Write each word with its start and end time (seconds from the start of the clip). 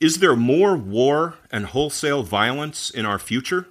Is 0.00 0.20
there 0.20 0.34
more 0.34 0.78
war 0.78 1.34
and 1.50 1.66
wholesale 1.66 2.22
violence 2.22 2.88
in 2.88 3.04
our 3.04 3.18
future? 3.18 3.66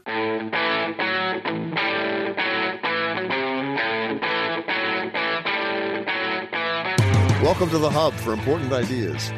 Welcome 7.42 7.71
to 7.71 7.79
the 7.79 7.89
Hub 7.92 8.13
for 8.13 8.34
Important 8.34 8.71
Ideas. 8.71 9.31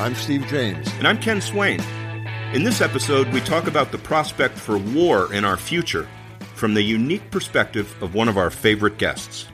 I'm 0.00 0.14
Steve 0.14 0.46
James. 0.46 0.90
And 0.94 1.06
I'm 1.06 1.18
Ken 1.18 1.42
Swain. 1.42 1.82
In 2.54 2.64
this 2.64 2.80
episode, 2.80 3.28
we 3.34 3.42
talk 3.42 3.66
about 3.66 3.92
the 3.92 3.98
prospect 3.98 4.56
for 4.56 4.78
war 4.78 5.30
in 5.34 5.44
our 5.44 5.58
future 5.58 6.08
from 6.54 6.72
the 6.72 6.80
unique 6.80 7.30
perspective 7.30 7.94
of 8.02 8.14
one 8.14 8.26
of 8.26 8.38
our 8.38 8.48
favorite 8.48 8.96
guests. 8.96 9.44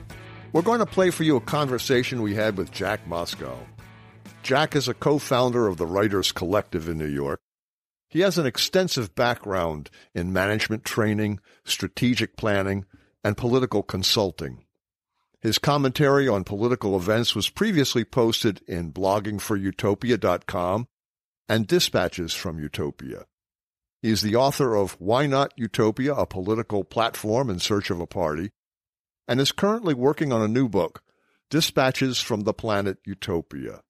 We're 0.53 0.63
going 0.63 0.79
to 0.79 0.87
play 0.87 1.11
for 1.11 1.25
you 1.25 1.35
a 1.35 1.41
conversation 1.41 2.23
we 2.23 2.37
had 2.37 2.57
with 2.57 2.71
Jack 2.71 3.05
Moscou. 3.09 3.59
Jack 4.45 4.77
is 4.77 4.89
a 4.89 4.95
co 4.95 5.19
founder 5.19 5.67
of 5.67 5.79
the 5.79 5.87
Writers 5.87 6.31
Collective 6.31 6.87
in 6.87 6.99
New 6.99 7.09
York. 7.09 7.41
He 8.11 8.21
has 8.21 8.37
an 8.37 8.45
extensive 8.45 9.15
background 9.15 9.89
in 10.15 10.35
management 10.35 10.85
training, 10.85 11.41
strategic 11.65 12.37
planning, 12.37 12.85
and 13.25 13.39
political 13.39 13.83
consulting. 13.83 14.67
His 15.41 15.57
commentary 15.57 16.29
on 16.29 16.45
political 16.45 16.95
events 16.95 17.35
was 17.35 17.49
previously 17.49 18.05
posted 18.05 18.61
in 18.69 18.93
bloggingforutopia.com 18.93 20.89
and 21.49 21.67
Dispatches 21.67 22.35
from 22.35 22.59
Utopia. 22.59 23.25
He 24.03 24.11
is 24.11 24.21
the 24.21 24.37
author 24.37 24.75
of 24.77 25.01
Why 25.01 25.27
Not 25.27 25.55
Utopia, 25.57 26.13
a 26.13 26.27
political 26.27 26.85
platform 26.85 27.49
in 27.49 27.61
search 27.61 27.89
of 27.89 27.99
a 27.99 28.07
party, 28.07 28.51
and 29.27 29.41
is 29.41 29.53
currently 29.53 29.95
working 29.95 30.35
on 30.35 30.43
a 30.43 30.49
new 30.49 30.69
book, 30.69 31.03
Dispatches 31.49 32.21
from 32.21 32.43
the 32.43 32.53
Planet 32.53 32.99
Utopia. 33.07 33.81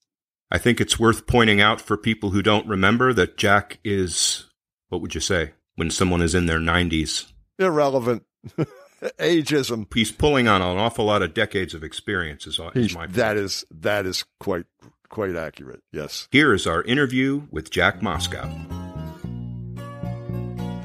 I 0.54 0.58
think 0.58 0.80
it's 0.80 1.00
worth 1.00 1.26
pointing 1.26 1.60
out 1.60 1.80
for 1.80 1.96
people 1.96 2.30
who 2.30 2.40
don't 2.40 2.64
remember 2.68 3.12
that 3.12 3.36
Jack 3.36 3.80
is, 3.82 4.44
what 4.88 5.00
would 5.02 5.12
you 5.12 5.20
say, 5.20 5.50
when 5.74 5.90
someone 5.90 6.22
is 6.22 6.32
in 6.32 6.46
their 6.46 6.60
90s? 6.60 7.32
Irrelevant. 7.58 8.22
ageism. 9.18 9.92
He's 9.92 10.12
pulling 10.12 10.46
on 10.46 10.62
an 10.62 10.78
awful 10.78 11.06
lot 11.06 11.22
of 11.22 11.34
decades 11.34 11.74
of 11.74 11.82
experience. 11.82 12.46
Is, 12.46 12.60
is 12.76 12.94
my 12.94 13.08
that 13.08 13.36
is 13.36 13.64
that 13.72 14.06
is 14.06 14.24
quite 14.38 14.66
quite 15.08 15.34
accurate. 15.34 15.82
Yes. 15.90 16.28
Here 16.30 16.54
is 16.54 16.68
our 16.68 16.82
interview 16.84 17.48
with 17.50 17.72
Jack 17.72 17.98
Moscou. 17.98 18.48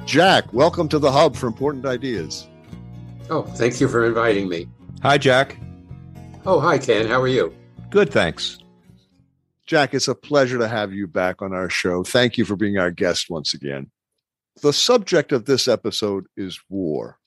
Jack, 0.08 0.52
welcome 0.52 0.89
to 0.89 0.97
the 0.97 1.11
Hub 1.11 1.36
for 1.36 1.45
Important 1.45 1.86
Ideas. 1.86 2.47
Oh, 3.30 3.43
thank 3.43 3.80
you 3.80 3.88
for 3.88 4.03
inviting 4.03 4.49
me. 4.49 4.67
Hi, 5.03 5.19
Jack. 5.19 5.58
Oh, 6.47 6.59
hi, 6.59 6.80
Ken. 6.80 7.05
How 7.05 7.21
are 7.21 7.27
you? 7.27 7.53
Good, 7.91 8.11
thanks. 8.11 8.58
Jack, 9.69 9.93
it's 9.93 10.07
a 10.07 10.15
pleasure 10.15 10.57
to 10.57 10.67
have 10.67 10.93
you 10.93 11.05
back 11.05 11.43
on 11.43 11.53
our 11.53 11.69
show. 11.69 12.03
Thank 12.03 12.39
you 12.39 12.43
for 12.43 12.55
being 12.55 12.79
our 12.79 12.89
guest 12.89 13.29
once 13.29 13.53
again. 13.53 13.91
The 14.63 14.73
subject 14.73 15.31
of 15.31 15.45
this 15.45 15.67
episode 15.67 16.25
is 16.35 16.59
war 16.69 17.19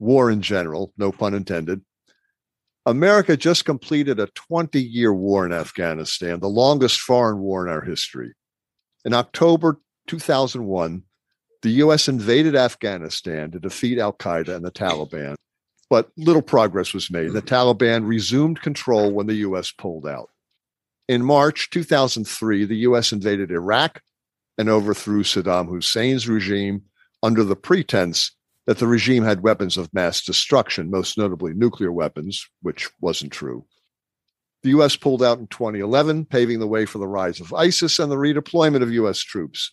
war 0.00 0.32
in 0.32 0.42
general, 0.42 0.92
no 0.98 1.12
pun 1.12 1.32
intended. 1.32 1.80
America 2.86 3.36
just 3.36 3.64
completed 3.64 4.18
a 4.18 4.26
20 4.34 4.82
year 4.82 5.14
war 5.14 5.46
in 5.46 5.52
Afghanistan, 5.52 6.40
the 6.40 6.48
longest 6.48 6.98
foreign 6.98 7.38
war 7.38 7.64
in 7.64 7.72
our 7.72 7.82
history. 7.82 8.34
In 9.04 9.14
October 9.14 9.80
2001, 10.08 11.04
the 11.62 11.70
U.S. 11.70 12.08
invaded 12.08 12.56
Afghanistan 12.56 13.52
to 13.52 13.60
defeat 13.60 14.00
Al 14.00 14.12
Qaeda 14.12 14.56
and 14.56 14.64
the 14.64 14.72
Taliban, 14.72 15.36
but 15.88 16.10
little 16.16 16.42
progress 16.42 16.92
was 16.92 17.12
made. 17.12 17.32
The 17.32 17.40
Taliban 17.40 18.08
resumed 18.08 18.60
control 18.60 19.12
when 19.12 19.28
the 19.28 19.34
U.S. 19.34 19.70
pulled 19.70 20.08
out. 20.08 20.30
In 21.06 21.22
March 21.22 21.68
2003, 21.70 22.64
the 22.64 22.76
U.S. 22.76 23.12
invaded 23.12 23.50
Iraq 23.50 24.00
and 24.56 24.70
overthrew 24.70 25.22
Saddam 25.22 25.68
Hussein's 25.68 26.26
regime 26.28 26.82
under 27.22 27.44
the 27.44 27.56
pretense 27.56 28.32
that 28.66 28.78
the 28.78 28.86
regime 28.86 29.22
had 29.22 29.42
weapons 29.42 29.76
of 29.76 29.92
mass 29.92 30.24
destruction, 30.24 30.90
most 30.90 31.18
notably 31.18 31.52
nuclear 31.52 31.92
weapons, 31.92 32.48
which 32.62 32.88
wasn't 33.00 33.32
true. 33.32 33.66
The 34.62 34.70
U.S. 34.70 34.96
pulled 34.96 35.22
out 35.22 35.38
in 35.38 35.46
2011, 35.48 36.24
paving 36.24 36.58
the 36.58 36.66
way 36.66 36.86
for 36.86 36.96
the 36.96 37.06
rise 37.06 37.38
of 37.38 37.52
ISIS 37.52 37.98
and 37.98 38.10
the 38.10 38.16
redeployment 38.16 38.82
of 38.82 38.92
U.S. 38.92 39.18
troops. 39.18 39.72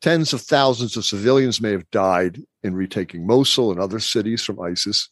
Tens 0.00 0.32
of 0.32 0.42
thousands 0.42 0.96
of 0.96 1.04
civilians 1.04 1.60
may 1.60 1.72
have 1.72 1.90
died 1.90 2.40
in 2.62 2.74
retaking 2.74 3.26
Mosul 3.26 3.72
and 3.72 3.80
other 3.80 3.98
cities 3.98 4.44
from 4.44 4.60
ISIS. 4.60 5.08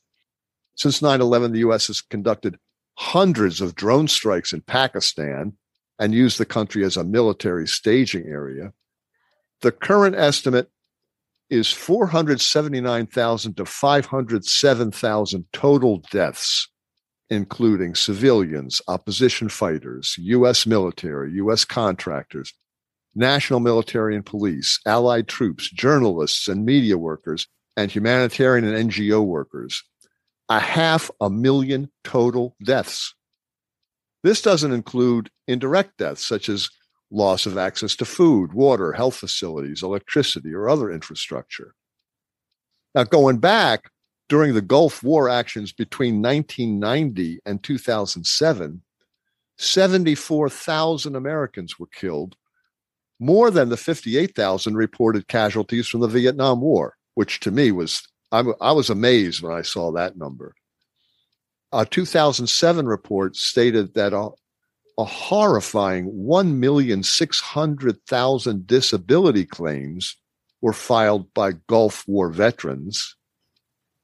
Since 0.76 1.02
9 1.02 1.20
11, 1.20 1.52
the 1.52 1.58
U.S. 1.60 1.88
has 1.88 2.00
conducted 2.00 2.56
hundreds 2.98 3.60
of 3.60 3.76
drone 3.76 4.08
strikes 4.08 4.52
in 4.52 4.60
Pakistan 4.60 5.52
and 6.00 6.12
used 6.12 6.36
the 6.36 6.44
country 6.44 6.84
as 6.84 6.96
a 6.96 7.04
military 7.04 7.66
staging 7.66 8.26
area. 8.26 8.72
The 9.60 9.70
current 9.70 10.16
estimate 10.16 10.68
is 11.48 11.72
479,000 11.72 13.56
to 13.56 13.64
507,000 13.64 15.44
total 15.52 16.02
deaths, 16.10 16.68
including 17.30 17.94
civilians, 17.94 18.82
opposition 18.88 19.48
fighters, 19.48 20.16
U.S. 20.18 20.66
military, 20.66 21.34
U.S. 21.34 21.64
contractors, 21.64 22.52
national 23.14 23.60
military 23.60 24.16
and 24.16 24.26
police, 24.26 24.80
allied 24.84 25.28
troops, 25.28 25.70
journalists 25.70 26.48
and 26.48 26.64
media 26.64 26.98
workers, 26.98 27.46
and 27.76 27.92
humanitarian 27.92 28.64
and 28.64 28.90
NGO 28.90 29.24
workers. 29.24 29.84
A 30.48 30.60
half 30.60 31.10
a 31.20 31.28
million 31.28 31.90
total 32.04 32.56
deaths. 32.64 33.14
This 34.22 34.42
doesn't 34.42 34.72
include 34.72 35.30
indirect 35.46 35.98
deaths, 35.98 36.24
such 36.24 36.48
as 36.48 36.70
loss 37.10 37.46
of 37.46 37.56
access 37.56 37.94
to 37.96 38.04
food, 38.04 38.52
water, 38.52 38.92
health 38.92 39.16
facilities, 39.16 39.82
electricity, 39.82 40.52
or 40.52 40.68
other 40.68 40.90
infrastructure. 40.90 41.74
Now, 42.94 43.04
going 43.04 43.38
back 43.38 43.90
during 44.28 44.54
the 44.54 44.62
Gulf 44.62 45.02
War 45.02 45.28
actions 45.28 45.72
between 45.72 46.20
1990 46.20 47.40
and 47.46 47.62
2007, 47.62 48.82
74,000 49.56 51.16
Americans 51.16 51.78
were 51.78 51.86
killed, 51.86 52.36
more 53.18 53.50
than 53.50 53.68
the 53.68 53.76
58,000 53.76 54.76
reported 54.76 55.28
casualties 55.28 55.88
from 55.88 56.00
the 56.00 56.08
Vietnam 56.08 56.60
War, 56.60 56.96
which 57.14 57.40
to 57.40 57.50
me 57.50 57.72
was, 57.72 58.06
I, 58.30 58.44
I 58.60 58.72
was 58.72 58.90
amazed 58.90 59.42
when 59.42 59.52
I 59.52 59.62
saw 59.62 59.90
that 59.92 60.18
number. 60.18 60.54
A 61.72 61.86
2007 61.86 62.86
report 62.86 63.36
stated 63.36 63.94
that 63.94 64.12
a 64.12 64.30
horrifying 65.04 66.12
1,600,000 66.12 68.66
disability 68.66 69.44
claims 69.44 70.16
were 70.60 70.72
filed 70.72 71.32
by 71.34 71.52
Gulf 71.68 72.02
War 72.08 72.30
veterans, 72.30 73.14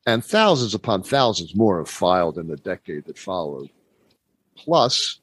and 0.06 0.24
thousands 0.24 0.72
upon 0.74 1.02
thousands 1.02 1.56
more 1.56 1.78
have 1.78 1.88
filed 1.88 2.36
in 2.38 2.46
the 2.48 2.56
decade 2.56 3.06
that 3.06 3.18
followed. 3.18 3.70
Plus, 4.56 5.20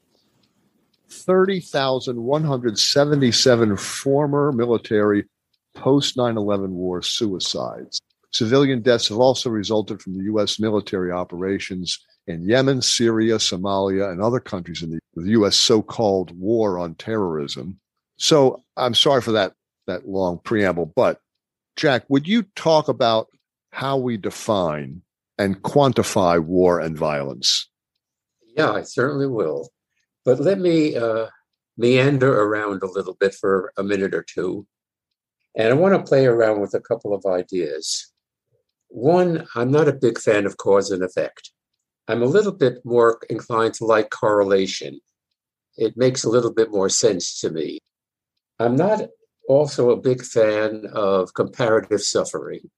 30,177 1.08 3.76
former 3.76 4.52
military 4.52 5.24
post 5.74 6.16
9 6.16 6.36
11 6.36 6.74
war 6.74 7.02
suicides. 7.02 8.00
Civilian 8.32 8.80
deaths 8.80 9.08
have 9.08 9.18
also 9.18 9.50
resulted 9.50 10.00
from 10.00 10.16
the 10.16 10.24
U.S. 10.24 10.58
military 10.58 11.12
operations 11.12 11.98
in 12.26 12.44
Yemen, 12.44 12.80
Syria, 12.80 13.36
Somalia, 13.36 14.10
and 14.10 14.22
other 14.22 14.40
countries 14.40 14.82
in 14.82 14.90
the, 14.90 15.00
the 15.14 15.30
U.S. 15.32 15.56
so-called 15.56 16.38
war 16.38 16.78
on 16.78 16.94
terrorism. 16.94 17.78
So 18.16 18.62
I'm 18.76 18.94
sorry 18.94 19.20
for 19.20 19.32
that 19.32 19.54
that 19.86 20.08
long 20.08 20.38
preamble, 20.38 20.86
but 20.94 21.20
Jack, 21.76 22.04
would 22.08 22.28
you 22.28 22.44
talk 22.54 22.88
about 22.88 23.28
how 23.72 23.96
we 23.96 24.16
define 24.16 25.02
and 25.38 25.60
quantify 25.62 26.38
war 26.38 26.78
and 26.78 26.96
violence? 26.96 27.68
Yeah, 28.56 28.70
I 28.70 28.82
certainly 28.82 29.26
will. 29.26 29.70
But 30.24 30.38
let 30.38 30.58
me 30.58 30.94
uh, 30.94 31.26
meander 31.76 32.42
around 32.42 32.82
a 32.82 32.90
little 32.90 33.16
bit 33.18 33.34
for 33.34 33.72
a 33.76 33.82
minute 33.82 34.14
or 34.14 34.22
two. 34.22 34.66
And 35.56 35.68
I 35.68 35.72
want 35.72 35.94
to 35.94 36.08
play 36.08 36.26
around 36.26 36.60
with 36.60 36.74
a 36.74 36.80
couple 36.80 37.12
of 37.12 37.26
ideas. 37.26 38.11
One, 38.92 39.46
I'm 39.54 39.70
not 39.70 39.88
a 39.88 39.94
big 39.94 40.18
fan 40.18 40.44
of 40.44 40.58
cause 40.58 40.90
and 40.90 41.02
effect. 41.02 41.50
I'm 42.08 42.22
a 42.22 42.26
little 42.26 42.52
bit 42.52 42.84
more 42.84 43.18
inclined 43.30 43.72
to 43.74 43.86
like 43.86 44.10
correlation. 44.10 45.00
It 45.78 45.96
makes 45.96 46.24
a 46.24 46.28
little 46.28 46.52
bit 46.52 46.70
more 46.70 46.90
sense 46.90 47.40
to 47.40 47.50
me. 47.50 47.78
I'm 48.58 48.76
not 48.76 49.08
also 49.48 49.90
a 49.90 49.96
big 49.96 50.22
fan 50.22 50.84
of 50.92 51.32
comparative 51.32 52.02
suffering. 52.02 52.70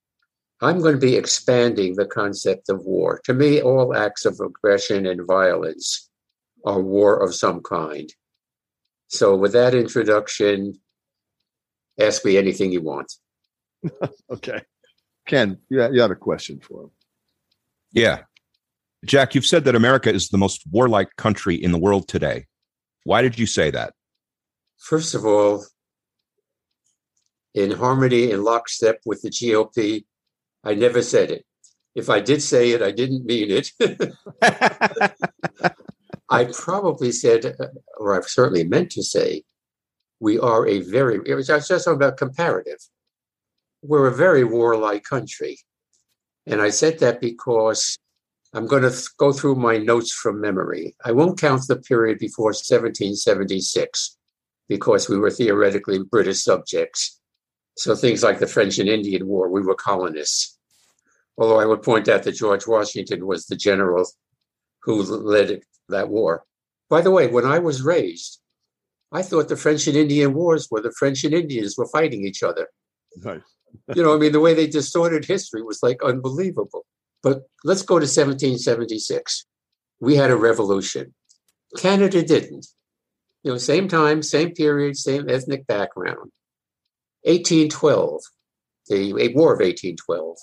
I'm 0.61 0.79
going 0.79 0.95
to 0.95 1.05
be 1.05 1.17
expanding 1.17 1.95
the 1.95 2.05
concept 2.05 2.69
of 2.69 2.85
war. 2.85 3.19
To 3.25 3.33
me, 3.33 3.61
all 3.61 3.93
acts 3.93 4.23
of 4.23 4.39
aggression 4.39 5.05
and 5.05 5.27
violence 5.27 6.09
are 6.65 6.81
war 6.81 7.21
of 7.21 7.35
some 7.35 7.61
kind. 7.61 8.09
So, 9.07 9.35
with 9.35 9.51
that 9.51 9.75
introduction, 9.75 10.79
ask 11.99 12.23
me 12.23 12.37
anything 12.37 12.71
you 12.71 12.81
want. 12.81 13.11
okay. 14.31 14.61
Ken, 15.25 15.57
you 15.69 15.79
had 15.79 16.11
a 16.11 16.15
question 16.15 16.59
for 16.59 16.83
him. 16.83 16.91
Yeah. 17.91 18.21
Jack, 19.05 19.35
you've 19.35 19.45
said 19.45 19.65
that 19.65 19.75
America 19.75 20.13
is 20.13 20.29
the 20.29 20.37
most 20.37 20.63
warlike 20.71 21.15
country 21.17 21.55
in 21.55 21.71
the 21.71 21.77
world 21.77 22.07
today. 22.07 22.45
Why 23.03 23.21
did 23.21 23.37
you 23.37 23.45
say 23.45 23.71
that? 23.71 23.93
First 24.77 25.15
of 25.15 25.25
all, 25.25 25.65
in 27.55 27.71
harmony 27.71 28.31
and 28.31 28.43
lockstep 28.43 28.99
with 29.05 29.21
the 29.21 29.29
GOP. 29.29 30.05
I 30.63 30.75
never 30.75 31.01
said 31.01 31.31
it. 31.31 31.45
If 31.95 32.09
I 32.09 32.19
did 32.19 32.43
say 32.43 32.71
it, 32.71 32.81
I 32.81 32.91
didn't 32.91 33.25
mean 33.25 33.47
it. 33.49 33.71
I 36.29 36.45
probably 36.45 37.13
said, 37.13 37.55
or 37.97 38.17
I've 38.17 38.27
certainly 38.27 38.65
meant 38.65 38.91
to 38.91 39.03
say, 39.03 39.43
we 40.19 40.37
are 40.37 40.67
a 40.67 40.81
very, 40.81 41.21
it 41.25 41.35
was 41.35 41.47
just 41.47 41.69
talking 41.69 41.93
about 41.93 42.17
comparative. 42.17 42.79
We're 43.87 44.07
a 44.07 44.15
very 44.15 44.43
warlike 44.43 45.03
country. 45.03 45.59
And 46.47 46.61
I 46.61 46.69
said 46.69 46.99
that 46.99 47.21
because 47.21 47.97
I'm 48.53 48.67
going 48.67 48.83
to 48.83 49.09
go 49.17 49.31
through 49.31 49.55
my 49.55 49.77
notes 49.77 50.11
from 50.11 50.41
memory. 50.41 50.95
I 51.03 51.11
won't 51.11 51.39
count 51.39 51.67
the 51.67 51.75
period 51.75 52.17
before 52.19 52.47
1776 52.47 54.17
because 54.67 55.09
we 55.09 55.19
were 55.19 55.29
theoretically 55.29 55.99
British 55.99 56.43
subjects. 56.43 57.19
So 57.77 57.95
things 57.95 58.23
like 58.23 58.39
the 58.39 58.47
French 58.47 58.79
and 58.79 58.89
Indian 58.89 59.27
War, 59.27 59.49
we 59.49 59.61
were 59.61 59.75
colonists. 59.75 60.57
Although 61.37 61.59
I 61.59 61.65
would 61.65 61.83
point 61.83 62.07
out 62.07 62.23
that 62.23 62.31
George 62.31 62.65
Washington 62.65 63.27
was 63.27 63.45
the 63.45 63.57
general 63.57 64.07
who 64.83 65.03
led 65.03 65.61
that 65.89 66.09
war. 66.09 66.43
By 66.89 67.01
the 67.01 67.11
way, 67.11 67.27
when 67.27 67.45
I 67.45 67.59
was 67.59 67.81
raised, 67.81 68.39
I 69.11 69.21
thought 69.21 69.49
the 69.49 69.57
French 69.57 69.87
and 69.87 69.97
Indian 69.97 70.33
Wars 70.33 70.69
were 70.71 70.81
the 70.81 70.93
French 70.97 71.23
and 71.23 71.33
Indians 71.33 71.77
were 71.77 71.87
fighting 71.87 72.25
each 72.25 72.41
other. 72.41 72.69
Nice. 73.17 73.54
You 73.95 74.03
know, 74.03 74.15
I 74.15 74.17
mean, 74.17 74.31
the 74.31 74.39
way 74.39 74.53
they 74.53 74.67
distorted 74.67 75.25
history 75.25 75.61
was 75.61 75.81
like 75.81 76.03
unbelievable. 76.03 76.85
But 77.23 77.43
let's 77.63 77.81
go 77.81 77.95
to 77.95 78.05
1776. 78.05 79.45
We 79.99 80.15
had 80.15 80.31
a 80.31 80.35
revolution. 80.35 81.13
Canada 81.77 82.23
didn't. 82.23 82.67
You 83.43 83.51
know, 83.51 83.57
same 83.57 83.87
time, 83.87 84.21
same 84.23 84.51
period, 84.51 84.97
same 84.97 85.29
ethnic 85.29 85.67
background. 85.67 86.31
1812, 87.23 88.21
the 88.87 89.13
War 89.33 89.53
of 89.53 89.59
1812. 89.59 90.37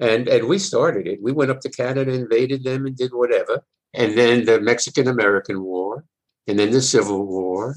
And, 0.00 0.28
and 0.28 0.48
we 0.48 0.58
started 0.58 1.06
it. 1.06 1.22
We 1.22 1.32
went 1.32 1.50
up 1.50 1.60
to 1.60 1.70
Canada, 1.70 2.12
invaded 2.12 2.64
them, 2.64 2.86
and 2.86 2.96
did 2.96 3.12
whatever. 3.12 3.64
And 3.94 4.18
then 4.18 4.44
the 4.44 4.60
Mexican 4.60 5.08
American 5.08 5.62
War, 5.62 6.04
and 6.46 6.58
then 6.58 6.72
the 6.72 6.82
Civil 6.82 7.26
War, 7.26 7.76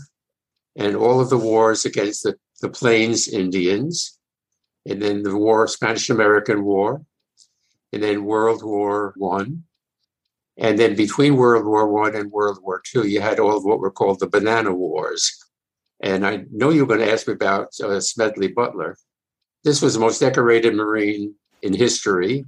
and 0.75 0.95
all 0.95 1.21
of 1.21 1.29
the 1.29 1.37
wars 1.37 1.85
against 1.85 2.23
the, 2.23 2.35
the 2.61 2.69
Plains 2.69 3.27
Indians, 3.27 4.16
and 4.87 5.01
then 5.01 5.23
the 5.23 5.37
War, 5.37 5.67
Spanish 5.67 6.09
American 6.09 6.63
War, 6.63 7.05
and 7.91 8.01
then 8.01 8.25
World 8.25 8.63
War 8.63 9.13
One. 9.17 9.63
And 10.57 10.79
then 10.79 10.95
between 10.95 11.35
World 11.35 11.65
War 11.65 11.87
One 11.87 12.15
and 12.15 12.31
World 12.31 12.59
War 12.63 12.81
Two, 12.83 13.05
you 13.07 13.21
had 13.21 13.39
all 13.39 13.57
of 13.57 13.63
what 13.63 13.79
were 13.79 13.91
called 13.91 14.19
the 14.19 14.27
Banana 14.27 14.73
Wars. 14.73 15.37
And 15.99 16.25
I 16.25 16.45
know 16.51 16.69
you're 16.69 16.87
going 16.87 16.99
to 16.99 17.11
ask 17.11 17.27
me 17.27 17.33
about 17.33 17.69
uh, 17.83 17.99
Smedley 17.99 18.47
Butler. 18.47 18.97
This 19.63 19.81
was 19.81 19.93
the 19.93 19.99
most 19.99 20.19
decorated 20.19 20.73
Marine 20.75 21.35
in 21.61 21.73
history. 21.73 22.45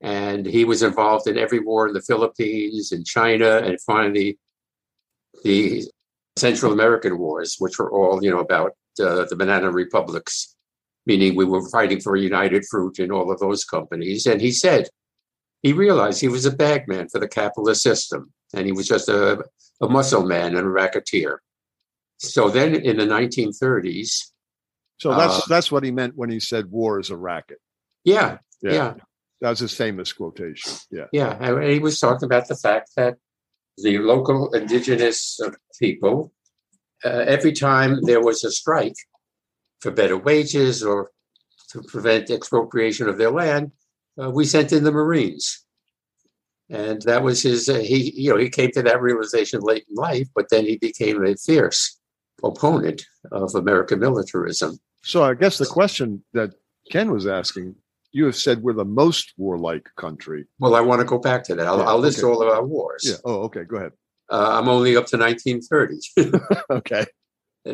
And 0.00 0.46
he 0.46 0.64
was 0.64 0.82
involved 0.82 1.26
in 1.26 1.38
every 1.38 1.60
war 1.60 1.88
in 1.88 1.94
the 1.94 2.02
Philippines 2.02 2.92
and 2.92 3.06
China, 3.06 3.58
and 3.58 3.80
finally 3.80 4.38
the 5.42 5.84
Central 6.36 6.72
American 6.72 7.18
wars, 7.18 7.56
which 7.58 7.78
were 7.78 7.90
all, 7.90 8.22
you 8.22 8.30
know, 8.30 8.40
about 8.40 8.72
uh, 9.00 9.24
the 9.24 9.36
banana 9.36 9.70
republics, 9.70 10.55
meaning 11.06 11.34
we 11.34 11.44
were 11.44 11.68
fighting 11.70 12.00
for 12.00 12.16
United 12.16 12.64
Fruit 12.70 12.98
and 12.98 13.12
all 13.12 13.30
of 13.30 13.38
those 13.38 13.64
companies. 13.64 14.26
And 14.26 14.40
he 14.40 14.50
said 14.50 14.88
he 15.62 15.72
realized 15.72 16.20
he 16.20 16.28
was 16.28 16.44
a 16.44 16.50
bagman 16.50 17.08
for 17.08 17.18
the 17.18 17.28
capitalist 17.28 17.82
system, 17.82 18.32
and 18.54 18.66
he 18.66 18.72
was 18.72 18.86
just 18.86 19.08
a, 19.08 19.42
a 19.80 19.88
muscle 19.88 20.24
man 20.24 20.56
and 20.56 20.66
a 20.66 20.68
racketeer. 20.68 21.40
So 22.18 22.48
then 22.48 22.74
in 22.74 22.96
the 22.96 23.06
1930s. 23.06 24.30
So 24.98 25.14
that's 25.14 25.38
uh, 25.38 25.42
that's 25.48 25.70
what 25.70 25.84
he 25.84 25.90
meant 25.90 26.16
when 26.16 26.30
he 26.30 26.40
said 26.40 26.70
war 26.70 26.98
is 26.98 27.10
a 27.10 27.16
racket. 27.16 27.58
Yeah, 28.04 28.38
yeah. 28.62 28.72
yeah. 28.72 28.94
That 29.40 29.50
was 29.50 29.58
his 29.58 29.74
famous 29.74 30.12
quotation. 30.12 30.72
Yeah. 30.90 31.06
Yeah. 31.12 31.36
And 31.38 31.62
he 31.64 31.78
was 31.78 32.00
talking 32.00 32.24
about 32.24 32.48
the 32.48 32.56
fact 32.56 32.90
that 32.96 33.16
the 33.76 33.98
local 33.98 34.52
indigenous 34.54 35.38
people, 35.78 36.32
uh, 37.04 37.24
every 37.26 37.52
time 37.52 38.00
there 38.04 38.22
was 38.22 38.44
a 38.44 38.50
strike 38.50 38.96
for 39.80 39.90
better 39.90 40.16
wages 40.16 40.82
or 40.82 41.10
to 41.70 41.82
prevent 41.82 42.30
expropriation 42.30 43.08
of 43.08 43.18
their 43.18 43.30
land, 43.30 43.72
uh, 44.20 44.30
we 44.30 44.44
sent 44.44 44.72
in 44.72 44.84
the 44.84 44.92
Marines. 44.92 45.64
And 46.68 47.02
that 47.02 47.22
was 47.22 47.42
his, 47.42 47.68
uh, 47.68 47.78
he, 47.78 48.12
you 48.20 48.30
know, 48.30 48.38
he 48.38 48.48
came 48.48 48.70
to 48.72 48.82
that 48.82 49.00
realization 49.00 49.60
late 49.60 49.84
in 49.88 49.94
life, 49.94 50.28
but 50.34 50.48
then 50.50 50.64
he 50.64 50.78
became 50.78 51.24
a 51.24 51.36
fierce 51.36 51.98
opponent 52.42 53.04
of 53.30 53.54
American 53.54 54.00
militarism. 54.00 54.78
So 55.02 55.22
I 55.22 55.34
guess 55.34 55.58
the 55.58 55.66
question 55.66 56.24
that 56.32 56.50
Ken 56.90 57.12
was 57.12 57.26
asking 57.26 57.76
you 58.16 58.24
have 58.24 58.36
said 58.36 58.62
we're 58.62 58.72
the 58.72 58.82
most 58.84 59.34
warlike 59.36 59.90
country. 59.96 60.46
Well, 60.58 60.74
I 60.74 60.80
want 60.80 61.00
to 61.00 61.04
go 61.04 61.18
back 61.18 61.44
to 61.44 61.54
that. 61.54 61.66
I'll, 61.66 61.78
yeah, 61.78 61.84
I'll 61.84 61.98
list 61.98 62.20
okay. 62.20 62.26
all 62.26 62.40
of 62.40 62.48
our 62.48 62.64
wars. 62.64 63.04
Yeah. 63.06 63.16
Oh, 63.26 63.42
okay. 63.42 63.64
Go 63.64 63.76
ahead. 63.76 63.92
Uh, 64.30 64.58
I'm 64.58 64.70
only 64.70 64.96
up 64.96 65.04
to 65.08 65.18
1930. 65.18 66.38
okay. 66.78 67.04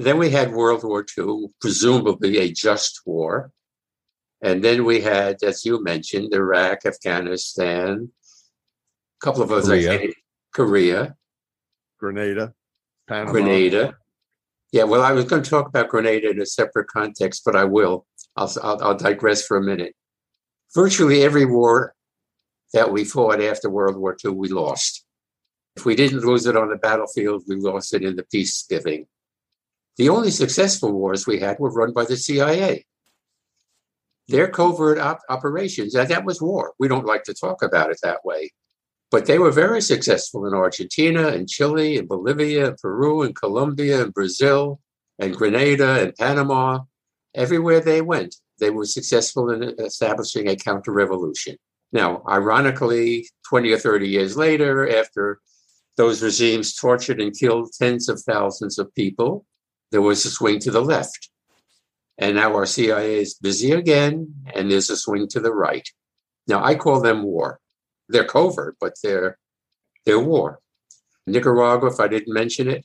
Then 0.00 0.18
we 0.18 0.30
had 0.30 0.52
World 0.52 0.84
War 0.84 1.04
II, 1.16 1.48
presumably 1.60 2.38
a 2.38 2.50
just 2.50 3.02
war. 3.04 3.52
And 4.40 4.64
then 4.64 4.84
we 4.84 5.00
had, 5.00 5.42
as 5.42 5.64
you 5.64 5.82
mentioned, 5.82 6.34
Iraq, 6.34 6.86
Afghanistan, 6.86 8.10
a 8.10 9.24
couple 9.24 9.42
of 9.42 9.52
others, 9.52 9.66
Korea, 9.66 10.08
Korea 10.52 11.14
Grenada, 12.00 12.54
Panama. 13.06 13.30
Grenada. 13.30 13.96
Yeah, 14.72 14.84
well, 14.84 15.02
I 15.02 15.12
was 15.12 15.26
going 15.26 15.42
to 15.42 15.50
talk 15.50 15.68
about 15.68 15.90
Grenada 15.90 16.30
in 16.30 16.40
a 16.40 16.46
separate 16.46 16.88
context, 16.88 17.42
but 17.44 17.54
I 17.54 17.64
will. 17.64 18.06
I'll, 18.34 18.50
I'll, 18.62 18.82
I'll 18.82 18.96
digress 18.96 19.46
for 19.46 19.58
a 19.58 19.62
minute 19.62 19.94
virtually 20.74 21.22
every 21.22 21.44
war 21.44 21.94
that 22.72 22.90
we 22.90 23.04
fought 23.04 23.40
after 23.40 23.68
World 23.68 23.96
War 23.96 24.16
II, 24.24 24.32
we 24.32 24.48
lost. 24.48 25.04
If 25.76 25.84
we 25.84 25.94
didn't 25.94 26.24
lose 26.24 26.46
it 26.46 26.56
on 26.56 26.68
the 26.68 26.76
battlefield, 26.76 27.44
we 27.46 27.56
lost 27.56 27.94
it 27.94 28.02
in 28.02 28.16
the 28.16 28.24
peace-giving. 28.24 29.06
The 29.98 30.08
only 30.08 30.30
successful 30.30 30.92
wars 30.92 31.26
we 31.26 31.40
had 31.40 31.58
were 31.58 31.72
run 31.72 31.92
by 31.92 32.04
the 32.04 32.16
CIA. 32.16 32.86
Their 34.28 34.48
covert 34.48 34.98
op- 34.98 35.20
operations, 35.28 35.94
and 35.94 36.08
that 36.08 36.24
was 36.24 36.40
war. 36.40 36.72
We 36.78 36.88
don't 36.88 37.06
like 37.06 37.24
to 37.24 37.34
talk 37.34 37.62
about 37.62 37.90
it 37.90 37.98
that 38.02 38.24
way. 38.24 38.52
But 39.10 39.26
they 39.26 39.38
were 39.38 39.50
very 39.50 39.82
successful 39.82 40.46
in 40.46 40.54
Argentina 40.54 41.28
and 41.28 41.48
Chile 41.48 41.98
and 41.98 42.08
Bolivia 42.08 42.68
and 42.68 42.78
Peru 42.78 43.22
and 43.22 43.36
Colombia 43.36 44.02
and 44.02 44.14
Brazil 44.14 44.80
and 45.18 45.36
Grenada 45.36 46.00
and 46.00 46.14
Panama. 46.14 46.80
Everywhere 47.34 47.80
they 47.80 48.00
went, 48.00 48.36
they 48.58 48.70
were 48.70 48.86
successful 48.86 49.50
in 49.50 49.62
establishing 49.78 50.48
a 50.48 50.56
counter 50.56 50.92
revolution. 50.92 51.56
Now, 51.92 52.22
ironically, 52.26 53.28
20 53.50 53.72
or 53.72 53.78
30 53.78 54.08
years 54.08 54.36
later, 54.36 54.88
after 54.88 55.40
those 55.98 56.22
regimes 56.22 56.74
tortured 56.74 57.20
and 57.20 57.36
killed 57.36 57.70
tens 57.78 58.08
of 58.08 58.22
thousands 58.22 58.78
of 58.78 58.94
people, 58.94 59.44
there 59.92 60.02
was 60.02 60.24
a 60.24 60.30
swing 60.30 60.58
to 60.60 60.70
the 60.70 60.80
left. 60.80 61.28
And 62.18 62.36
now 62.36 62.54
our 62.54 62.66
CIA 62.66 63.20
is 63.20 63.34
busy 63.34 63.70
again, 63.70 64.34
and 64.54 64.70
there's 64.70 64.90
a 64.90 64.96
swing 64.96 65.28
to 65.28 65.40
the 65.40 65.52
right. 65.52 65.88
Now, 66.48 66.64
I 66.64 66.74
call 66.74 67.00
them 67.00 67.22
war. 67.22 67.60
They're 68.08 68.24
covert, 68.24 68.76
but 68.80 68.94
they're, 69.02 69.38
they're 70.04 70.18
war. 70.18 70.60
Nicaragua, 71.26 71.90
if 71.90 72.00
I 72.00 72.08
didn't 72.08 72.34
mention 72.34 72.68
it, 72.68 72.84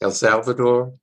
El 0.00 0.12
Salvador, 0.12 0.94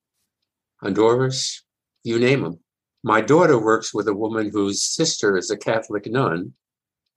Honduras, 0.81 1.63
you 2.03 2.17
name 2.17 2.41
them. 2.41 2.59
My 3.03 3.21
daughter 3.21 3.59
works 3.59 3.93
with 3.93 4.07
a 4.07 4.13
woman 4.13 4.49
whose 4.51 4.83
sister 4.83 5.37
is 5.37 5.51
a 5.51 5.57
Catholic 5.57 6.05
nun, 6.07 6.53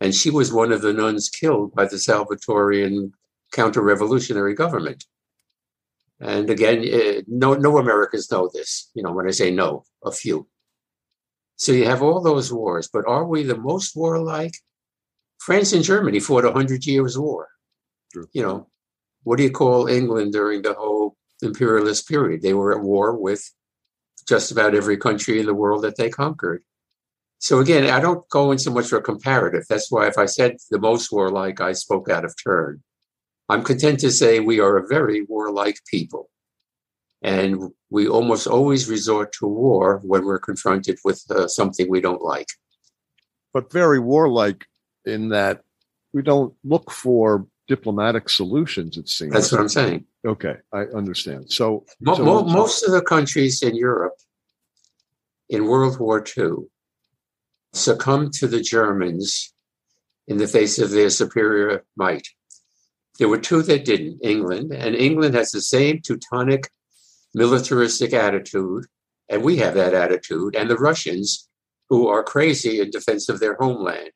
and 0.01 0.15
she 0.15 0.31
was 0.31 0.53
one 0.53 0.73
of 0.73 0.83
the 0.83 0.93
nuns 0.93 1.29
killed 1.29 1.75
by 1.75 1.85
the 1.85 1.97
Salvadorian 1.97 3.13
counter 3.53 3.81
revolutionary 3.81 4.55
government. 4.55 5.05
And 6.21 6.49
again, 6.49 6.85
eh, 6.85 7.23
no, 7.27 7.55
no 7.55 7.79
Americans 7.79 8.31
know 8.31 8.49
this. 8.53 8.91
You 8.95 9.03
know, 9.03 9.13
when 9.13 9.27
I 9.27 9.31
say 9.33 9.51
no, 9.51 9.85
a 10.05 10.13
few. 10.13 10.49
So 11.57 11.73
you 11.73 11.87
have 11.87 12.03
all 12.03 12.21
those 12.21 12.53
wars, 12.53 12.89
but 12.93 13.07
are 13.07 13.25
we 13.25 13.43
the 13.43 13.57
most 13.57 13.95
warlike? 13.97 14.55
France 15.39 15.73
and 15.73 15.85
Germany 15.85 16.21
fought 16.21 16.45
a 16.45 16.53
hundred 16.53 16.87
years 16.87 17.19
war. 17.19 17.49
True. 18.13 18.29
You 18.33 18.43
know, 18.43 18.69
what 19.25 19.37
do 19.37 19.43
you 19.43 19.51
call 19.51 19.89
England 19.89 20.33
during 20.33 20.63
the 20.63 20.75
whole 20.75 21.17
imperialist 21.43 22.09
period? 22.09 22.43
They 22.43 22.55
were 22.55 22.77
at 22.77 22.83
war 22.83 23.17
with 23.17 23.43
just 24.29 24.51
about 24.51 24.75
every 24.75 24.97
country 24.97 25.41
in 25.41 25.47
the 25.47 25.55
world 25.55 25.85
that 25.85 25.97
they 25.97 26.09
conquered. 26.09 26.63
So 27.39 27.59
again, 27.59 27.91
I 27.91 28.01
don't 28.01 28.27
go 28.31 28.53
in 28.53 28.59
so 28.59 28.73
much 28.73 28.87
for 28.87 28.97
a 28.97 29.03
comparative. 29.03 29.65
That's 29.69 29.91
why 29.91 30.07
if 30.07 30.17
I 30.17 30.25
said 30.25 30.57
the 30.71 30.79
most 30.79 31.13
warlike, 31.13 31.61
I 31.61 31.73
spoke 31.73 32.09
out 32.09 32.25
of 32.25 32.35
turn. 32.43 32.83
I'm 33.49 33.63
content 33.63 34.01
to 34.01 34.11
say 34.11 34.41
we 34.41 34.61
are 34.61 34.77
a 34.77 34.87
very 34.87 35.23
warlike 35.23 35.79
people. 35.91 36.31
And 37.23 37.71
we 37.91 38.07
almost 38.07 38.47
always 38.47 38.89
resort 38.89 39.33
to 39.39 39.47
war 39.47 40.01
when 40.05 40.25
we're 40.25 40.39
confronted 40.39 40.99
with 41.05 41.23
uh, 41.31 41.49
something 41.49 41.89
we 41.89 42.01
don't 42.01 42.23
like. 42.23 42.49
But 43.53 43.73
very 43.73 43.99
warlike 43.99 44.67
in 45.05 45.31
that 45.31 45.63
we 46.13 46.23
don't 46.23 46.55
look 46.65 46.91
for 46.91 47.47
diplomatic 47.67 48.29
solutions, 48.29 48.99
it 48.99 49.09
seems. 49.09 49.33
That's 49.33 49.51
what 49.53 49.61
I'm 49.61 49.69
saying. 49.69 50.05
Okay, 50.27 50.57
I 50.73 50.83
understand. 50.95 51.51
So, 51.51 51.85
Mo- 52.01 52.15
so 52.15 52.25
mo- 52.25 52.45
most 52.45 52.83
of 52.83 52.93
the 52.93 53.03
countries 53.03 53.63
in 53.63 53.75
Europe 53.75 54.15
in 55.49 55.67
World 55.67 55.99
War 55.99 56.25
II 56.37 56.67
succumbed 57.73 58.33
to 58.35 58.47
the 58.47 58.61
Germans 58.61 59.53
in 60.29 60.37
the 60.39 60.47
face 60.47 60.79
of 60.79 60.91
their 60.91 61.11
superior 61.11 61.85
might. 61.97 62.27
There 63.19 63.29
were 63.29 63.39
two 63.39 63.63
that 63.63 63.85
didn't 63.85 64.21
England, 64.23 64.73
and 64.73 64.95
England 64.95 65.35
has 65.35 65.51
the 65.51 65.61
same 65.61 66.01
Teutonic 66.01 66.69
militaristic 67.35 68.13
attitude, 68.13 68.87
and 69.29 69.43
we 69.43 69.57
have 69.59 69.75
that 69.75 69.95
attitude, 69.95 70.57
and 70.57 70.69
the 70.69 70.77
Russians, 70.77 71.49
who 71.89 72.09
are 72.09 72.23
crazy 72.23 72.81
in 72.81 72.91
defense 72.91 73.29
of 73.29 73.41
their 73.41 73.55
homeland. 73.55 74.11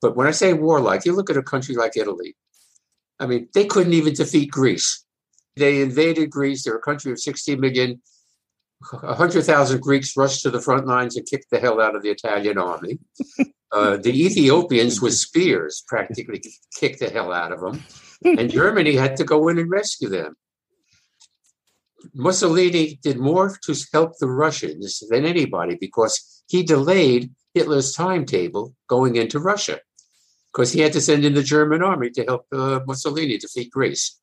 But 0.00 0.16
when 0.16 0.26
I 0.26 0.32
say 0.32 0.52
warlike, 0.52 1.04
you 1.04 1.12
look 1.12 1.30
at 1.30 1.36
a 1.36 1.42
country 1.42 1.74
like 1.74 1.96
Italy. 1.96 2.36
I 3.18 3.26
mean, 3.26 3.48
they 3.54 3.66
couldn't 3.66 3.92
even 3.92 4.14
defeat 4.14 4.50
Greece. 4.50 5.04
They 5.56 5.82
invaded 5.82 6.30
Greece. 6.30 6.64
They're 6.64 6.76
a 6.76 6.80
country 6.80 7.12
of 7.12 7.20
60 7.20 7.56
million. 7.56 8.02
100,000 8.90 9.80
Greeks 9.80 10.16
rushed 10.16 10.42
to 10.42 10.50
the 10.50 10.60
front 10.60 10.86
lines 10.86 11.16
and 11.16 11.26
kicked 11.26 11.50
the 11.50 11.58
hell 11.58 11.80
out 11.80 11.96
of 11.96 12.02
the 12.02 12.10
Italian 12.10 12.58
army. 12.58 12.98
Uh, 13.72 13.96
the 13.96 14.24
Ethiopians 14.24 15.02
with 15.02 15.14
spears 15.14 15.82
practically 15.88 16.40
kicked 16.76 17.00
the 17.00 17.10
hell 17.10 17.32
out 17.32 17.50
of 17.50 17.58
them. 17.58 17.82
And 18.24 18.50
Germany 18.50 18.94
had 18.94 19.16
to 19.16 19.24
go 19.24 19.48
in 19.48 19.58
and 19.58 19.70
rescue 19.70 20.08
them. 20.08 20.34
Mussolini 22.14 22.98
did 23.02 23.18
more 23.18 23.56
to 23.64 23.74
help 23.92 24.18
the 24.18 24.28
Russians 24.28 25.02
than 25.08 25.24
anybody 25.24 25.76
because 25.80 26.42
he 26.48 26.62
delayed 26.62 27.30
Hitler's 27.54 27.92
timetable 27.92 28.74
going 28.88 29.16
into 29.16 29.38
Russia 29.38 29.80
because 30.52 30.72
he 30.72 30.80
had 30.80 30.92
to 30.92 31.00
send 31.00 31.24
in 31.24 31.34
the 31.34 31.42
German 31.42 31.82
army 31.82 32.10
to 32.10 32.24
help 32.24 32.46
uh, 32.52 32.80
Mussolini 32.86 33.38
defeat 33.38 33.70
Greece. 33.70 34.20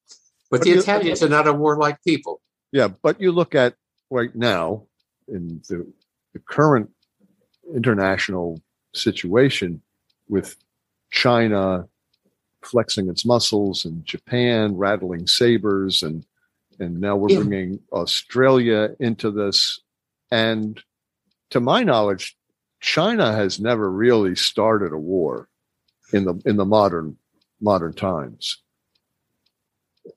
But, 0.49 0.59
but 0.59 0.61
the 0.61 0.69
you, 0.71 0.79
Italians 0.79 1.23
are 1.23 1.29
not 1.29 1.47
a 1.47 1.53
warlike 1.53 1.97
people. 2.03 2.41
Yeah, 2.71 2.89
but 3.01 3.19
you 3.19 3.31
look 3.31 3.55
at 3.55 3.75
right 4.09 4.33
now 4.35 4.83
in 5.27 5.61
the, 5.67 5.91
the 6.33 6.39
current 6.39 6.89
international 7.73 8.61
situation 8.93 9.81
with 10.29 10.55
China 11.11 11.87
flexing 12.63 13.09
its 13.09 13.25
muscles 13.25 13.85
and 13.85 14.05
Japan 14.05 14.75
rattling 14.75 15.27
sabers 15.27 16.03
and 16.03 16.25
and 16.79 16.99
now 16.99 17.15
we're 17.15 17.29
yeah. 17.29 17.37
bringing 17.37 17.79
Australia 17.91 18.89
into 18.99 19.31
this 19.31 19.79
and 20.31 20.81
to 21.49 21.59
my 21.59 21.83
knowledge 21.83 22.37
China 22.79 23.33
has 23.33 23.59
never 23.59 23.91
really 23.91 24.35
started 24.35 24.91
a 24.91 24.97
war 24.97 25.47
in 26.13 26.25
the 26.25 26.41
in 26.45 26.57
the 26.57 26.65
modern 26.65 27.17
modern 27.59 27.93
times 27.93 28.57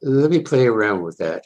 let 0.02 0.30
me 0.30 0.40
play 0.40 0.66
around 0.66 1.02
with 1.02 1.18
that 1.18 1.44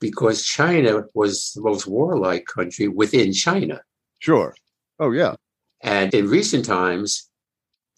because 0.00 0.44
China 0.44 1.04
was 1.14 1.52
the 1.54 1.62
most 1.62 1.86
warlike 1.86 2.46
country 2.46 2.88
within 2.88 3.32
China. 3.32 3.80
Sure. 4.18 4.54
Oh, 4.98 5.10
yeah. 5.10 5.34
And 5.82 6.12
in 6.14 6.28
recent 6.28 6.64
times, 6.64 7.28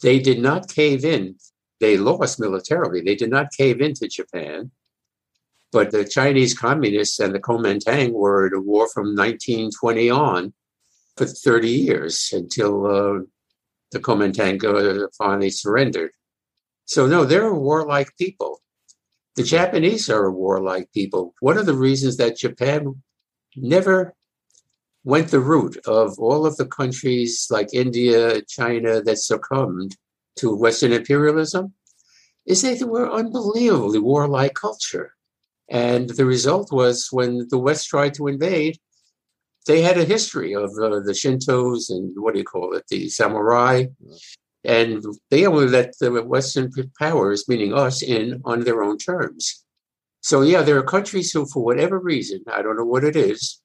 they 0.02 0.18
did 0.18 0.40
not 0.40 0.68
cave 0.68 1.04
in. 1.04 1.36
They 1.80 1.96
lost 1.96 2.40
militarily. 2.40 3.00
They 3.00 3.14
did 3.14 3.30
not 3.30 3.52
cave 3.52 3.80
into 3.80 4.08
Japan. 4.08 4.70
But 5.70 5.90
the 5.90 6.04
Chinese 6.04 6.58
communists 6.58 7.18
and 7.20 7.34
the 7.34 7.40
Kuomintang 7.40 8.12
were 8.12 8.46
at 8.46 8.54
a 8.54 8.60
war 8.60 8.88
from 8.88 9.14
1920 9.14 10.10
on 10.10 10.54
for 11.16 11.26
30 11.26 11.68
years 11.68 12.30
until 12.32 12.86
uh, 12.86 13.20
the 13.92 14.00
Kuomintang 14.00 14.60
finally 15.16 15.50
surrendered. 15.50 16.12
So, 16.86 17.06
no, 17.06 17.24
they're 17.24 17.48
a 17.48 17.58
warlike 17.58 18.16
people. 18.16 18.60
The 19.36 19.42
Japanese 19.42 20.08
are 20.08 20.24
a 20.24 20.32
warlike 20.32 20.90
people. 20.92 21.34
One 21.40 21.58
of 21.58 21.66
the 21.66 21.74
reasons 21.74 22.16
that 22.16 22.38
Japan 22.38 23.02
never 23.54 24.14
went 25.04 25.28
the 25.28 25.40
route 25.40 25.76
of 25.86 26.18
all 26.18 26.46
of 26.46 26.56
the 26.56 26.66
countries 26.66 27.46
like 27.50 27.72
India, 27.72 28.42
China 28.42 29.02
that 29.02 29.18
succumbed 29.18 29.96
to 30.38 30.54
Western 30.54 30.92
imperialism 30.92 31.72
is 32.46 32.62
that 32.62 32.78
they 32.78 32.84
were 32.84 33.10
unbelievably 33.10 33.98
warlike 33.98 34.54
culture. 34.54 35.14
And 35.70 36.08
the 36.10 36.24
result 36.24 36.72
was 36.72 37.08
when 37.10 37.46
the 37.50 37.58
West 37.58 37.88
tried 37.88 38.14
to 38.14 38.26
invade, 38.26 38.78
they 39.66 39.82
had 39.82 39.98
a 39.98 40.04
history 40.04 40.54
of 40.54 40.70
uh, 40.82 41.00
the 41.00 41.12
Shintos 41.12 41.90
and 41.90 42.14
what 42.16 42.32
do 42.32 42.40
you 42.40 42.44
call 42.44 42.74
it, 42.74 42.84
the 42.88 43.10
samurai, 43.10 43.84
and 44.64 45.04
they 45.30 45.46
only 45.46 45.68
let 45.68 45.92
the 46.00 46.22
Western 46.22 46.72
powers, 46.98 47.46
meaning 47.48 47.74
us, 47.74 48.02
in 48.02 48.40
on 48.44 48.60
their 48.60 48.82
own 48.82 48.96
terms. 48.96 49.64
So, 50.20 50.42
yeah, 50.42 50.62
there 50.62 50.78
are 50.78 50.82
countries 50.82 51.30
who, 51.32 51.46
for 51.46 51.62
whatever 51.62 51.98
reason, 51.98 52.42
I 52.50 52.62
don't 52.62 52.76
know 52.76 52.84
what 52.84 53.04
it 53.04 53.14
is, 53.14 53.60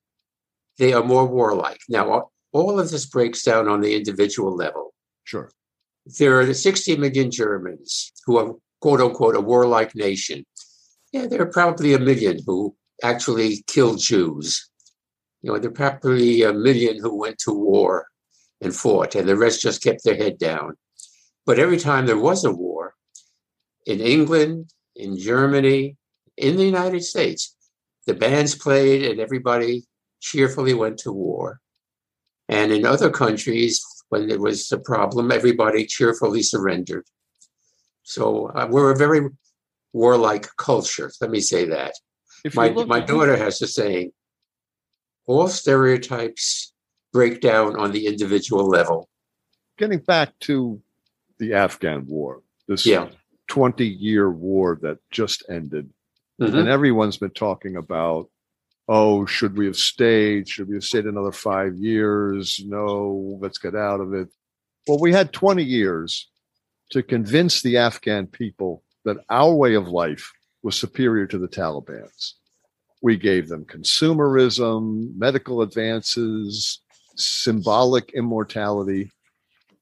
they 0.77 0.93
are 0.93 1.03
more 1.03 1.25
warlike. 1.25 1.81
Now, 1.89 2.29
all 2.51 2.79
of 2.79 2.91
this 2.91 3.05
breaks 3.05 3.43
down 3.43 3.67
on 3.67 3.81
the 3.81 3.95
individual 3.95 4.55
level. 4.55 4.93
Sure. 5.23 5.51
There 6.05 6.39
are 6.39 6.53
60 6.53 6.97
million 6.97 7.31
Germans 7.31 8.11
who 8.25 8.37
are, 8.37 8.53
quote 8.81 9.01
unquote, 9.01 9.35
a 9.35 9.41
warlike 9.41 9.95
nation. 9.95 10.45
Yeah, 11.11 11.27
there 11.27 11.41
are 11.41 11.51
probably 11.51 11.93
a 11.93 11.99
million 11.99 12.39
who 12.45 12.75
actually 13.01 13.63
killed 13.67 13.99
Jews. 13.99 14.69
You 15.41 15.51
know, 15.51 15.59
there 15.59 15.69
are 15.69 15.73
probably 15.73 16.43
a 16.43 16.53
million 16.53 16.99
who 16.99 17.17
went 17.17 17.37
to 17.39 17.53
war 17.53 18.07
and 18.61 18.75
fought, 18.75 19.15
and 19.15 19.27
the 19.27 19.37
rest 19.37 19.61
just 19.61 19.83
kept 19.83 20.03
their 20.03 20.15
head 20.15 20.37
down. 20.37 20.75
But 21.45 21.59
every 21.59 21.77
time 21.77 22.05
there 22.05 22.17
was 22.17 22.45
a 22.45 22.51
war 22.51 22.95
in 23.85 23.99
England, 23.99 24.71
in 24.95 25.17
Germany, 25.17 25.97
in 26.37 26.55
the 26.55 26.65
United 26.65 27.03
States, 27.03 27.55
the 28.07 28.13
bands 28.13 28.55
played 28.55 29.03
and 29.03 29.19
everybody 29.19 29.83
cheerfully 30.19 30.73
went 30.73 30.97
to 30.99 31.11
war. 31.11 31.59
And 32.49 32.71
in 32.71 32.85
other 32.85 33.09
countries, 33.09 33.83
when 34.13 34.27
there 34.27 34.39
was 34.39 34.71
a 34.71 34.77
problem, 34.77 35.31
everybody 35.31 35.87
cheerfully 35.87 36.43
surrendered. 36.43 37.05
So 38.03 38.51
uh, 38.53 38.67
we're 38.69 38.91
a 38.91 38.95
very 38.95 39.27
warlike 39.91 40.47
culture. 40.57 41.09
Let 41.19 41.31
me 41.31 41.39
say 41.39 41.65
that. 41.65 41.93
my 42.53 42.69
my 42.95 42.99
daughter 42.99 43.35
has 43.35 43.59
a 43.63 43.67
saying: 43.67 44.11
all 45.25 45.47
stereotypes 45.47 46.73
break 47.11 47.41
down 47.41 47.75
on 47.83 47.91
the 47.91 48.05
individual 48.05 48.65
level. 48.67 49.09
Getting 49.79 50.03
back 50.13 50.29
to 50.41 50.79
the 51.39 51.55
Afghan 51.55 52.05
war, 52.05 52.43
this 52.67 52.85
yeah. 52.85 53.07
20 53.47 53.87
year 53.87 54.29
war 54.29 54.77
that 54.83 54.99
just 55.09 55.43
ended. 55.49 55.89
Mm-hmm. 56.39 56.55
And 56.57 56.67
everyone's 56.67 57.17
been 57.17 57.37
talking 57.47 57.77
about, 57.77 58.29
oh, 58.87 59.25
should 59.25 59.57
we 59.57 59.65
have 59.65 59.77
stayed? 59.77 60.47
Should 60.47 60.67
we 60.67 60.75
have 60.75 60.83
stayed 60.83 61.05
another 61.05 61.31
five 61.31 61.75
years? 61.75 62.61
No, 62.65 63.37
let's 63.39 63.57
get 63.57 63.75
out 63.75 64.01
of 64.01 64.13
it. 64.13 64.29
Well, 64.87 64.99
we 64.99 65.13
had 65.13 65.31
20 65.31 65.63
years 65.63 66.29
to 66.91 67.01
convince 67.01 67.61
the 67.61 67.77
Afghan 67.77 68.27
people 68.27 68.83
that 69.05 69.17
our 69.29 69.53
way 69.53 69.75
of 69.75 69.87
life 69.87 70.31
was 70.61 70.75
superior 70.75 71.27
to 71.27 71.37
the 71.37 71.47
Taliban's. 71.47 72.35
We 73.01 73.17
gave 73.17 73.49
them 73.49 73.65
consumerism, 73.65 75.15
medical 75.17 75.61
advances, 75.61 76.79
symbolic 77.15 78.11
immortality. 78.13 79.11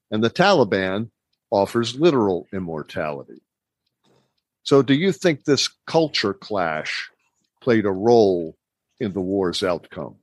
And 0.10 0.24
the 0.24 0.30
Taliban 0.30 1.10
offers 1.52 2.00
literal 2.00 2.48
immortality. 2.52 3.42
So, 4.64 4.82
do 4.82 4.94
you 4.94 5.12
think 5.12 5.44
this 5.44 5.70
culture 5.88 6.34
clash 6.34 7.10
played 7.62 7.86
a 7.86 7.92
role 7.92 8.56
in 9.02 9.14
the 9.14 9.22
war's 9.22 9.64
outcome? 9.64 10.16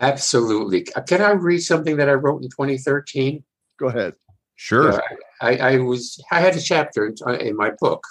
Absolutely. 0.00 0.82
Can 1.06 1.22
I 1.22 1.30
read 1.30 1.60
something 1.60 1.96
that 1.96 2.08
I 2.08 2.14
wrote 2.14 2.42
in 2.42 2.50
2013? 2.50 3.44
Go 3.78 3.86
ahead. 3.86 4.14
Sure. 4.56 4.92
Uh, 4.92 5.00
I, 5.40 5.56
I, 5.56 5.78
was 5.78 6.22
I 6.30 6.40
had 6.40 6.56
a 6.56 6.60
chapter 6.60 7.06
in, 7.06 7.14
in 7.40 7.56
my 7.56 7.70
book 7.80 8.04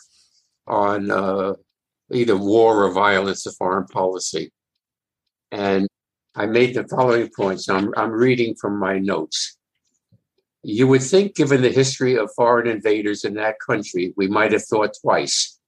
on 0.68 1.12
uh, 1.12 1.54
either 2.12 2.38
war 2.38 2.86
or 2.86 2.92
violence 2.92 3.46
or 3.46 3.52
foreign 3.52 3.88
policy, 3.88 4.52
and 5.52 5.88
I 6.36 6.46
made 6.46 6.74
the 6.76 6.88
following 6.88 7.30
points. 7.36 7.70
I'm, 7.70 7.94
I'm 7.98 8.12
reading 8.12 8.56
from 8.56 8.80
my 8.80 8.98
notes. 8.98 9.58
You 10.64 10.88
would 10.88 11.04
think, 11.04 11.36
given 11.36 11.62
the 11.62 11.72
history 11.72 12.18
of 12.18 12.32
foreign 12.36 12.68
invaders 12.68 13.24
in 13.26 13.34
that 13.36 13.56
country, 13.66 14.14
we 14.16 14.28
might 14.28 14.52
have 14.54 14.64
thought 14.64 14.96
twice 15.02 15.60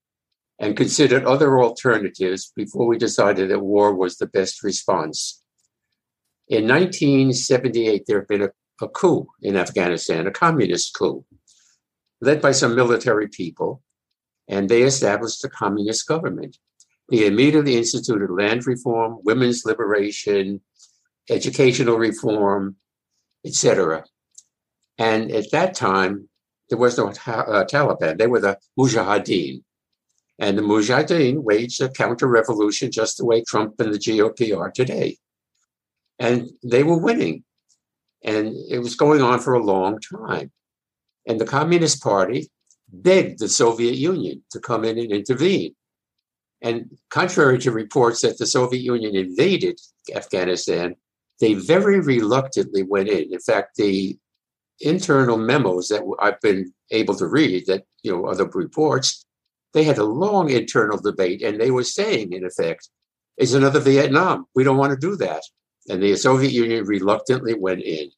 and 0.58 0.76
considered 0.76 1.24
other 1.24 1.58
alternatives 1.60 2.52
before 2.54 2.86
we 2.86 2.96
decided 2.98 3.50
that 3.50 3.60
war 3.60 3.94
was 3.94 4.16
the 4.16 4.26
best 4.26 4.62
response. 4.62 5.42
In 6.48 6.68
1978, 6.68 8.04
there 8.06 8.20
had 8.20 8.28
been 8.28 8.42
a, 8.42 8.50
a 8.80 8.88
coup 8.88 9.26
in 9.42 9.56
Afghanistan, 9.56 10.26
a 10.26 10.30
communist 10.30 10.94
coup, 10.94 11.24
led 12.20 12.40
by 12.40 12.52
some 12.52 12.76
military 12.76 13.28
people, 13.28 13.82
and 14.48 14.68
they 14.68 14.82
established 14.82 15.44
a 15.44 15.48
communist 15.48 16.06
government. 16.06 16.58
They 17.10 17.26
immediately 17.26 17.76
instituted 17.76 18.30
land 18.30 18.66
reform, 18.66 19.18
women's 19.24 19.64
liberation, 19.64 20.60
educational 21.28 21.96
reform, 21.96 22.76
etc. 23.44 24.04
And 24.98 25.30
at 25.30 25.50
that 25.50 25.74
time, 25.74 26.28
there 26.68 26.78
was 26.78 26.96
no 26.96 27.08
uh, 27.08 27.64
Taliban. 27.64 28.18
They 28.18 28.26
were 28.26 28.40
the 28.40 28.58
Mujahideen. 28.78 29.62
And 30.38 30.58
the 30.58 30.62
Mujahideen 30.62 31.42
waged 31.42 31.80
a 31.80 31.88
counter 31.88 32.26
revolution 32.26 32.90
just 32.90 33.18
the 33.18 33.24
way 33.24 33.42
Trump 33.42 33.80
and 33.80 33.94
the 33.94 33.98
GOP 33.98 34.56
are 34.56 34.70
today. 34.70 35.16
And 36.18 36.50
they 36.62 36.82
were 36.82 36.98
winning. 36.98 37.44
And 38.24 38.54
it 38.68 38.78
was 38.78 38.96
going 38.96 39.22
on 39.22 39.40
for 39.40 39.54
a 39.54 39.62
long 39.62 40.00
time. 40.00 40.50
And 41.26 41.40
the 41.40 41.44
Communist 41.44 42.02
Party 42.02 42.50
begged 42.92 43.38
the 43.38 43.48
Soviet 43.48 43.94
Union 43.94 44.42
to 44.50 44.60
come 44.60 44.84
in 44.84 44.98
and 44.98 45.12
intervene. 45.12 45.74
And 46.62 46.96
contrary 47.10 47.58
to 47.58 47.70
reports 47.70 48.22
that 48.22 48.38
the 48.38 48.46
Soviet 48.46 48.80
Union 48.80 49.14
invaded 49.14 49.78
Afghanistan, 50.14 50.96
they 51.40 51.54
very 51.54 52.00
reluctantly 52.00 52.82
went 52.82 53.08
in. 53.08 53.32
In 53.32 53.40
fact, 53.40 53.76
the 53.76 54.16
internal 54.80 55.36
memos 55.36 55.88
that 55.88 56.02
I've 56.20 56.40
been 56.40 56.72
able 56.90 57.14
to 57.16 57.26
read, 57.26 57.66
that 57.66 57.84
you 58.02 58.12
know 58.12 58.26
other 58.26 58.46
reports, 58.46 59.24
they 59.74 59.84
had 59.84 59.98
a 59.98 60.04
long 60.04 60.50
internal 60.50 60.98
debate, 60.98 61.42
and 61.42 61.60
they 61.60 61.70
were 61.70 61.84
saying, 61.84 62.32
in 62.32 62.44
effect, 62.44 62.88
"It's 63.36 63.52
another 63.52 63.80
Vietnam. 63.80 64.46
We 64.54 64.64
don't 64.64 64.78
want 64.78 64.92
to 64.92 65.06
do 65.08 65.16
that." 65.16 65.42
And 65.88 66.02
the 66.02 66.16
Soviet 66.16 66.52
Union 66.52 66.84
reluctantly 66.86 67.54
went 67.54 67.82
in. 67.82 68.10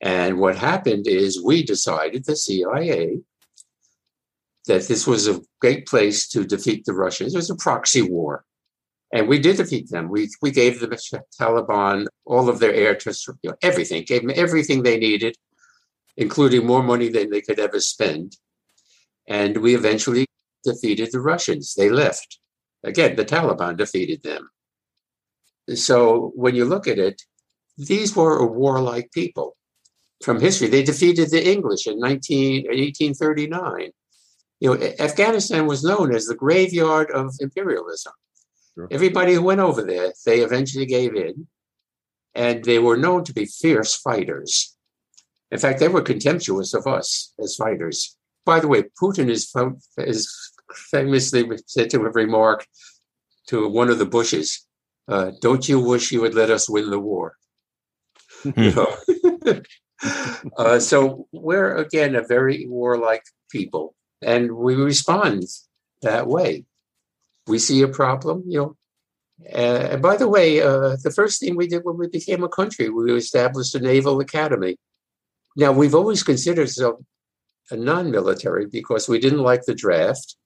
And 0.00 0.38
what 0.38 0.56
happened 0.56 1.06
is 1.06 1.42
we 1.42 1.62
decided, 1.62 2.24
the 2.24 2.36
CIA, 2.36 3.20
that 4.66 4.88
this 4.88 5.06
was 5.06 5.28
a 5.28 5.40
great 5.60 5.86
place 5.86 6.28
to 6.28 6.44
defeat 6.44 6.84
the 6.84 6.94
Russians. 6.94 7.34
It 7.34 7.38
was 7.38 7.50
a 7.50 7.56
proxy 7.56 8.02
war. 8.02 8.44
And 9.12 9.28
we 9.28 9.38
did 9.38 9.56
defeat 9.56 9.90
them. 9.90 10.08
We, 10.08 10.30
we 10.40 10.52
gave 10.52 10.78
the 10.78 11.22
Taliban 11.38 12.06
all 12.24 12.48
of 12.48 12.60
their 12.60 12.72
air 12.72 12.94
to 12.94 13.12
you 13.42 13.50
know, 13.50 13.56
everything, 13.62 14.04
gave 14.04 14.22
them 14.22 14.32
everything 14.34 14.82
they 14.82 14.98
needed, 14.98 15.34
including 16.16 16.66
more 16.66 16.82
money 16.82 17.08
than 17.08 17.30
they 17.30 17.40
could 17.40 17.58
ever 17.58 17.80
spend. 17.80 18.36
And 19.26 19.58
we 19.58 19.74
eventually 19.74 20.26
defeated 20.64 21.10
the 21.12 21.20
Russians. 21.20 21.74
They 21.74 21.90
left. 21.90 22.38
Again, 22.84 23.16
the 23.16 23.24
Taliban 23.24 23.76
defeated 23.76 24.22
them. 24.22 24.50
So 25.74 26.32
when 26.34 26.54
you 26.54 26.64
look 26.64 26.88
at 26.88 26.98
it, 26.98 27.22
these 27.76 28.16
were 28.16 28.38
a 28.38 28.46
warlike 28.46 29.10
people 29.12 29.56
from 30.22 30.40
history. 30.40 30.68
They 30.68 30.82
defeated 30.82 31.30
the 31.30 31.46
English 31.46 31.86
in 31.86 31.98
19, 31.98 32.64
1839. 32.64 33.90
You 34.60 34.74
know, 34.74 34.92
Afghanistan 34.98 35.66
was 35.66 35.84
known 35.84 36.14
as 36.14 36.26
the 36.26 36.34
graveyard 36.34 37.10
of 37.10 37.34
imperialism. 37.40 38.12
Sure. 38.74 38.88
Everybody 38.90 39.34
who 39.34 39.42
went 39.42 39.60
over 39.60 39.82
there, 39.82 40.12
they 40.26 40.40
eventually 40.40 40.86
gave 40.86 41.14
in, 41.14 41.46
and 42.34 42.64
they 42.64 42.78
were 42.78 42.96
known 42.96 43.24
to 43.24 43.32
be 43.32 43.46
fierce 43.46 43.96
fighters. 43.96 44.76
In 45.50 45.58
fact, 45.58 45.80
they 45.80 45.88
were 45.88 46.02
contemptuous 46.02 46.74
of 46.74 46.86
us 46.86 47.32
as 47.42 47.56
fighters. 47.56 48.16
By 48.44 48.60
the 48.60 48.68
way, 48.68 48.84
Putin 49.00 49.28
is, 49.28 49.52
is 49.98 50.52
famously 50.90 51.48
said 51.66 51.90
to 51.90 52.04
have 52.04 52.14
remarked 52.14 52.68
to 53.48 53.68
one 53.68 53.90
of 53.90 53.98
the 53.98 54.06
Bushes, 54.06 54.66
uh, 55.08 55.32
"Don't 55.40 55.68
you 55.68 55.80
wish 55.80 56.12
you 56.12 56.20
would 56.22 56.34
let 56.34 56.50
us 56.50 56.68
win 56.68 56.90
the 56.90 56.98
war?" 56.98 57.36
you 58.44 58.72
know? 58.74 59.62
uh, 60.56 60.78
so 60.78 61.26
we're 61.32 61.76
again 61.76 62.14
a 62.14 62.26
very 62.26 62.66
warlike 62.66 63.24
people, 63.50 63.94
and 64.22 64.52
we 64.52 64.74
respond 64.74 65.44
that 66.02 66.26
way 66.26 66.64
we 67.50 67.58
see 67.58 67.82
a 67.82 67.88
problem, 67.88 68.44
you 68.46 68.58
know. 68.58 68.76
Uh, 69.52 69.88
and 69.92 70.02
by 70.02 70.16
the 70.16 70.28
way, 70.28 70.60
uh, 70.60 70.96
the 71.02 71.12
first 71.14 71.40
thing 71.40 71.56
we 71.56 71.66
did 71.66 71.84
when 71.84 71.98
we 71.98 72.08
became 72.08 72.44
a 72.44 72.48
country, 72.48 72.88
we 72.88 73.12
established 73.12 73.74
a 73.74 73.80
naval 73.80 74.20
academy. 74.20 74.76
Now, 75.56 75.72
we've 75.72 75.94
always 75.94 76.22
considered 76.22 76.70
non 77.76 78.10
military 78.10 78.66
because 78.66 79.08
we 79.08 79.18
didn't 79.18 79.42
like 79.42 79.62
the 79.64 79.74
draft. 79.74 80.36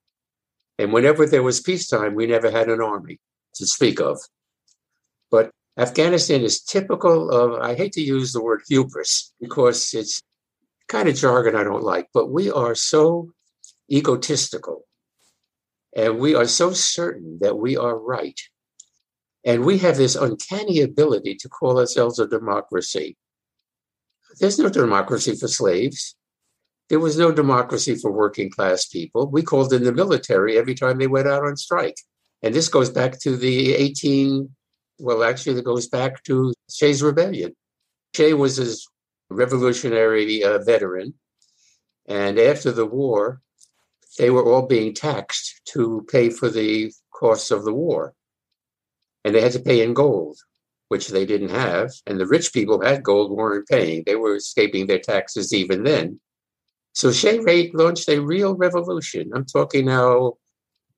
And 0.78 0.92
whenever 0.92 1.26
there 1.26 1.42
was 1.42 1.60
peacetime, 1.60 2.14
we 2.14 2.26
never 2.26 2.50
had 2.50 2.68
an 2.68 2.80
army 2.80 3.20
to 3.54 3.66
speak 3.66 4.00
of. 4.00 4.18
But 5.30 5.50
Afghanistan 5.78 6.42
is 6.42 6.62
typical 6.62 7.30
of, 7.30 7.60
I 7.60 7.74
hate 7.74 7.92
to 7.92 8.00
use 8.00 8.32
the 8.32 8.42
word 8.42 8.62
hubris 8.68 9.32
because 9.40 9.94
it's 9.94 10.22
kind 10.88 11.08
of 11.08 11.16
jargon 11.16 11.56
I 11.56 11.64
don't 11.64 11.82
like, 11.82 12.08
but 12.12 12.30
we 12.30 12.50
are 12.50 12.74
so 12.74 13.32
egotistical 13.90 14.84
and 15.96 16.18
we 16.18 16.34
are 16.34 16.46
so 16.46 16.72
certain 16.72 17.38
that 17.40 17.56
we 17.56 17.76
are 17.76 17.98
right. 17.98 18.38
And 19.44 19.64
we 19.64 19.78
have 19.78 19.96
this 19.96 20.16
uncanny 20.16 20.80
ability 20.80 21.36
to 21.36 21.48
call 21.48 21.78
ourselves 21.78 22.18
a 22.18 22.26
democracy. 22.26 23.16
There's 24.40 24.58
no 24.58 24.68
democracy 24.68 25.36
for 25.36 25.48
slaves. 25.48 26.16
There 26.90 27.00
was 27.00 27.18
no 27.18 27.32
democracy 27.32 27.94
for 27.94 28.12
working 28.12 28.50
class 28.50 28.86
people. 28.86 29.30
We 29.30 29.42
called 29.42 29.72
in 29.72 29.84
the 29.84 29.92
military 29.92 30.58
every 30.58 30.74
time 30.74 30.98
they 30.98 31.06
went 31.06 31.28
out 31.28 31.44
on 31.44 31.56
strike. 31.56 31.96
And 32.42 32.54
this 32.54 32.68
goes 32.68 32.90
back 32.90 33.18
to 33.20 33.36
the 33.36 33.74
18, 33.74 34.50
well, 34.98 35.24
actually, 35.24 35.58
it 35.58 35.64
goes 35.64 35.88
back 35.88 36.22
to 36.24 36.52
Shays 36.70 37.02
Rebellion. 37.02 37.56
Shay 38.14 38.34
was 38.34 38.58
a 38.58 39.34
revolutionary 39.34 40.44
uh, 40.44 40.58
veteran. 40.58 41.14
And 42.06 42.38
after 42.38 42.70
the 42.70 42.84
war, 42.84 43.40
they 44.18 44.30
were 44.30 44.44
all 44.44 44.66
being 44.66 44.94
taxed 44.94 45.62
to 45.72 46.06
pay 46.10 46.30
for 46.30 46.50
the 46.50 46.92
costs 47.14 47.50
of 47.50 47.64
the 47.64 47.72
war. 47.72 48.14
And 49.24 49.34
they 49.34 49.40
had 49.40 49.52
to 49.52 49.60
pay 49.60 49.82
in 49.82 49.94
gold, 49.94 50.36
which 50.88 51.08
they 51.08 51.24
didn't 51.24 51.48
have. 51.48 51.92
And 52.06 52.20
the 52.20 52.26
rich 52.26 52.52
people 52.52 52.82
had 52.84 53.02
gold, 53.02 53.32
weren't 53.32 53.68
paying. 53.68 54.02
They 54.04 54.16
were 54.16 54.36
escaping 54.36 54.86
their 54.86 54.98
taxes 54.98 55.54
even 55.54 55.82
then. 55.82 56.20
So 56.94 57.10
Shay 57.10 57.40
Rate 57.40 57.74
launched 57.74 58.08
a 58.08 58.20
real 58.20 58.54
revolution. 58.54 59.32
I'm 59.34 59.44
talking 59.44 59.86
now, 59.86 60.34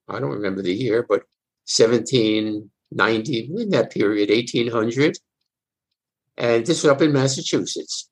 I 0.09 0.21
don't 0.21 0.31
remember 0.31 0.61
the 0.61 0.75
year, 0.75 1.03
but 1.03 1.23
1790, 1.67 3.51
in 3.57 3.71
that 3.71 3.91
period, 3.91 4.29
1800. 4.29 5.17
And 6.37 6.67
this 6.67 6.83
was 6.83 6.93
up 6.93 7.01
in 7.01 7.13
Massachusetts. 7.13 8.11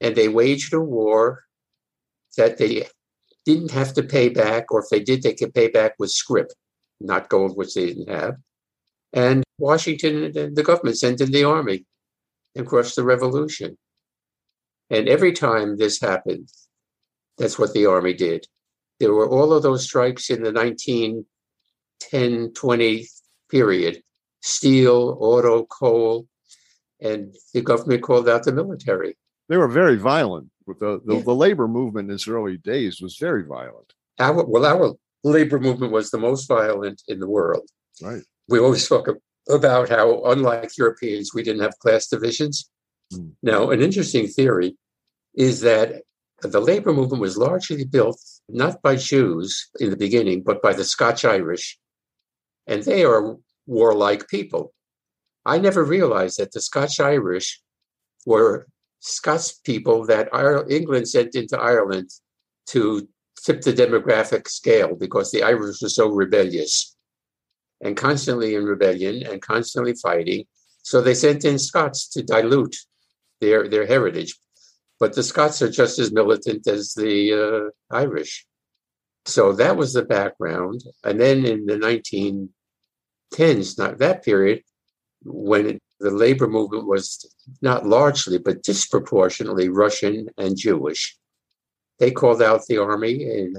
And 0.00 0.14
they 0.14 0.28
waged 0.28 0.72
a 0.72 0.80
war 0.80 1.42
that 2.36 2.56
they 2.56 2.86
didn't 3.44 3.72
have 3.72 3.94
to 3.94 4.04
pay 4.04 4.28
back, 4.28 4.70
or 4.70 4.80
if 4.80 4.88
they 4.88 5.00
did, 5.00 5.22
they 5.22 5.34
could 5.34 5.52
pay 5.52 5.66
back 5.66 5.94
with 5.98 6.12
scrip, 6.12 6.52
not 7.00 7.28
gold, 7.28 7.56
which 7.56 7.74
they 7.74 7.86
didn't 7.86 8.08
have. 8.08 8.36
And 9.12 9.42
Washington 9.58 10.36
and 10.36 10.56
the 10.56 10.62
government 10.62 10.98
sent 10.98 11.20
in 11.20 11.32
the 11.32 11.42
army 11.42 11.84
and 12.54 12.64
crushed 12.64 12.94
the 12.94 13.02
revolution. 13.02 13.76
And 14.88 15.08
every 15.08 15.32
time 15.32 15.78
this 15.78 16.00
happened, 16.00 16.48
that's 17.38 17.58
what 17.58 17.72
the 17.72 17.86
army 17.86 18.14
did. 18.14 18.46
There 19.00 19.12
were 19.12 19.28
all 19.28 19.52
of 19.52 19.62
those 19.62 19.84
strikes 19.84 20.30
in 20.30 20.42
the 20.42 20.52
1910 20.52 22.52
20 22.52 23.06
period 23.50 24.02
steel, 24.40 25.16
auto, 25.20 25.64
coal, 25.64 26.26
and 27.00 27.34
the 27.54 27.62
government 27.62 28.02
called 28.02 28.28
out 28.28 28.44
the 28.44 28.52
military. 28.52 29.16
They 29.48 29.56
were 29.56 29.68
very 29.68 29.96
violent. 29.96 30.48
The, 30.66 31.00
the, 31.04 31.16
yeah. 31.16 31.22
the 31.22 31.34
labor 31.34 31.66
movement 31.66 32.10
in 32.10 32.14
its 32.14 32.28
early 32.28 32.58
days 32.58 33.00
was 33.00 33.16
very 33.16 33.44
violent. 33.44 33.92
Our, 34.18 34.44
well, 34.44 34.66
our 34.66 34.94
labor 35.24 35.58
movement 35.58 35.92
was 35.92 36.10
the 36.10 36.18
most 36.18 36.46
violent 36.46 37.02
in 37.08 37.20
the 37.20 37.28
world. 37.28 37.68
Right. 38.02 38.22
We 38.48 38.58
always 38.58 38.86
talk 38.86 39.08
about 39.48 39.88
how, 39.88 40.24
unlike 40.24 40.76
Europeans, 40.76 41.32
we 41.34 41.42
didn't 41.42 41.62
have 41.62 41.78
class 41.78 42.08
divisions. 42.08 42.70
Mm. 43.12 43.32
Now, 43.42 43.70
an 43.70 43.80
interesting 43.80 44.26
theory 44.26 44.76
is 45.34 45.62
that 45.62 46.02
the 46.42 46.60
labor 46.60 46.92
movement 46.92 47.20
was 47.20 47.36
largely 47.36 47.84
built 47.84 48.20
not 48.48 48.80
by 48.82 48.96
Jews 48.96 49.68
in 49.80 49.90
the 49.90 49.96
beginning, 49.96 50.42
but 50.42 50.62
by 50.62 50.72
the 50.72 50.84
Scotch 50.84 51.24
Irish. 51.24 51.78
And 52.66 52.82
they 52.82 53.04
are 53.04 53.36
warlike 53.66 54.28
people. 54.28 54.72
I 55.44 55.58
never 55.58 55.84
realized 55.84 56.38
that 56.38 56.52
the 56.52 56.60
Scotch 56.60 57.00
Irish 57.00 57.60
were 58.26 58.66
Scots 59.00 59.52
people 59.52 60.04
that 60.06 60.28
England 60.68 61.08
sent 61.08 61.34
into 61.34 61.58
Ireland 61.58 62.10
to 62.66 63.08
tip 63.44 63.62
the 63.62 63.72
demographic 63.72 64.48
scale 64.48 64.94
because 64.94 65.30
the 65.30 65.42
Irish 65.42 65.80
were 65.80 65.88
so 65.88 66.08
rebellious 66.08 66.96
and 67.80 67.96
constantly 67.96 68.54
in 68.54 68.64
rebellion 68.64 69.24
and 69.26 69.40
constantly 69.40 69.94
fighting. 69.94 70.44
So 70.82 71.00
they 71.00 71.14
sent 71.14 71.44
in 71.44 71.58
Scots 71.58 72.08
to 72.10 72.22
dilute 72.22 72.76
their, 73.40 73.68
their 73.68 73.86
heritage. 73.86 74.36
But 75.00 75.14
the 75.14 75.22
Scots 75.22 75.62
are 75.62 75.70
just 75.70 75.98
as 75.98 76.12
militant 76.12 76.66
as 76.66 76.94
the 76.94 77.32
uh, 77.32 77.70
Irish. 77.94 78.46
So 79.26 79.52
that 79.52 79.76
was 79.76 79.92
the 79.92 80.04
background. 80.04 80.82
And 81.04 81.20
then 81.20 81.44
in 81.44 81.66
the 81.66 81.76
1910s, 81.76 83.78
not 83.78 83.98
that 83.98 84.24
period, 84.24 84.62
when 85.24 85.78
the 86.00 86.10
labor 86.10 86.46
movement 86.46 86.86
was 86.86 87.26
not 87.60 87.86
largely, 87.86 88.38
but 88.38 88.62
disproportionately 88.62 89.68
Russian 89.68 90.28
and 90.36 90.56
Jewish. 90.56 91.16
They 91.98 92.10
called 92.10 92.40
out 92.40 92.66
the 92.66 92.78
army, 92.78 93.24
and 93.24 93.58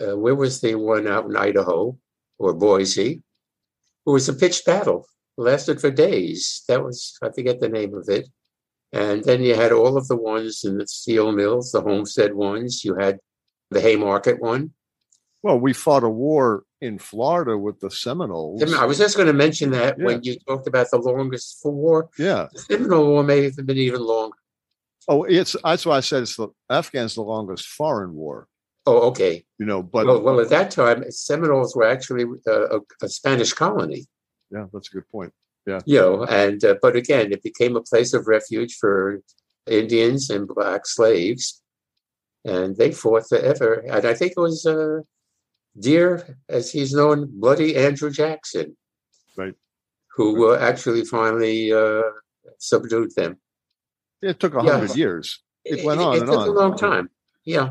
uh, 0.00 0.16
where 0.16 0.34
was 0.34 0.60
the 0.60 0.74
one 0.74 1.06
out 1.06 1.26
in 1.26 1.36
Idaho 1.36 1.96
or 2.38 2.54
Boise? 2.54 3.22
It 4.06 4.10
was 4.10 4.28
a 4.28 4.34
pitched 4.34 4.66
battle, 4.66 5.06
it 5.38 5.42
lasted 5.42 5.80
for 5.80 5.90
days. 5.90 6.64
That 6.66 6.82
was, 6.82 7.16
I 7.22 7.30
forget 7.30 7.60
the 7.60 7.68
name 7.68 7.94
of 7.94 8.08
it. 8.08 8.28
And 8.92 9.22
then 9.24 9.42
you 9.42 9.54
had 9.54 9.72
all 9.72 9.96
of 9.96 10.08
the 10.08 10.16
ones 10.16 10.64
in 10.64 10.78
the 10.78 10.86
steel 10.86 11.30
mills, 11.32 11.70
the 11.72 11.80
homestead 11.80 12.34
ones. 12.34 12.84
You 12.84 12.96
had 12.96 13.18
the 13.70 13.80
Haymarket 13.80 14.40
one. 14.40 14.72
Well, 15.42 15.58
we 15.58 15.72
fought 15.72 16.02
a 16.04 16.08
war 16.10 16.64
in 16.80 16.98
Florida 16.98 17.56
with 17.56 17.80
the 17.80 17.90
Seminoles. 17.90 18.62
I 18.74 18.84
was 18.84 18.98
just 18.98 19.16
going 19.16 19.26
to 19.28 19.32
mention 19.32 19.70
that 19.70 19.96
Yeah. 19.98 20.04
when 20.04 20.22
you 20.22 20.36
talked 20.46 20.66
about 20.66 20.90
the 20.90 20.98
longest 20.98 21.60
war, 21.64 22.10
Yeah. 22.18 22.48
the 22.52 22.58
Seminole 22.58 23.06
War 23.06 23.22
may 23.22 23.44
have 23.44 23.56
been 23.64 23.76
even 23.78 24.02
longer. 24.02 24.36
Oh, 25.08 25.24
it's 25.24 25.56
that's 25.64 25.86
why 25.86 25.96
I 25.96 26.00
said 26.00 26.22
it's 26.22 26.36
the 26.36 26.48
Afghan's 26.70 27.14
the 27.14 27.22
longest 27.22 27.66
foreign 27.66 28.12
war. 28.14 28.48
Oh, 28.86 29.08
okay. 29.10 29.44
You 29.58 29.66
know, 29.66 29.82
but 29.82 30.06
well, 30.06 30.20
well, 30.20 30.40
at 30.40 30.48
that 30.50 30.70
time, 30.70 31.04
Seminoles 31.10 31.74
were 31.76 31.84
actually 31.84 32.24
uh, 32.46 32.78
a, 32.78 32.80
a 33.02 33.08
Spanish 33.08 33.52
colony. 33.52 34.06
yeah, 34.50 34.66
that's 34.72 34.88
a 34.88 34.94
good 34.94 35.08
point. 35.08 35.32
You 35.66 36.00
know, 36.00 36.24
and 36.24 36.64
uh, 36.64 36.76
but 36.82 36.96
again, 36.96 37.32
it 37.32 37.42
became 37.42 37.76
a 37.76 37.82
place 37.82 38.12
of 38.12 38.26
refuge 38.26 38.74
for 38.80 39.20
Indians 39.66 40.30
and 40.30 40.48
black 40.48 40.86
slaves, 40.86 41.62
and 42.44 42.76
they 42.76 42.90
fought 42.92 43.28
forever. 43.28 43.74
And 43.88 44.04
I 44.04 44.14
think 44.14 44.32
it 44.36 44.40
was 44.40 44.66
uh, 44.66 45.00
dear, 45.78 46.38
as 46.48 46.72
he's 46.72 46.92
known, 46.92 47.28
Bloody 47.30 47.76
Andrew 47.76 48.10
Jackson, 48.10 48.76
Right. 49.36 49.54
who 50.16 50.50
uh, 50.50 50.58
actually 50.58 51.04
finally 51.04 51.72
uh, 51.72 52.02
subdued 52.58 53.14
them. 53.14 53.38
It 54.22 54.40
took 54.40 54.54
a 54.54 54.62
Yeah. 54.64 54.72
hundred 54.78 54.96
years. 54.96 55.40
It 55.64 55.84
went 55.84 56.00
on 56.00 56.14
It, 56.16 56.20
and 56.22 56.30
took 56.30 56.40
on. 56.40 56.48
a 56.48 56.52
long 56.52 56.76
time. 56.76 57.10
Yeah. 57.44 57.70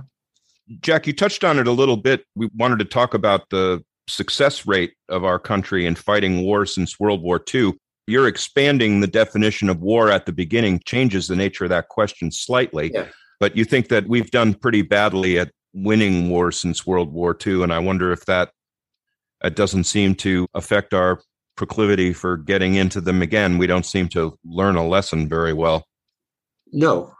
Jack, 0.81 1.07
you 1.07 1.13
touched 1.13 1.43
on 1.43 1.57
it 1.57 1.67
a 1.67 1.71
little 1.71 1.97
bit. 1.97 2.23
We 2.35 2.49
wanted 2.55 2.79
to 2.79 2.85
talk 2.85 3.13
about 3.15 3.49
the 3.49 3.83
success 4.09 4.65
rate 4.65 4.93
of 5.07 5.23
our 5.23 5.39
country 5.39 5.85
in 5.85 5.95
fighting 5.95 6.41
war 6.41 6.65
since 6.65 6.99
World 6.99 7.21
War 7.21 7.41
II. 7.53 7.73
You're 8.07 8.27
expanding 8.27 8.99
the 8.99 9.07
definition 9.07 9.69
of 9.69 9.81
war 9.81 10.09
at 10.09 10.25
the 10.25 10.33
beginning, 10.33 10.81
changes 10.85 11.27
the 11.27 11.35
nature 11.35 11.65
of 11.65 11.69
that 11.69 11.89
question 11.89 12.31
slightly. 12.31 12.91
Yeah. 12.93 13.07
But 13.39 13.55
you 13.55 13.65
think 13.65 13.87
that 13.89 14.07
we've 14.07 14.31
done 14.31 14.53
pretty 14.53 14.81
badly 14.81 15.39
at 15.39 15.51
winning 15.73 16.29
war 16.29 16.51
since 16.51 16.85
World 16.85 17.13
War 17.13 17.37
II. 17.45 17.63
And 17.63 17.71
I 17.71 17.79
wonder 17.79 18.11
if 18.11 18.25
that 18.25 18.51
it 19.43 19.55
doesn't 19.55 19.85
seem 19.85 20.15
to 20.15 20.47
affect 20.53 20.93
our 20.93 21.21
proclivity 21.55 22.13
for 22.13 22.37
getting 22.37 22.75
into 22.75 23.01
them 23.01 23.21
again. 23.21 23.57
We 23.57 23.67
don't 23.67 23.85
seem 23.85 24.07
to 24.09 24.37
learn 24.43 24.75
a 24.75 24.87
lesson 24.87 25.29
very 25.29 25.53
well. 25.53 25.85
No. 26.71 27.13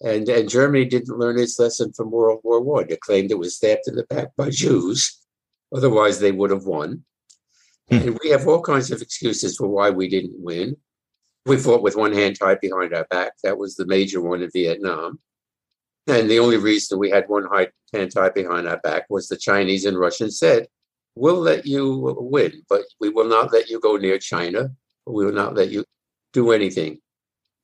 And, 0.00 0.28
and 0.28 0.48
Germany 0.48 0.86
didn't 0.86 1.18
learn 1.18 1.38
its 1.38 1.58
lesson 1.58 1.92
from 1.92 2.10
World 2.10 2.40
War 2.42 2.60
One. 2.60 2.86
It 2.88 3.00
claimed 3.00 3.30
it 3.30 3.38
was 3.38 3.56
stabbed 3.56 3.86
in 3.86 3.96
the 3.96 4.04
back 4.04 4.28
by 4.36 4.50
Jews. 4.50 5.19
Otherwise, 5.74 6.18
they 6.18 6.32
would 6.32 6.50
have 6.50 6.64
won. 6.64 7.04
Hmm. 7.90 7.96
And 7.96 8.18
we 8.22 8.30
have 8.30 8.46
all 8.46 8.62
kinds 8.62 8.90
of 8.90 9.02
excuses 9.02 9.56
for 9.56 9.68
why 9.68 9.90
we 9.90 10.08
didn't 10.08 10.38
win. 10.38 10.76
We 11.46 11.56
fought 11.56 11.82
with 11.82 11.96
one 11.96 12.12
hand 12.12 12.38
tied 12.38 12.60
behind 12.60 12.94
our 12.94 13.06
back. 13.10 13.32
That 13.42 13.58
was 13.58 13.76
the 13.76 13.86
major 13.86 14.20
one 14.20 14.42
in 14.42 14.50
Vietnam. 14.52 15.20
And 16.06 16.30
the 16.30 16.38
only 16.38 16.56
reason 16.56 16.98
we 16.98 17.10
had 17.10 17.28
one 17.28 17.46
hand 17.92 18.12
tied 18.12 18.34
behind 18.34 18.68
our 18.68 18.78
back 18.78 19.06
was 19.08 19.28
the 19.28 19.36
Chinese 19.36 19.84
and 19.84 19.98
Russians 19.98 20.38
said, 20.38 20.66
We'll 21.16 21.40
let 21.40 21.66
you 21.66 22.16
win, 22.18 22.62
but 22.68 22.82
we 23.00 23.08
will 23.08 23.28
not 23.28 23.52
let 23.52 23.68
you 23.68 23.80
go 23.80 23.96
near 23.96 24.18
China. 24.18 24.70
We 25.06 25.26
will 25.26 25.32
not 25.32 25.54
let 25.54 25.70
you 25.70 25.84
do 26.32 26.52
anything. 26.52 27.00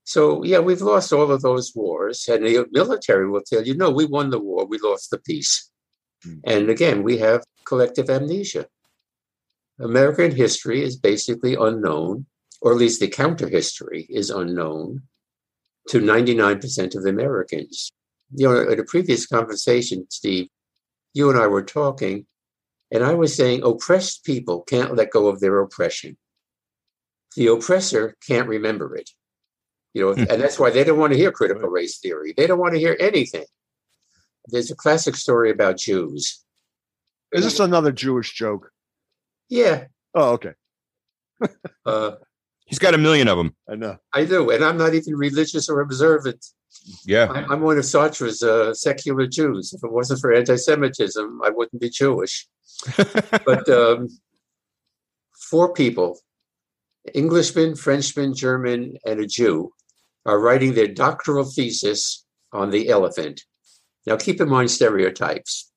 So, 0.05 0.43
yeah, 0.45 0.59
we've 0.59 0.83
lost 0.83 1.13
all 1.13 1.31
of 1.31 1.43
those 1.43 1.73
wars. 1.75 2.29
And 2.29 2.45
the 2.45 2.67
military 2.71 3.29
will 3.29 3.43
tell 3.43 3.63
you, 3.63 3.77
no, 3.77 3.91
we 3.91 4.05
won 4.05 4.31
the 4.31 4.39
war, 4.39 4.67
we 4.67 4.79
lost 4.79 5.11
the 5.11 5.19
peace. 5.19 5.71
Hmm. 6.25 6.39
And 6.45 6.71
again, 6.71 7.03
we 7.03 7.19
have 7.19 7.43
collective 7.67 8.09
amnesia. 8.09 8.67
American 9.79 10.35
history 10.35 10.83
is 10.83 10.97
basically 10.97 11.55
unknown, 11.55 12.27
or 12.63 12.73
at 12.73 12.79
least 12.79 13.01
the 13.01 13.09
counter 13.09 13.49
history 13.49 14.07
is 14.09 14.31
unknown 14.31 15.03
to 15.89 16.01
99% 16.01 16.97
of 16.97 17.05
Americans. 17.05 17.93
You 18.35 18.49
know, 18.49 18.61
in 18.71 18.81
a 18.81 18.85
previous 18.85 19.27
conversation, 19.27 20.07
Steve, 20.11 20.49
you 21.13 21.31
and 21.31 21.39
I 21.39 21.47
were 21.47 21.63
talking, 21.63 22.27
and 22.91 23.05
I 23.05 23.15
was 23.15 23.35
saying 23.35 23.63
oppressed 23.63 24.25
people 24.25 24.63
can't 24.63 24.97
let 24.97 25.11
go 25.11 25.29
of 25.29 25.41
their 25.41 25.61
oppression. 25.61 26.17
The 27.37 27.49
oppressor 27.49 28.17
can't 28.27 28.49
remember 28.49 28.97
it. 28.97 29.11
You 29.93 30.03
know, 30.03 30.15
hmm. 30.15 30.31
and 30.31 30.41
that's 30.43 30.59
why 30.59 30.71
they 30.71 30.85
don't 30.85 30.99
want 30.99 31.13
to 31.13 31.19
hear 31.19 31.33
critical 31.33 31.69
race 31.69 31.99
theory. 31.99 32.35
They 32.37 32.47
don't 32.47 32.59
want 32.59 32.75
to 32.75 32.81
hear 32.81 32.97
anything. 32.99 33.45
There's 34.49 34.71
a 34.71 34.77
classic 34.77 35.17
story 35.17 35.51
about 35.51 35.79
Jews. 35.79 36.45
Is 37.37 37.45
this 37.45 37.61
another 37.61 37.93
Jewish 37.93 38.33
joke? 38.35 38.71
Yeah, 39.49 39.85
Oh, 40.15 40.33
okay. 40.33 40.53
uh, 41.85 42.13
He's 42.67 42.79
got 42.81 42.95
a 42.95 42.99
million 42.99 43.29
of 43.29 43.37
them. 43.39 43.55
I 43.71 43.77
know. 43.77 43.99
I 44.13 44.25
do, 44.25 44.51
and 44.51 44.65
I'm 44.65 44.77
not 44.77 44.95
even 44.95 45.15
religious 45.15 45.69
or 45.69 45.81
observant. 45.81 46.45
Yeah. 47.05 47.27
I- 47.31 47.45
I'm 47.53 47.61
one 47.61 47.79
of 47.79 47.85
Sartre's 47.85 48.43
uh, 48.43 48.75
secular 48.75 49.27
Jews. 49.27 49.73
If 49.73 49.85
it 49.85 49.93
wasn't 49.93 50.21
for 50.21 50.33
anti-Semitism, 50.33 51.41
I 51.45 51.51
wouldn't 51.51 51.81
be 51.81 51.91
Jewish. 51.91 52.49
But 52.97 53.69
um, 53.69 54.09
four 55.51 55.73
people, 55.73 56.19
Englishman, 57.15 57.77
Frenchman, 57.77 58.35
German, 58.35 58.97
and 59.07 59.21
a 59.21 59.27
Jew, 59.27 59.71
are 60.25 60.41
writing 60.41 60.75
their 60.75 60.89
doctoral 60.89 61.45
thesis 61.45 62.25
on 62.53 62.71
the 62.71 62.89
elephant. 62.89 63.43
Now, 64.07 64.17
keep 64.17 64.41
in 64.41 64.49
mind 64.49 64.71
stereotypes. 64.71 65.71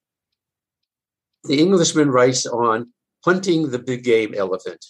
The 1.43 1.59
Englishman 1.59 2.11
writes 2.11 2.45
on 2.45 2.91
hunting 3.23 3.69
the 3.69 3.79
big 3.79 4.03
game 4.03 4.33
elephant. 4.35 4.85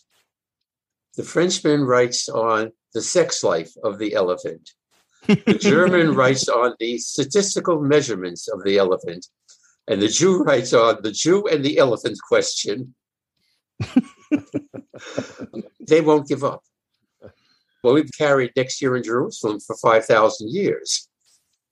The 1.15 1.23
Frenchman 1.23 1.83
writes 1.85 2.29
on 2.29 2.71
the 2.93 3.01
sex 3.01 3.43
life 3.43 3.71
of 3.83 3.99
the 3.99 4.13
elephant. 4.13 4.71
The 5.27 5.57
German 5.61 6.15
writes 6.15 6.47
on 6.47 6.75
the 6.79 6.97
statistical 6.97 7.81
measurements 7.81 8.47
of 8.47 8.63
the 8.63 8.77
elephant. 8.77 9.27
And 9.87 10.01
the 10.01 10.07
Jew 10.07 10.43
writes 10.43 10.73
on 10.73 11.01
the 11.01 11.11
Jew 11.11 11.47
and 11.47 11.63
the 11.63 11.77
elephant 11.77 12.17
question. 12.27 12.95
they 15.87 16.01
won't 16.01 16.27
give 16.27 16.43
up. 16.43 16.63
Well, 17.83 17.93
we've 17.93 18.11
carried 18.17 18.51
next 18.55 18.81
year 18.81 18.95
in 18.95 19.03
Jerusalem 19.03 19.59
for 19.59 19.75
5,000 19.77 20.49
years. 20.49 21.07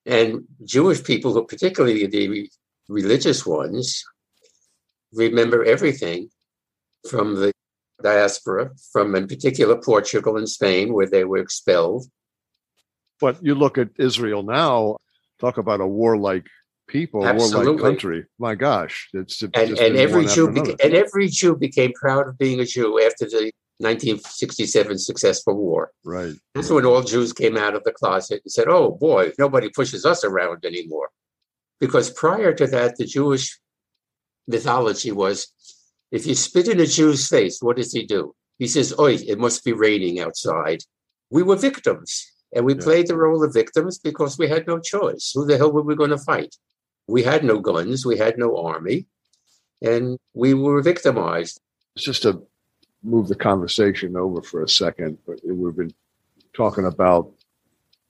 And 0.06 0.46
Jewish 0.64 1.04
people, 1.04 1.44
particularly 1.44 2.08
the 2.08 2.50
religious 2.88 3.46
ones, 3.46 4.04
remember 5.14 5.64
everything 5.64 6.30
from 7.10 7.36
the 7.36 7.52
diaspora, 8.02 8.72
from 8.92 9.16
in 9.16 9.28
particular 9.28 9.76
Portugal 9.78 10.38
and 10.38 10.50
Spain, 10.50 10.94
where 10.94 11.08
they 11.08 11.24
were 11.24 11.38
expelled. 11.38 12.06
But 13.20 13.44
you 13.44 13.56
look 13.56 13.78
at 13.78 13.90
Israel 13.98 14.44
now, 14.44 14.98
talk 15.40 15.58
about 15.58 15.82
a 15.82 15.88
warlike 15.88 16.48
people, 16.88 17.22
a 17.22 17.34
warlike 17.34 17.42
Absolutely. 17.42 17.82
country. 17.82 18.26
My 18.38 18.56
gosh, 18.56 19.10
it's 19.14 19.42
and, 19.42 19.56
and 19.56 19.96
every 19.96 20.26
Jew 20.26 20.50
beca- 20.50 20.80
and 20.84 20.94
every 20.94 21.28
Jew 21.28 21.56
became 21.56 21.94
proud 21.94 22.28
of 22.28 22.38
being 22.38 22.60
a 22.60 22.66
Jew 22.66 23.02
after 23.04 23.26
the 23.26 23.52
1967 23.80 24.98
successful 24.98 25.56
war. 25.56 25.92
right. 26.04 26.34
That's 26.56 26.70
when 26.70 26.86
all 26.86 27.04
Jews 27.04 27.32
came 27.32 27.58
out 27.58 27.76
of 27.76 27.84
the 27.84 27.92
closet 27.92 28.42
and 28.44 28.52
said, 28.52 28.68
"Oh 28.68 28.92
boy, 28.92 29.34
nobody 29.38 29.70
pushes 29.70 30.06
us 30.06 30.24
around 30.24 30.66
anymore." 30.66 31.10
Because 31.80 32.10
prior 32.12 32.54
to 32.54 32.66
that, 32.68 32.98
the 32.98 33.06
Jewish 33.06 33.60
mythology 34.48 35.12
was, 35.12 35.48
if 36.12 36.26
you 36.26 36.36
spit 36.36 36.68
in 36.68 36.80
a 36.80 36.86
Jew's 36.86 37.28
face, 37.28 37.62
what 37.62 37.78
does 37.78 37.92
he 37.92 38.06
do? 38.06 38.34
He 38.60 38.68
says, 38.68 38.94
"Oi, 38.98 39.16
it 39.16 39.38
must 39.40 39.64
be 39.64 39.74
raining 39.74 40.20
outside." 40.20 40.80
We 41.30 41.44
were 41.44 41.58
victims, 41.58 42.26
and 42.54 42.66
we 42.66 42.74
Yeah. 42.74 42.82
played 42.84 43.08
the 43.08 43.18
role 43.18 43.44
of 43.44 43.54
victims 43.54 44.00
because 44.00 44.38
we 44.38 44.48
had 44.48 44.66
no 44.68 44.80
choice. 44.80 45.32
Who 45.36 45.46
the 45.46 45.58
hell 45.58 45.72
were 45.72 45.82
we 45.84 45.96
going 45.96 46.12
to 46.12 46.18
fight? 46.18 46.56
We 47.08 47.24
had 47.24 47.44
no 47.44 47.60
guns, 47.60 48.06
we 48.06 48.18
had 48.18 48.38
no 48.38 48.58
army, 48.58 49.06
and 49.82 50.18
we 50.34 50.54
were 50.54 50.82
victimized. 50.82 51.60
just 51.98 52.22
to 52.22 52.46
move 53.02 53.28
the 53.28 53.36
conversation 53.36 54.16
over 54.16 54.42
for 54.44 54.62
a 54.62 54.70
second, 54.70 55.18
but 55.26 55.40
we've 55.44 55.76
been 55.76 55.92
talking 56.54 56.86
about 56.86 57.32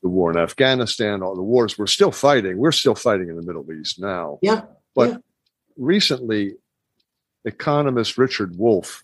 the 0.01 0.09
war 0.09 0.29
in 0.29 0.37
Afghanistan, 0.37 1.23
all 1.23 1.35
the 1.35 1.41
wars 1.41 1.77
we're 1.77 1.87
still 1.87 2.11
fighting. 2.11 2.57
We're 2.57 2.73
still 2.73 2.95
fighting 2.95 3.29
in 3.29 3.37
the 3.37 3.41
Middle 3.41 3.65
East 3.71 3.97
now. 3.99 4.39
Yeah, 4.41 4.65
But 4.93 5.09
yeah. 5.09 5.17
Recently, 5.77 6.55
economist 7.45 8.17
Richard 8.17 8.57
Wolff 8.57 9.03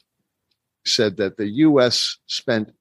said 0.85 1.17
that 1.17 1.37
the 1.37 1.47
U.S. 1.47 2.17
spent 2.27 2.73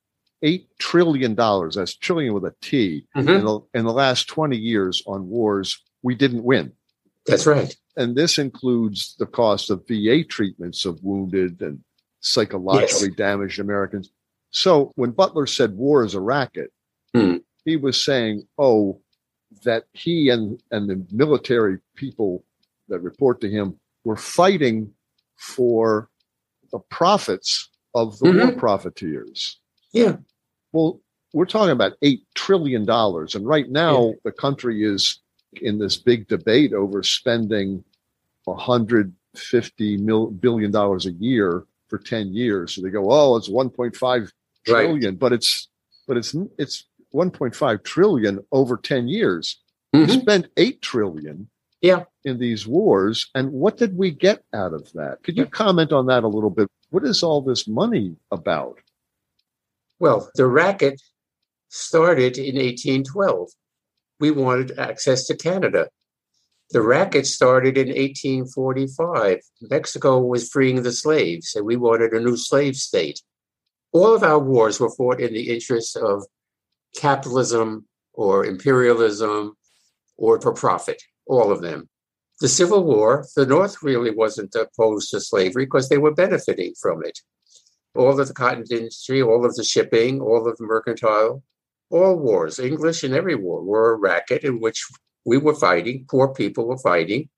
$8 0.45 0.67
trillion, 0.81 1.35
that's 1.37 1.95
trillion 1.97 2.35
with 2.35 2.45
a 2.45 2.55
T, 2.61 3.07
Mhm. 3.17 3.21
in, 3.39 3.45
the, 3.45 3.61
in 3.75 3.85
the 3.85 3.93
last 3.93 4.27
20 4.29 4.57
years 4.57 5.03
on 5.07 5.29
wars 5.29 5.81
we 6.03 6.15
didn't 6.17 6.43
win. 6.43 6.73
That's 7.27 7.47
right. 7.47 7.73
and 7.97 8.17
this 8.17 8.39
includes 8.39 9.15
the 9.21 9.27
cost 9.27 9.71
of 9.71 9.87
VA 9.87 10.25
treatments 10.25 10.85
of 10.85 10.99
wounded 11.05 11.61
and 11.63 11.79
psychologically 12.21 13.11
damaged 13.11 13.61
Americans. 13.61 14.11
So 14.51 14.91
when 14.97 15.13
Butler 15.13 15.47
said 15.47 15.77
war 15.77 16.05
is 16.05 16.15
a 16.15 16.21
racket, 16.21 16.73
Hmm. 17.15 17.37
he 17.65 17.77
was 17.77 18.03
saying, 18.03 18.49
oh, 18.59 19.01
that 19.65 19.85
he 19.93 20.31
and, 20.31 20.61
and 20.73 20.89
the 20.91 21.07
military 21.15 21.79
people 21.95 22.45
that 22.89 22.99
report 23.01 23.41
to 23.43 23.49
him 23.51 23.79
were 24.05 24.17
fighting 24.17 24.93
for 25.37 26.09
the 26.71 26.79
profits 26.79 27.69
of 27.95 28.19
the 28.19 28.33
war 28.33 28.53
profiteers. 28.53 29.59
Yeah. 29.93 30.17
Well, 30.73 31.01
we're 31.33 31.47
talking 31.47 31.71
about 31.71 31.93
$8 32.03 32.21
trillion. 32.35 32.89
And 32.89 33.47
right 33.47 33.69
now, 33.69 34.15
the 34.25 34.33
country 34.33 34.85
is 34.85 35.21
in 35.61 35.79
this 35.79 35.97
big 35.97 36.29
debate 36.29 36.73
over 36.73 37.03
spending 37.03 37.85
a 38.47 38.55
hundred 38.55 39.13
fifty 39.35 39.97
mil, 39.97 40.31
billion 40.31 40.71
dollars 40.71 41.07
a 41.07 41.13
year 41.13 41.65
for 41.89 41.99
ten 41.99 42.33
years. 42.33 42.75
So 42.75 42.83
they 42.83 42.91
go, 42.91 43.11
oh, 43.11 43.37
it's 43.37 43.49
one 43.49 43.71
point 43.71 43.97
five 43.97 44.33
trillion, 44.67 45.13
right. 45.13 45.19
but 45.19 45.33
it's 45.33 45.69
but 46.07 46.17
it's 46.17 46.35
it's 46.59 46.85
one 47.11 47.31
point 47.31 47.55
five 47.55 47.83
trillion 47.83 48.41
over 48.53 48.77
ten 48.77 49.09
years. 49.09 49.61
Mm-hmm. 49.95 50.11
We 50.11 50.21
spent 50.21 50.47
eight 50.57 50.81
trillion 50.83 51.49
yeah. 51.83 52.05
in 52.25 52.39
these 52.39 52.67
wars. 52.67 53.29
And 53.35 53.53
what 53.53 53.77
did 53.77 53.97
we 53.97 54.11
get 54.11 54.43
out 54.55 54.73
of 54.73 54.91
that? 54.93 55.19
Could 55.25 55.37
you 55.37 55.47
comment 55.47 55.93
on 55.93 56.07
that 56.07 56.25
a 56.25 56.29
little 56.29 56.51
bit? 56.51 56.69
What 56.91 57.05
is 57.05 57.23
all 57.23 57.43
this 57.43 57.69
money 57.69 58.17
about? 58.31 58.79
Well, 59.99 60.31
the 60.35 60.47
racket 60.47 61.03
started 61.69 62.39
in 62.39 62.55
1812. 62.55 63.51
We 64.21 64.31
wanted 64.31 64.79
access 64.79 65.27
to 65.27 65.37
Canada. 65.37 65.89
The 66.71 66.83
racket 66.83 67.27
started 67.27 67.77
in 67.77 67.89
1845. 67.89 69.41
Mexico 69.63 70.21
was 70.21 70.49
freeing 70.49 70.83
the 70.83 70.93
slaves, 70.93 71.55
and 71.55 71.67
we 71.67 71.77
wanted 71.77 72.13
a 72.13 72.21
new 72.21 72.37
slave 72.37 72.77
state. 72.77 73.21
All 73.93 74.15
of 74.15 74.23
our 74.23 74.39
wars 74.39 74.81
were 74.81 74.91
fought 74.91 75.21
in 75.21 75.35
the 75.35 75.51
interest 75.51 75.97
of 75.97 76.25
capitalism 76.97 77.87
or 78.15 78.45
imperialism 78.47 79.55
or 80.17 80.41
for 80.41 80.53
profit 80.53 81.03
all 81.27 81.53
of 81.53 81.63
them. 81.63 81.89
The 82.41 82.49
Civil 82.49 82.85
War, 82.85 83.27
the 83.37 83.47
North 83.47 83.83
really 83.83 84.11
wasn't 84.11 84.55
opposed 84.55 85.11
to 85.11 85.21
slavery 85.21 85.65
because 85.65 85.89
they 85.89 85.99
were 85.99 86.15
benefiting 86.15 86.75
from 86.81 87.05
it. 87.05 87.21
All 87.95 88.19
of 88.19 88.27
the 88.27 88.35
cotton 88.35 88.65
industry, 88.71 89.23
all 89.23 89.45
of 89.45 89.55
the 89.55 89.65
shipping, 89.65 90.21
all 90.21 90.49
of 90.49 90.57
the 90.57 90.65
mercantile, 90.65 91.43
all 91.91 92.17
wars, 92.17 92.59
English 92.59 93.05
and 93.05 93.15
every 93.15 93.35
war, 93.35 93.63
were 93.63 93.93
a 93.93 93.97
racket 93.97 94.45
in 94.45 94.61
which 94.61 94.85
we 95.25 95.39
were 95.39 95.55
fighting, 95.55 96.07
poor 96.11 96.35
people 96.35 96.67
were 96.67 96.79
fighting 96.79 97.29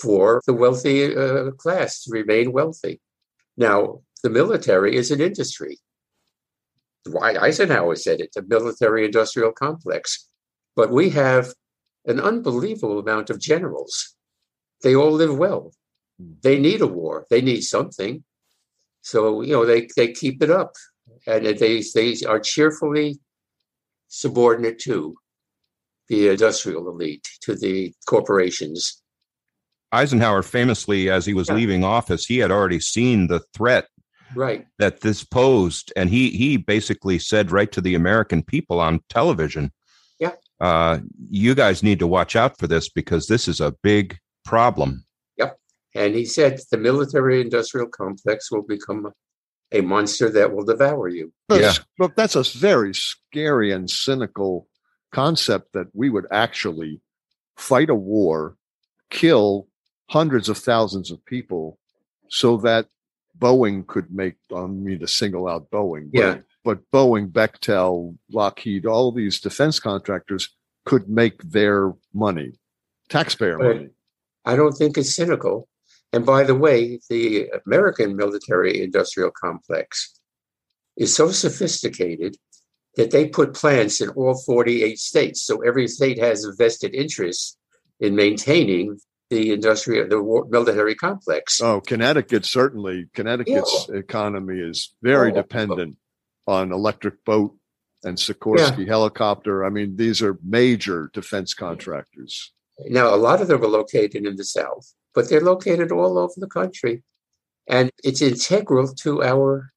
for 0.00 0.42
the 0.46 0.52
wealthy 0.52 1.16
uh, 1.16 1.50
class 1.52 2.02
to 2.02 2.10
remain 2.10 2.52
wealthy. 2.52 3.00
Now, 3.56 4.00
the 4.22 4.30
military 4.30 4.96
is 4.96 5.10
an 5.10 5.20
industry. 5.20 5.78
Why 7.06 7.36
Eisenhower 7.36 7.96
said 7.96 8.20
it, 8.20 8.32
the 8.34 8.42
military 8.42 9.04
industrial 9.04 9.52
complex. 9.52 10.28
But 10.74 10.90
we 10.90 11.10
have 11.10 11.54
an 12.06 12.20
unbelievable 12.20 12.98
amount 12.98 13.30
of 13.30 13.40
generals. 13.40 14.14
They 14.82 14.94
all 14.94 15.12
live 15.12 15.36
well. 15.36 15.72
Hmm. 16.20 16.32
They 16.42 16.58
need 16.58 16.80
a 16.80 16.86
war. 16.86 17.26
They 17.30 17.40
need 17.40 17.62
something. 17.62 18.24
So 19.02 19.42
you 19.42 19.52
know 19.52 19.66
they 19.66 19.88
they 19.96 20.12
keep 20.12 20.42
it 20.42 20.50
up, 20.50 20.72
and 21.26 21.44
they 21.46 21.82
they 21.94 22.16
are 22.26 22.40
cheerfully 22.40 23.18
subordinate 24.08 24.78
to 24.80 25.16
the 26.08 26.28
industrial 26.28 26.88
elite, 26.88 27.26
to 27.42 27.54
the 27.54 27.92
corporations. 28.06 29.02
Eisenhower 29.92 30.42
famously, 30.42 31.10
as 31.10 31.24
he 31.24 31.34
was 31.34 31.48
yeah. 31.48 31.54
leaving 31.54 31.84
office, 31.84 32.26
he 32.26 32.38
had 32.38 32.50
already 32.50 32.80
seen 32.80 33.26
the 33.26 33.40
threat 33.54 33.86
right 34.34 34.66
that 34.78 35.00
this 35.00 35.22
posed, 35.24 35.92
and 35.96 36.10
he 36.10 36.30
he 36.30 36.56
basically 36.56 37.18
said 37.18 37.50
right 37.50 37.70
to 37.72 37.80
the 37.80 37.94
American 37.94 38.42
people 38.42 38.80
on 38.80 39.00
television, 39.08 39.72
uh, 40.60 40.98
you 41.30 41.54
guys 41.54 41.82
need 41.82 41.98
to 41.98 42.06
watch 42.06 42.36
out 42.36 42.58
for 42.58 42.66
this 42.66 42.88
because 42.88 43.26
this 43.26 43.48
is 43.48 43.60
a 43.60 43.74
big 43.82 44.18
problem. 44.44 45.04
Yep. 45.36 45.58
And 45.94 46.14
he 46.14 46.24
said 46.24 46.60
the 46.70 46.78
military 46.78 47.40
industrial 47.40 47.88
complex 47.88 48.50
will 48.50 48.62
become 48.62 49.12
a 49.72 49.80
monster 49.80 50.30
that 50.30 50.54
will 50.54 50.64
devour 50.64 51.08
you. 51.08 51.32
yeah. 51.50 51.72
But 51.98 52.16
that's 52.16 52.36
a 52.36 52.42
very 52.42 52.94
scary 52.94 53.72
and 53.72 53.90
cynical 53.90 54.68
concept 55.12 55.72
that 55.72 55.88
we 55.92 56.10
would 56.10 56.26
actually 56.30 57.00
fight 57.56 57.90
a 57.90 57.94
war, 57.94 58.56
kill 59.10 59.68
hundreds 60.10 60.48
of 60.48 60.58
thousands 60.58 61.10
of 61.10 61.24
people 61.24 61.78
so 62.28 62.56
that 62.58 62.86
Boeing 63.36 63.86
could 63.86 64.12
make, 64.12 64.34
I 64.50 64.56
don't 64.56 64.84
mean 64.84 65.00
to 65.00 65.08
single 65.08 65.48
out 65.48 65.70
Boeing, 65.70 66.10
but 66.12 66.20
yeah 66.20 66.38
but 66.64 66.90
Boeing, 66.90 67.30
Bechtel, 67.30 68.16
Lockheed, 68.32 68.86
all 68.86 69.12
these 69.12 69.38
defense 69.38 69.78
contractors 69.78 70.48
could 70.84 71.08
make 71.08 71.42
their 71.42 71.92
money, 72.12 72.52
taxpayer 73.08 73.58
but 73.58 73.76
money. 73.76 73.88
I 74.44 74.56
don't 74.56 74.72
think 74.72 74.98
it's 74.98 75.14
cynical. 75.14 75.68
And 76.12 76.24
by 76.24 76.44
the 76.44 76.54
way, 76.54 77.00
the 77.10 77.48
American 77.66 78.16
military 78.16 78.82
industrial 78.82 79.30
complex 79.30 80.18
is 80.96 81.14
so 81.14 81.30
sophisticated 81.30 82.36
that 82.96 83.10
they 83.10 83.26
put 83.26 83.54
plants 83.54 84.00
in 84.00 84.10
all 84.10 84.40
48 84.46 84.98
states. 84.98 85.42
So 85.42 85.62
every 85.62 85.88
state 85.88 86.18
has 86.18 86.44
a 86.44 86.52
vested 86.56 86.94
interest 86.94 87.58
in 87.98 88.14
maintaining 88.14 89.00
the 89.30 89.52
industrial, 89.52 90.08
the 90.08 90.22
war, 90.22 90.46
military 90.48 90.94
complex. 90.94 91.60
Oh, 91.60 91.80
Connecticut 91.80 92.44
certainly. 92.44 93.06
Connecticut's 93.14 93.88
yeah. 93.88 93.98
economy 93.98 94.60
is 94.60 94.94
very 95.02 95.32
oh, 95.32 95.34
oh, 95.34 95.38
oh. 95.38 95.42
dependent 95.42 95.96
on 96.46 96.72
Electric 96.72 97.24
Boat 97.24 97.56
and 98.04 98.16
Sikorsky 98.16 98.80
yeah. 98.80 98.86
helicopter. 98.86 99.64
I 99.64 99.70
mean, 99.70 99.96
these 99.96 100.22
are 100.22 100.38
major 100.44 101.10
defense 101.12 101.54
contractors. 101.54 102.52
Now, 102.86 103.14
a 103.14 103.16
lot 103.16 103.40
of 103.40 103.48
them 103.48 103.62
are 103.62 103.68
located 103.68 104.26
in 104.26 104.36
the 104.36 104.44
South, 104.44 104.92
but 105.14 105.28
they're 105.28 105.40
located 105.40 105.92
all 105.92 106.18
over 106.18 106.34
the 106.36 106.48
country. 106.48 107.02
And 107.68 107.90
it's 108.02 108.20
integral 108.20 108.88
to 108.88 109.22
our 109.22 109.70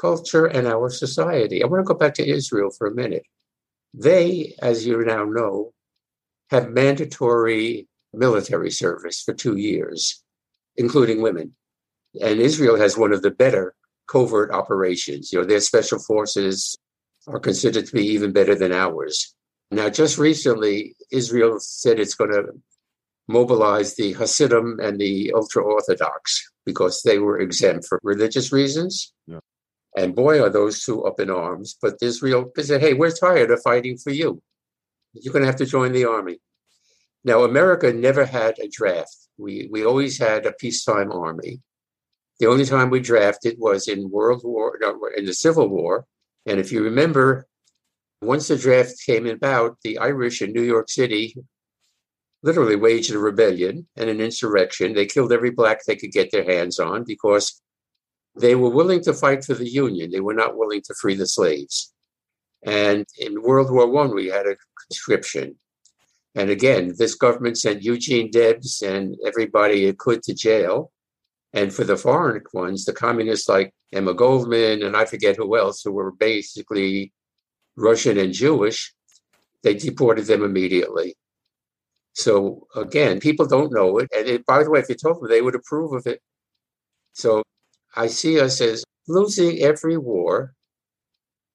culture 0.00 0.46
and 0.46 0.66
our 0.66 0.90
society. 0.90 1.62
I 1.62 1.66
want 1.66 1.80
to 1.80 1.92
go 1.92 1.98
back 1.98 2.14
to 2.14 2.28
Israel 2.28 2.70
for 2.70 2.86
a 2.86 2.94
minute. 2.94 3.24
They, 3.94 4.54
as 4.60 4.86
you 4.86 5.02
now 5.04 5.24
know, 5.24 5.72
have 6.50 6.70
mandatory 6.70 7.88
military 8.12 8.70
service 8.70 9.22
for 9.22 9.34
two 9.34 9.56
years, 9.56 10.22
including 10.76 11.22
women. 11.22 11.54
And 12.20 12.40
Israel 12.40 12.76
has 12.76 12.96
one 12.96 13.12
of 13.12 13.22
the 13.22 13.30
better 13.30 13.74
covert 14.08 14.50
operations. 14.50 15.32
You 15.32 15.40
know, 15.40 15.44
their 15.44 15.60
special 15.60 15.98
forces 15.98 16.76
are 17.26 17.40
considered 17.40 17.86
to 17.86 17.92
be 17.92 18.06
even 18.06 18.32
better 18.32 18.54
than 18.54 18.72
ours. 18.72 19.34
Now, 19.70 19.88
just 19.88 20.16
recently, 20.18 20.94
Israel 21.10 21.56
said 21.58 21.98
it's 21.98 22.14
going 22.14 22.30
to 22.30 22.44
mobilize 23.28 23.96
the 23.96 24.12
Hasidim 24.12 24.78
and 24.80 25.00
the 25.00 25.32
ultra 25.34 25.62
Orthodox 25.62 26.48
because 26.64 27.02
they 27.02 27.18
were 27.18 27.40
exempt 27.40 27.86
for 27.88 27.98
religious 28.02 28.52
reasons. 28.52 29.12
Yeah. 29.26 29.40
And 29.96 30.14
boy, 30.14 30.40
are 30.40 30.50
those 30.50 30.84
two 30.84 31.04
up 31.04 31.18
in 31.18 31.30
arms. 31.30 31.76
But 31.80 31.96
Israel 32.00 32.52
said, 32.58 32.80
hey, 32.80 32.92
we're 32.92 33.10
tired 33.10 33.50
of 33.50 33.62
fighting 33.62 33.96
for 33.96 34.10
you. 34.10 34.40
You're 35.14 35.32
going 35.32 35.42
to 35.42 35.46
have 35.46 35.56
to 35.56 35.66
join 35.66 35.92
the 35.92 36.04
army. 36.04 36.38
Now, 37.24 37.42
America 37.42 37.92
never 37.92 38.24
had 38.24 38.58
a 38.60 38.68
draft. 38.68 39.16
We, 39.38 39.68
we 39.72 39.84
always 39.84 40.18
had 40.18 40.46
a 40.46 40.52
peacetime 40.52 41.10
army. 41.10 41.60
The 42.38 42.46
only 42.46 42.64
time 42.64 42.90
we 42.90 43.00
drafted 43.00 43.56
was 43.58 43.88
in 43.88 44.10
World 44.10 44.42
War, 44.44 44.78
no, 44.80 44.98
in 45.16 45.24
the 45.24 45.32
Civil 45.34 45.68
War. 45.68 46.06
And 46.44 46.60
if 46.60 46.70
you 46.70 46.82
remember, 46.82 47.46
once 48.20 48.48
the 48.48 48.56
draft 48.56 48.94
came 49.04 49.26
about, 49.26 49.78
the 49.82 49.98
Irish 49.98 50.42
in 50.42 50.52
New 50.52 50.62
York 50.62 50.90
City 50.90 51.36
literally 52.42 52.76
waged 52.76 53.12
a 53.12 53.18
rebellion 53.18 53.86
and 53.96 54.08
an 54.08 54.20
insurrection. 54.20 54.94
They 54.94 55.06
killed 55.06 55.32
every 55.32 55.50
black 55.50 55.84
they 55.84 55.96
could 55.96 56.12
get 56.12 56.30
their 56.30 56.44
hands 56.44 56.78
on 56.78 57.04
because 57.04 57.60
they 58.36 58.54
were 58.54 58.70
willing 58.70 59.02
to 59.02 59.14
fight 59.14 59.44
for 59.44 59.54
the 59.54 59.68
Union. 59.68 60.10
They 60.10 60.20
were 60.20 60.34
not 60.34 60.56
willing 60.56 60.82
to 60.82 60.94
free 60.94 61.14
the 61.14 61.26
slaves. 61.26 61.92
And 62.64 63.06
in 63.18 63.42
World 63.42 63.70
War 63.70 63.88
One, 63.88 64.14
we 64.14 64.26
had 64.26 64.46
a 64.46 64.56
conscription. 64.88 65.56
And 66.34 66.50
again, 66.50 66.94
this 66.98 67.14
government 67.14 67.58
sent 67.58 67.82
Eugene 67.82 68.30
Debs 68.30 68.82
and 68.82 69.16
everybody 69.26 69.86
it 69.86 69.98
could 69.98 70.22
to 70.24 70.34
jail. 70.34 70.92
And 71.56 71.72
for 71.72 71.84
the 71.84 71.96
foreign 71.96 72.42
ones, 72.52 72.84
the 72.84 72.92
communists 72.92 73.48
like 73.48 73.72
Emma 73.90 74.12
Goldman 74.12 74.82
and 74.82 74.94
I 74.94 75.06
forget 75.06 75.36
who 75.36 75.56
else, 75.56 75.80
who 75.82 75.90
were 75.90 76.12
basically 76.12 77.14
Russian 77.76 78.18
and 78.18 78.34
Jewish, 78.34 78.94
they 79.62 79.72
deported 79.72 80.26
them 80.26 80.44
immediately. 80.44 81.16
So 82.12 82.66
again, 82.76 83.20
people 83.20 83.46
don't 83.46 83.72
know 83.72 83.96
it. 83.98 84.10
And 84.14 84.28
it, 84.28 84.44
by 84.44 84.62
the 84.62 84.70
way, 84.70 84.80
if 84.80 84.90
you 84.90 84.96
told 84.96 85.22
them, 85.22 85.30
they 85.30 85.40
would 85.40 85.54
approve 85.54 85.94
of 85.94 86.06
it. 86.06 86.20
So 87.14 87.42
I 87.96 88.08
see 88.08 88.38
us 88.38 88.60
as 88.60 88.84
losing 89.08 89.60
every 89.60 89.96
war, 89.96 90.52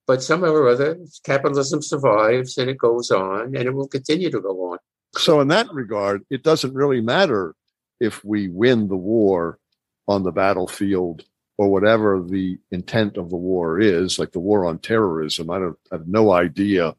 but 0.07 0.23
somehow 0.23 0.53
or 0.53 0.67
other, 0.67 0.97
capitalism 1.23 1.83
survives 1.83 2.57
and 2.57 2.71
it 2.71 2.79
goes 2.79 3.11
on 3.11 3.55
and 3.55 3.67
it 3.67 3.73
will 3.75 3.87
continue 3.87 4.31
to 4.31 4.41
go 4.41 4.71
on. 4.71 4.79
So, 5.15 5.41
in 5.41 5.49
that 5.49 5.71
regard, 5.71 6.23
it 6.31 6.41
doesn't 6.41 6.73
really 6.73 7.01
matter 7.01 7.53
if 7.99 8.23
we 8.23 8.47
win 8.47 8.87
the 8.87 8.95
war 8.95 9.59
on 10.07 10.23
the 10.23 10.31
battlefield 10.31 11.23
or 11.57 11.69
whatever 11.69 12.21
the 12.21 12.57
intent 12.71 13.17
of 13.17 13.29
the 13.29 13.37
war 13.37 13.79
is, 13.79 14.17
like 14.17 14.31
the 14.31 14.39
war 14.39 14.65
on 14.65 14.79
terrorism. 14.79 15.49
I 15.49 15.59
don't 15.59 15.77
I 15.91 15.95
have 15.95 16.07
no 16.07 16.31
idea 16.31 16.95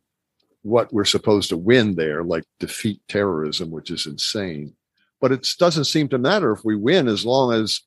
what 0.62 0.92
we're 0.92 1.04
supposed 1.04 1.48
to 1.48 1.56
win 1.56 1.96
there, 1.96 2.22
like 2.22 2.44
defeat 2.60 3.00
terrorism, 3.08 3.70
which 3.70 3.90
is 3.90 4.06
insane. 4.06 4.74
But 5.20 5.32
it 5.32 5.48
doesn't 5.58 5.84
seem 5.84 6.08
to 6.10 6.18
matter 6.18 6.52
if 6.52 6.64
we 6.64 6.76
win 6.76 7.08
as 7.08 7.26
long 7.26 7.52
as 7.52 7.80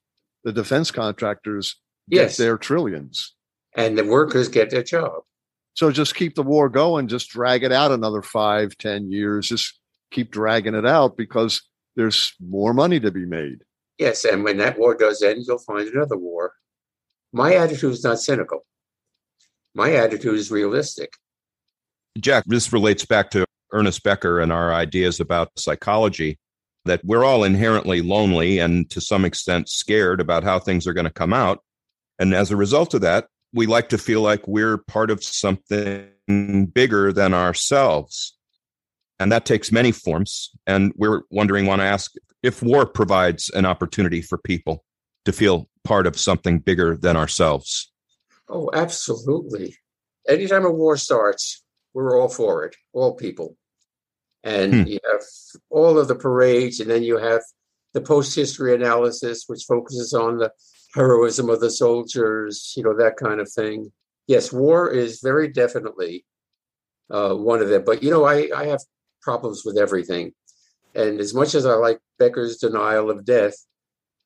the 0.43 0.51
defense 0.51 0.91
contractors 0.91 1.78
yes. 2.08 2.38
get 2.38 2.43
their 2.43 2.58
trillions. 2.58 3.34
And 3.75 3.97
the 3.97 4.06
workers 4.06 4.47
get 4.47 4.69
their 4.69 4.84
job. 4.84 5.23
So 5.73 5.91
just 5.91 6.15
keep 6.15 6.36
the 6.36 6.43
war 6.43 6.69
going, 6.69 7.08
just 7.10 7.30
drag 7.30 7.63
it 7.63 7.71
out 7.71 7.91
another 7.91 8.21
five, 8.21 8.78
ten 8.78 9.12
years, 9.12 9.49
just 9.49 9.78
keep 10.12 10.32
dragging 10.32 10.75
it 10.75 10.86
out 10.86 11.17
because 11.17 11.62
there's 11.95 12.34
more 12.39 12.73
money 12.73 12.99
to 13.01 13.12
be 13.12 13.25
made. 13.25 13.63
Yes, 13.97 14.25
and 14.25 14.43
when 14.43 14.58
that 14.58 14.77
war 14.77 14.95
does 14.95 15.21
end, 15.21 15.45
you'll 15.47 15.58
find 15.58 15.88
another 15.88 16.17
war. 16.17 16.53
My 17.31 17.55
attitude 17.55 17.93
is 17.93 18.03
not 18.03 18.19
cynical. 18.19 18.65
My 19.73 19.93
attitude 19.93 20.36
is 20.36 20.51
realistic. 20.51 21.13
Jack, 22.17 22.43
this 22.47 22.71
relates 22.71 23.05
back 23.05 23.29
to 23.31 23.45
Ernest 23.73 24.03
Becker 24.03 24.39
and 24.39 24.51
our 24.51 24.73
ideas 24.73 25.19
about 25.19 25.51
psychology 25.58 26.39
that 26.86 27.03
we're 27.03 27.25
all 27.25 27.43
inherently 27.43 28.01
lonely 28.01 28.60
and 28.60 28.89
to 28.91 29.01
some 29.01 29.25
extent 29.25 29.67
scared 29.67 30.21
about 30.21 30.43
how 30.43 30.60
things 30.60 30.88
are 30.88 30.93
going 30.93 31.05
to 31.05 31.12
come 31.12 31.34
out. 31.34 31.62
And 32.19 32.34
as 32.34 32.51
a 32.51 32.55
result 32.55 32.93
of 32.93 33.01
that, 33.01 33.27
we 33.53 33.65
like 33.65 33.89
to 33.89 33.97
feel 33.97 34.21
like 34.21 34.47
we're 34.47 34.77
part 34.77 35.10
of 35.10 35.23
something 35.23 36.08
bigger 36.73 37.12
than 37.12 37.34
ourselves. 37.34 38.38
And 39.19 39.31
that 39.31 39.45
takes 39.45 39.71
many 39.71 39.91
forms. 39.91 40.51
And 40.67 40.93
we're 40.95 41.21
wondering, 41.31 41.65
want 41.65 41.81
to 41.81 41.86
ask 41.86 42.13
if 42.45 42.62
war 42.62 42.86
provides 42.86 43.49
an 43.49 43.65
opportunity 43.65 44.21
for 44.21 44.38
people 44.38 44.86
to 45.25 45.34
feel 45.34 45.67
part 45.84 46.05
of 46.05 46.19
something 46.19 46.60
bigger 46.60 46.95
than 46.95 47.17
ourselves. 47.17 47.91
Oh, 48.47 48.69
absolutely. 48.73 49.75
Anytime 50.27 50.65
a 50.65 50.71
war 50.71 50.95
starts, 50.95 51.63
we're 51.93 52.19
all 52.19 52.29
for 52.29 52.65
it, 52.65 52.75
all 52.93 53.15
people. 53.15 53.58
And 54.43 54.73
hmm. 54.73 54.84
you 54.84 54.99
have 55.12 55.23
all 55.71 55.97
of 55.97 56.08
the 56.08 56.15
parades, 56.15 56.79
and 56.79 56.89
then 56.89 57.01
you 57.01 57.17
have 57.17 57.41
the 57.93 58.01
post 58.01 58.36
history 58.36 58.75
analysis, 58.75 59.45
which 59.47 59.63
focuses 59.67 60.13
on 60.13 60.38
the 60.38 60.51
heroism 60.93 61.49
of 61.49 61.62
the 61.62 61.71
soldiers, 61.71 62.73
you 62.77 62.84
know, 62.84 62.95
that 62.95 63.17
kind 63.17 63.39
of 63.39 63.51
thing. 63.51 63.91
Yes, 64.27 64.53
war 64.53 64.91
is 64.91 65.19
very 65.21 65.47
definitely 65.47 66.25
uh, 67.10 67.34
one 67.34 67.62
of 67.62 67.69
them. 67.69 67.84
But, 67.84 68.03
you 68.03 68.12
know, 68.12 68.25
I, 68.25 68.49
I 68.55 68.67
have 68.67 68.81
problems 69.21 69.63
with 69.65 69.77
everything. 69.77 70.34
And 70.95 71.19
as 71.19 71.34
much 71.34 71.55
as 71.55 71.65
I 71.65 71.73
like 71.73 71.99
Becker's 72.17 72.58
denial 72.58 73.12
of 73.12 73.25
death, 73.25 73.55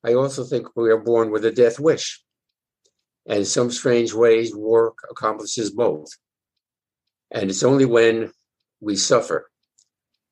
I 0.03 0.13
also 0.13 0.43
think 0.43 0.67
we 0.75 0.91
are 0.91 0.97
born 0.99 1.31
with 1.31 1.43
a 1.43 1.51
death 1.51 1.79
wish. 1.79 2.23
And 3.25 3.39
in 3.39 3.45
some 3.45 3.71
strange 3.71 4.13
ways, 4.13 4.55
war 4.55 4.93
accomplishes 5.09 5.71
both. 5.71 6.09
And 7.31 7.49
it's 7.49 7.63
only 7.63 7.85
when 7.85 8.31
we 8.79 8.95
suffer, 8.95 9.49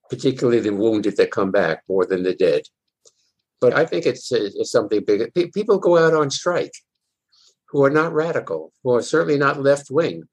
particularly 0.10 0.60
the 0.60 0.74
wounded 0.74 1.18
that 1.18 1.32
come 1.32 1.52
back 1.52 1.84
more 1.90 2.06
than 2.06 2.24
the 2.24 2.34
dead. 2.34 2.64
But 3.60 3.74
I 3.74 3.86
think 3.86 4.06
it's, 4.06 4.32
it's 4.32 4.72
something 4.72 5.04
big. 5.04 5.34
People 5.54 5.80
go 5.80 5.98
out 5.98 6.14
on 6.14 6.30
strike 6.30 6.74
who 7.70 7.84
are 7.84 7.90
not 7.90 8.14
radical, 8.14 8.72
who 8.84 8.96
are 8.96 9.02
certainly 9.02 9.38
not 9.38 9.62
left 9.62 9.92
wing, 9.92 10.24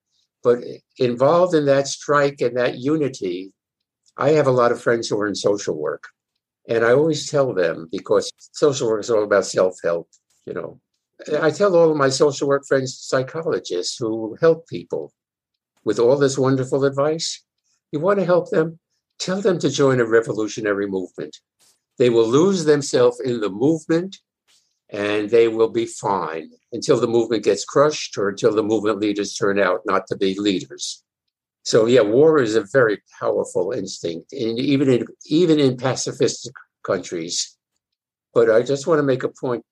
but 0.43 0.59
involved 0.99 1.55
in 1.55 1.65
that 1.67 1.89
strike 1.89 2.41
and 2.41 2.57
that 2.57 2.79
unity. 2.79 3.53
I 4.17 4.31
have 4.31 4.47
a 4.47 4.53
lot 4.53 4.73
of 4.73 4.81
friends 4.81 5.09
who 5.09 5.21
are 5.21 5.27
in 5.27 5.35
social 5.35 5.77
work. 5.77 6.09
And 6.69 6.85
I 6.85 6.93
always 6.93 7.29
tell 7.31 7.53
them, 7.53 7.89
because 7.91 8.33
social 8.53 8.89
work 8.89 9.01
is 9.01 9.11
all 9.11 9.25
about 9.25 9.47
self 9.47 9.77
help, 9.83 10.09
you 10.47 10.55
know. 10.55 10.81
I 11.41 11.51
tell 11.51 11.77
all 11.77 11.91
of 11.91 11.97
my 11.97 12.09
social 12.09 12.49
work 12.49 12.65
friends, 12.67 12.99
psychologists 12.99 13.97
who 13.99 14.37
help 14.41 14.67
people 14.67 15.13
with 15.85 15.99
all 15.99 16.17
this 16.17 16.39
wonderful 16.39 16.85
advice. 16.85 17.43
You 17.93 18.01
want 18.01 18.19
to 18.19 18.25
help 18.25 18.51
them? 18.51 18.79
Tell 19.19 19.41
them 19.41 19.59
to 19.61 19.71
join 19.71 20.01
a 20.01 20.07
revolutionary 20.07 20.87
movement. 20.87 21.37
They 21.99 22.11
will 22.11 22.27
lose 22.27 22.65
themselves 22.65 23.21
in 23.21 23.41
the 23.41 23.49
movement 23.49 24.19
and 24.91 25.31
they 25.31 25.49
will 25.49 25.69
be 25.69 25.87
fine 25.87 26.51
until 26.73 27.01
the 27.01 27.07
movement 27.07 27.45
gets 27.45 27.65
crushed 27.65 28.19
or 28.19 28.29
until 28.29 28.55
the 28.55 28.63
movement 28.63 28.99
leaders 28.99 29.35
turn 29.35 29.59
out 29.59 29.81
not 29.87 30.07
to 30.09 30.17
be 30.17 30.39
leaders. 30.39 31.05
So 31.65 31.87
yeah, 31.87 32.03
war 32.03 32.41
is 32.43 32.57
a 32.57 32.67
very 32.73 33.03
powerful 33.19 33.73
instinct, 33.73 34.33
and 34.33 34.59
even 34.59 34.91
in 34.91 35.07
even 35.27 35.59
in 35.59 35.77
pacifist 35.79 36.51
countries. 36.85 37.57
But 38.35 38.51
I 38.51 38.63
just 38.63 38.87
want 38.87 38.99
to 38.99 39.03
make 39.03 39.23
a 39.23 39.31
point. 39.31 39.65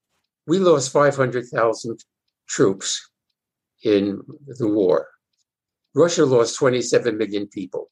We 0.46 0.58
lost 0.58 0.90
500,000 0.90 2.04
troops 2.48 3.10
in 3.84 4.20
the 4.46 4.68
war. 4.68 5.08
Russia 5.94 6.24
lost 6.24 6.56
27 6.56 7.18
million 7.18 7.46
people. 7.46 7.90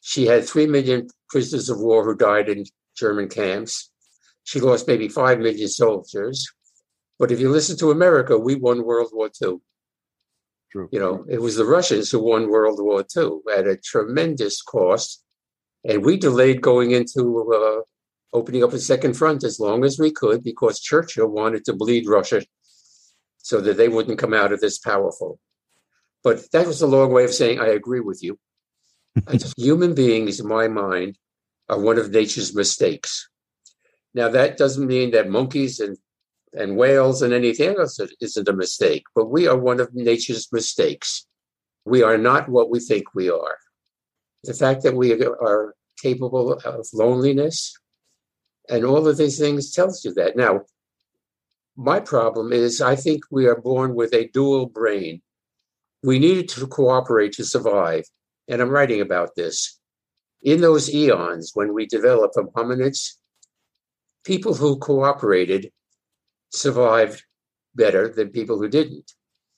She 0.00 0.26
had 0.26 0.46
3 0.46 0.66
million 0.66 1.08
prisoners 1.28 1.70
of 1.70 1.80
war 1.80 2.04
who 2.04 2.14
died 2.14 2.48
in 2.48 2.64
German 2.96 3.28
camps. 3.28 3.90
She 4.44 4.60
lost 4.60 4.86
maybe 4.86 5.08
5 5.08 5.38
million 5.38 5.68
soldiers. 5.68 6.46
But 7.18 7.32
if 7.32 7.40
you 7.40 7.50
listen 7.50 7.76
to 7.78 7.90
America, 7.90 8.38
we 8.38 8.54
won 8.54 8.84
World 8.84 9.10
War 9.12 9.30
II. 9.42 9.58
True. 10.70 10.88
You 10.92 11.00
know, 11.00 11.24
it 11.28 11.40
was 11.40 11.56
the 11.56 11.64
Russians 11.64 12.10
who 12.10 12.20
won 12.20 12.48
World 12.48 12.78
War 12.80 13.04
II 13.16 13.40
at 13.56 13.66
a 13.66 13.76
tremendous 13.76 14.62
cost. 14.62 15.24
And 15.84 16.04
we 16.04 16.16
delayed 16.16 16.60
going 16.60 16.92
into 16.92 17.52
uh, 17.52 17.82
opening 18.32 18.62
up 18.62 18.72
a 18.72 18.78
second 18.78 19.14
front 19.14 19.42
as 19.42 19.58
long 19.58 19.84
as 19.84 19.98
we 19.98 20.12
could 20.12 20.44
because 20.44 20.80
Churchill 20.80 21.26
wanted 21.26 21.64
to 21.64 21.72
bleed 21.72 22.06
Russia 22.06 22.42
so 23.38 23.60
that 23.60 23.76
they 23.76 23.88
wouldn't 23.88 24.18
come 24.18 24.34
out 24.34 24.52
of 24.52 24.60
this 24.60 24.78
powerful. 24.78 25.40
But 26.22 26.50
that 26.52 26.66
was 26.66 26.82
a 26.82 26.86
long 26.86 27.12
way 27.12 27.24
of 27.24 27.32
saying, 27.32 27.58
I 27.58 27.68
agree 27.68 28.00
with 28.00 28.22
you. 28.22 28.38
human 29.56 29.94
beings, 29.94 30.38
in 30.38 30.46
my 30.46 30.68
mind, 30.68 31.18
are 31.68 31.80
one 31.80 31.98
of 31.98 32.10
nature's 32.10 32.54
mistakes. 32.54 33.28
Now, 34.12 34.28
that 34.28 34.56
doesn't 34.56 34.86
mean 34.86 35.12
that 35.12 35.30
monkeys 35.30 35.80
and 35.80 35.96
and 36.52 36.76
whales 36.76 37.22
and 37.22 37.32
anything 37.32 37.76
else 37.78 38.00
isn't 38.20 38.48
a 38.48 38.52
mistake, 38.52 39.04
but 39.14 39.30
we 39.30 39.46
are 39.46 39.56
one 39.56 39.80
of 39.80 39.94
nature's 39.94 40.48
mistakes. 40.52 41.26
We 41.84 42.02
are 42.02 42.18
not 42.18 42.48
what 42.48 42.70
we 42.70 42.80
think 42.80 43.14
we 43.14 43.30
are. 43.30 43.56
The 44.44 44.54
fact 44.54 44.82
that 44.82 44.96
we 44.96 45.12
are 45.12 45.74
capable 46.02 46.54
of 46.54 46.86
loneliness 46.92 47.76
and 48.68 48.84
all 48.84 49.06
of 49.06 49.16
these 49.16 49.38
things 49.38 49.72
tells 49.72 50.04
you 50.04 50.14
that. 50.14 50.36
Now, 50.36 50.62
my 51.76 52.00
problem 52.00 52.52
is 52.52 52.80
I 52.80 52.96
think 52.96 53.24
we 53.30 53.46
are 53.46 53.60
born 53.60 53.94
with 53.94 54.12
a 54.12 54.28
dual 54.28 54.66
brain. 54.66 55.22
We 56.02 56.18
needed 56.18 56.48
to 56.50 56.66
cooperate 56.66 57.32
to 57.34 57.44
survive. 57.44 58.04
And 58.48 58.60
I'm 58.60 58.70
writing 58.70 59.00
about 59.00 59.34
this. 59.36 59.78
In 60.42 60.60
those 60.60 60.92
eons 60.92 61.52
when 61.54 61.74
we 61.74 61.86
developed 61.86 62.34
from 62.34 62.48
hominids, 62.48 63.14
people 64.24 64.54
who 64.54 64.78
cooperated 64.78 65.70
survived 66.50 67.24
better 67.74 68.08
than 68.08 68.30
people 68.30 68.58
who 68.58 68.68
didn't. 68.68 69.12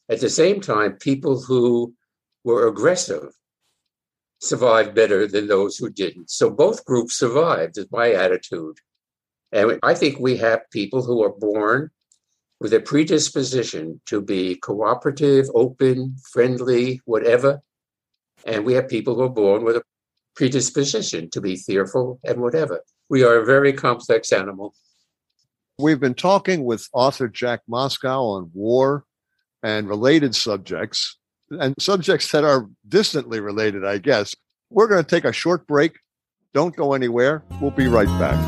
At 0.08 0.20
the 0.20 0.30
same 0.30 0.60
time, 0.60 0.96
people 0.96 1.40
who 1.42 1.94
were 2.44 2.68
aggressive 2.68 3.28
survived 4.40 4.94
better 4.94 5.26
than 5.26 5.46
those 5.46 5.76
who 5.76 5.88
didn't. 5.88 6.30
So 6.30 6.50
both 6.50 6.84
groups 6.84 7.16
survived, 7.16 7.78
is 7.78 7.86
my 7.90 8.12
attitude. 8.12 8.78
And 9.52 9.78
I 9.82 9.94
think 9.94 10.18
we 10.18 10.36
have 10.38 10.70
people 10.70 11.02
who 11.02 11.22
are 11.22 11.32
born 11.32 11.90
with 12.58 12.72
a 12.72 12.80
predisposition 12.80 14.00
to 14.06 14.20
be 14.20 14.56
cooperative, 14.56 15.46
open, 15.54 16.16
friendly, 16.32 17.00
whatever. 17.04 17.60
And 18.44 18.64
we 18.64 18.74
have 18.74 18.88
people 18.88 19.14
who 19.14 19.22
are 19.22 19.28
born 19.28 19.64
with 19.64 19.76
a 19.76 19.82
predisposition 20.34 21.30
to 21.30 21.40
be 21.40 21.56
fearful 21.56 22.18
and 22.24 22.40
whatever. 22.40 22.82
We 23.08 23.24
are 23.24 23.36
a 23.36 23.46
very 23.46 23.72
complex 23.72 24.32
animal. 24.32 24.74
We've 25.82 25.98
been 25.98 26.14
talking 26.14 26.62
with 26.64 26.88
author 26.92 27.26
Jack 27.26 27.62
Moscou 27.68 28.36
on 28.36 28.52
war 28.54 29.04
and 29.64 29.88
related 29.88 30.32
subjects, 30.32 31.18
and 31.50 31.74
subjects 31.80 32.30
that 32.30 32.44
are 32.44 32.68
distantly 32.86 33.40
related, 33.40 33.84
I 33.84 33.98
guess. 33.98 34.32
We're 34.70 34.86
going 34.86 35.02
to 35.02 35.10
take 35.10 35.24
a 35.24 35.32
short 35.32 35.66
break. 35.66 35.98
Don't 36.54 36.76
go 36.76 36.94
anywhere. 36.94 37.42
We'll 37.60 37.72
be 37.72 37.88
right 37.88 38.06
back. 38.06 38.38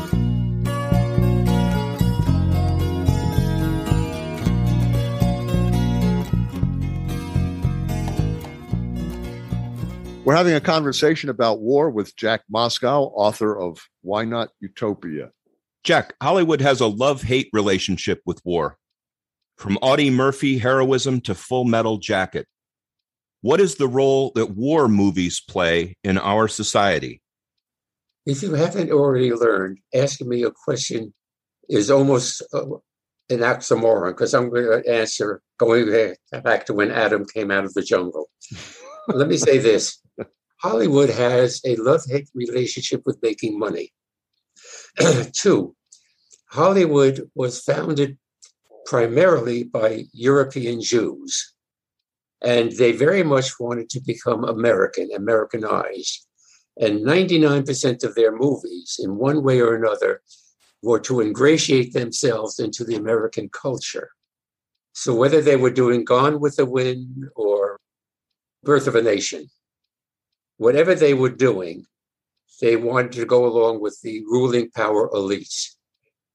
We're 10.23 10.37
having 10.37 10.53
a 10.53 10.61
conversation 10.61 11.29
about 11.29 11.59
war 11.59 11.89
with 11.89 12.15
Jack 12.15 12.43
Moscou, 12.49 13.11
author 13.13 13.59
of 13.59 13.77
Why 14.03 14.23
Not 14.23 14.51
Utopia. 14.61 15.31
Jack, 15.85 16.15
Hollywood 16.19 16.61
has 16.61 16.81
a 16.81 16.87
love 16.87 17.21
hate 17.21 17.47
relationship 17.53 18.19
with 18.25 18.43
war. 18.43 18.79
From 19.55 19.77
Audie 19.83 20.09
Murphy 20.09 20.57
heroism 20.57 21.21
to 21.21 21.35
Full 21.35 21.63
Metal 21.63 21.99
Jacket. 21.99 22.47
What 23.41 23.61
is 23.61 23.75
the 23.75 23.87
role 23.87 24.31
that 24.33 24.55
war 24.55 24.87
movies 24.87 25.39
play 25.39 25.95
in 26.03 26.17
our 26.17 26.47
society? 26.47 27.21
If 28.25 28.41
you 28.41 28.55
haven't 28.55 28.91
already 28.91 29.31
learned, 29.31 29.77
asking 29.93 30.27
me 30.27 30.41
a 30.41 30.49
question 30.49 31.13
is 31.69 31.91
almost 31.91 32.41
uh, 32.51 32.65
an 33.29 33.41
oxymoron 33.41 34.09
because 34.09 34.33
I'm 34.33 34.49
going 34.49 34.81
to 34.81 34.91
answer 34.91 35.43
going 35.59 36.15
back 36.43 36.65
to 36.65 36.73
when 36.73 36.89
Adam 36.89 37.25
came 37.31 37.51
out 37.51 37.63
of 37.63 37.75
the 37.75 37.83
jungle. 37.83 38.31
Let 39.07 39.27
me 39.27 39.37
say 39.37 39.59
this 39.59 40.01
Hollywood 40.61 41.11
has 41.11 41.61
a 41.63 41.75
love 41.75 42.01
hate 42.09 42.27
relationship 42.33 43.03
with 43.05 43.19
making 43.21 43.59
money. 43.59 43.91
Two, 45.33 45.75
Hollywood 46.49 47.29
was 47.35 47.61
founded 47.61 48.17
primarily 48.85 49.63
by 49.63 50.05
European 50.13 50.81
Jews, 50.81 51.53
and 52.41 52.71
they 52.71 52.91
very 52.91 53.23
much 53.23 53.59
wanted 53.59 53.89
to 53.89 53.99
become 53.99 54.43
American, 54.43 55.09
Americanized. 55.13 56.27
And 56.77 57.05
99% 57.05 58.03
of 58.03 58.15
their 58.15 58.35
movies, 58.35 58.99
in 59.01 59.15
one 59.15 59.43
way 59.43 59.61
or 59.61 59.75
another, 59.75 60.21
were 60.81 60.99
to 60.99 61.21
ingratiate 61.21 61.93
themselves 61.93 62.59
into 62.59 62.83
the 62.83 62.95
American 62.95 63.49
culture. 63.49 64.11
So 64.93 65.13
whether 65.15 65.41
they 65.41 65.55
were 65.55 65.71
doing 65.71 66.05
Gone 66.05 66.39
with 66.39 66.57
the 66.57 66.65
Wind 66.65 67.25
or 67.35 67.79
Birth 68.63 68.87
of 68.87 68.95
a 68.95 69.01
Nation, 69.01 69.49
whatever 70.57 70.95
they 70.95 71.13
were 71.13 71.29
doing, 71.29 71.85
they 72.61 72.75
wanted 72.75 73.13
to 73.13 73.25
go 73.25 73.45
along 73.45 73.81
with 73.81 73.99
the 74.01 74.21
ruling 74.25 74.69
power 74.71 75.09
elites. 75.09 75.75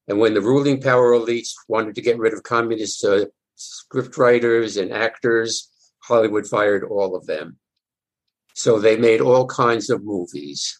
And 0.07 0.19
when 0.19 0.33
the 0.33 0.41
ruling 0.41 0.81
power 0.81 1.11
elites 1.11 1.53
wanted 1.67 1.95
to 1.95 2.01
get 2.01 2.19
rid 2.19 2.33
of 2.33 2.43
communist 2.43 3.03
uh, 3.03 3.25
scriptwriters 3.57 4.81
and 4.81 4.91
actors, 4.91 5.69
Hollywood 6.03 6.47
fired 6.47 6.83
all 6.83 7.15
of 7.15 7.25
them. 7.27 7.57
So 8.53 8.79
they 8.79 8.97
made 8.97 9.21
all 9.21 9.47
kinds 9.47 9.89
of 9.89 10.03
movies. 10.03 10.79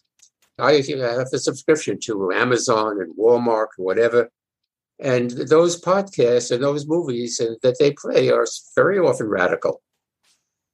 I 0.58 0.74
have 0.74 1.28
a 1.32 1.38
subscription 1.38 1.98
to 2.04 2.32
Amazon 2.32 3.00
and 3.00 3.16
Walmart 3.16 3.68
or 3.78 3.84
whatever. 3.84 4.30
And 5.00 5.30
those 5.30 5.80
podcasts 5.80 6.52
and 6.52 6.62
those 6.62 6.86
movies 6.86 7.38
that 7.38 7.76
they 7.80 7.92
play 7.92 8.30
are 8.30 8.46
very 8.76 8.98
often 8.98 9.26
radical. 9.26 9.82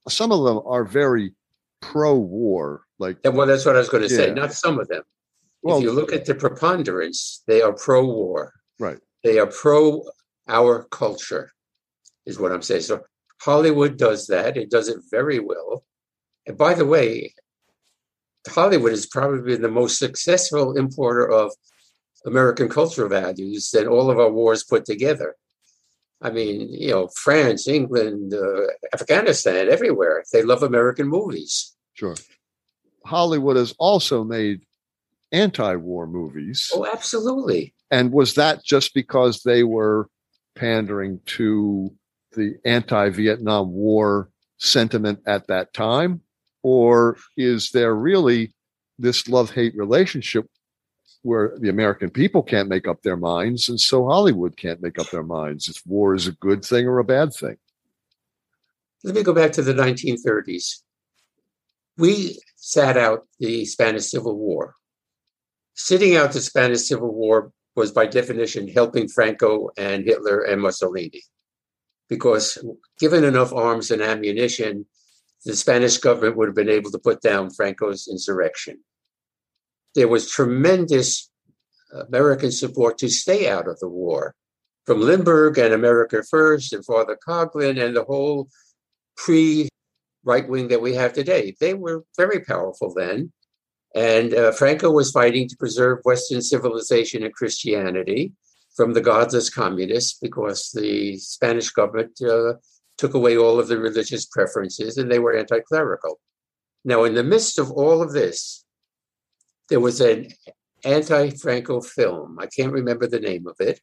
Some 0.07 0.31
of 0.31 0.43
them 0.43 0.61
are 0.65 0.83
very 0.83 1.33
pro 1.81 2.15
war. 2.15 2.83
Like, 2.99 3.17
well, 3.23 3.47
that's 3.47 3.65
what 3.65 3.75
I 3.75 3.79
was 3.79 3.89
going 3.89 4.07
to 4.07 4.13
yeah. 4.13 4.17
say. 4.17 4.33
Not 4.33 4.53
some 4.53 4.77
of 4.77 4.87
them. 4.87 5.03
Well, 5.61 5.77
if 5.77 5.83
you 5.83 5.91
look 5.91 6.13
at 6.13 6.25
the 6.25 6.35
preponderance, 6.35 7.43
they 7.47 7.61
are 7.61 7.73
pro 7.73 8.05
war. 8.05 8.53
Right. 8.79 8.99
They 9.23 9.39
are 9.39 9.47
pro 9.47 10.03
our 10.47 10.83
culture, 10.85 11.51
is 12.25 12.39
what 12.39 12.51
I'm 12.51 12.61
saying. 12.61 12.81
So 12.81 13.03
Hollywood 13.41 13.97
does 13.97 14.27
that. 14.27 14.57
It 14.57 14.69
does 14.69 14.89
it 14.89 14.99
very 15.09 15.39
well. 15.39 15.83
And 16.45 16.57
by 16.57 16.73
the 16.73 16.85
way, 16.85 17.33
Hollywood 18.47 18.91
has 18.91 19.05
probably 19.05 19.41
been 19.41 19.61
the 19.61 19.69
most 19.69 19.99
successful 19.99 20.77
importer 20.77 21.29
of 21.29 21.51
American 22.25 22.69
cultural 22.69 23.09
values 23.09 23.69
than 23.71 23.87
all 23.87 24.09
of 24.09 24.19
our 24.19 24.31
wars 24.31 24.63
put 24.63 24.85
together. 24.85 25.35
I 26.21 26.31
mean, 26.31 26.67
you 26.71 26.91
know, 26.91 27.09
France, 27.15 27.67
England, 27.67 28.33
uh, 28.33 28.67
Afghanistan, 28.93 29.69
everywhere. 29.69 30.23
They 30.33 30.43
love 30.43 30.63
American 30.63 31.07
movies. 31.07 31.75
Sure. 31.93 32.15
Hollywood 33.05 33.57
has 33.57 33.73
also 33.79 34.23
made 34.23 34.61
anti 35.31 35.75
war 35.75 36.07
movies. 36.07 36.71
Oh, 36.73 36.85
absolutely. 36.85 37.73
And 37.91 38.11
was 38.11 38.35
that 38.35 38.63
just 38.63 38.93
because 38.93 39.41
they 39.43 39.63
were 39.63 40.09
pandering 40.55 41.19
to 41.25 41.91
the 42.33 42.55
anti 42.65 43.09
Vietnam 43.09 43.71
War 43.71 44.29
sentiment 44.57 45.19
at 45.25 45.47
that 45.47 45.73
time? 45.73 46.21
Or 46.61 47.17
is 47.37 47.71
there 47.71 47.95
really 47.95 48.53
this 48.97 49.27
love 49.29 49.51
hate 49.51 49.75
relationship 49.75 50.45
where 51.21 51.57
the 51.59 51.69
American 51.69 52.09
people 52.09 52.43
can't 52.43 52.69
make 52.69 52.87
up 52.87 53.01
their 53.01 53.17
minds, 53.17 53.69
and 53.69 53.79
so 53.79 54.07
Hollywood 54.07 54.55
can't 54.57 54.81
make 54.81 54.99
up 54.99 55.09
their 55.09 55.23
minds 55.23 55.67
if 55.67 55.81
war 55.85 56.15
is 56.15 56.27
a 56.27 56.33
good 56.33 56.63
thing 56.63 56.87
or 56.87 56.99
a 56.99 57.03
bad 57.03 57.33
thing? 57.33 57.57
Let 59.03 59.15
me 59.15 59.23
go 59.23 59.33
back 59.33 59.51
to 59.53 59.61
the 59.61 59.73
1930s. 59.73 60.81
We 61.99 62.39
sat 62.55 62.95
out 62.95 63.27
the 63.39 63.65
Spanish 63.65 64.05
Civil 64.05 64.37
War. 64.37 64.75
Sitting 65.73 66.15
out 66.15 66.31
the 66.31 66.39
Spanish 66.39 66.87
Civil 66.87 67.13
War 67.13 67.51
was, 67.75 67.91
by 67.91 68.05
definition, 68.05 68.69
helping 68.69 69.09
Franco 69.09 69.69
and 69.77 70.05
Hitler 70.05 70.43
and 70.43 70.61
Mussolini. 70.61 71.23
Because 72.07 72.57
given 72.99 73.25
enough 73.25 73.51
arms 73.51 73.91
and 73.91 74.01
ammunition, 74.01 74.85
the 75.43 75.57
Spanish 75.57 75.97
government 75.97 76.37
would 76.37 76.47
have 76.47 76.55
been 76.55 76.69
able 76.69 76.89
to 76.91 76.99
put 76.99 77.21
down 77.21 77.49
Franco's 77.49 78.07
insurrection. 78.07 78.79
There 79.93 80.07
was 80.07 80.31
tremendous 80.31 81.29
American 82.07 82.53
support 82.53 82.97
to 82.99 83.09
stay 83.09 83.49
out 83.49 83.67
of 83.67 83.77
the 83.79 83.89
war 83.89 84.35
from 84.85 85.01
Lindbergh 85.01 85.57
and 85.57 85.73
America 85.73 86.23
First 86.23 86.71
and 86.71 86.85
Father 86.85 87.17
Coughlin 87.27 87.83
and 87.83 87.93
the 87.93 88.05
whole 88.05 88.47
pre 89.17 89.67
right 90.23 90.47
wing 90.47 90.67
that 90.69 90.81
we 90.81 90.95
have 90.95 91.13
today. 91.13 91.55
They 91.59 91.73
were 91.73 92.03
very 92.17 92.41
powerful 92.41 92.93
then. 92.93 93.31
And 93.95 94.33
uh, 94.33 94.51
Franco 94.51 94.91
was 94.91 95.11
fighting 95.11 95.47
to 95.47 95.57
preserve 95.57 95.99
Western 96.03 96.41
civilization 96.41 97.23
and 97.23 97.33
Christianity 97.33 98.33
from 98.75 98.93
the 98.93 99.01
godless 99.01 99.49
communists 99.49 100.17
because 100.19 100.69
the 100.71 101.17
Spanish 101.17 101.69
government 101.71 102.19
uh, 102.21 102.53
took 102.97 103.13
away 103.13 103.37
all 103.37 103.59
of 103.59 103.67
the 103.67 103.79
religious 103.79 104.25
preferences 104.25 104.97
and 104.97 105.11
they 105.11 105.19
were 105.19 105.35
anti 105.35 105.59
clerical. 105.61 106.19
Now, 106.85 107.03
in 107.03 107.13
the 107.13 107.23
midst 107.23 107.59
of 107.59 107.71
all 107.71 108.01
of 108.01 108.13
this, 108.13 108.63
there 109.69 109.79
was 109.79 110.01
an 110.01 110.27
anti 110.83 111.31
Franco 111.31 111.81
film. 111.81 112.37
I 112.39 112.45
can't 112.45 112.71
remember 112.71 113.07
the 113.07 113.19
name 113.19 113.47
of 113.47 113.55
it, 113.59 113.81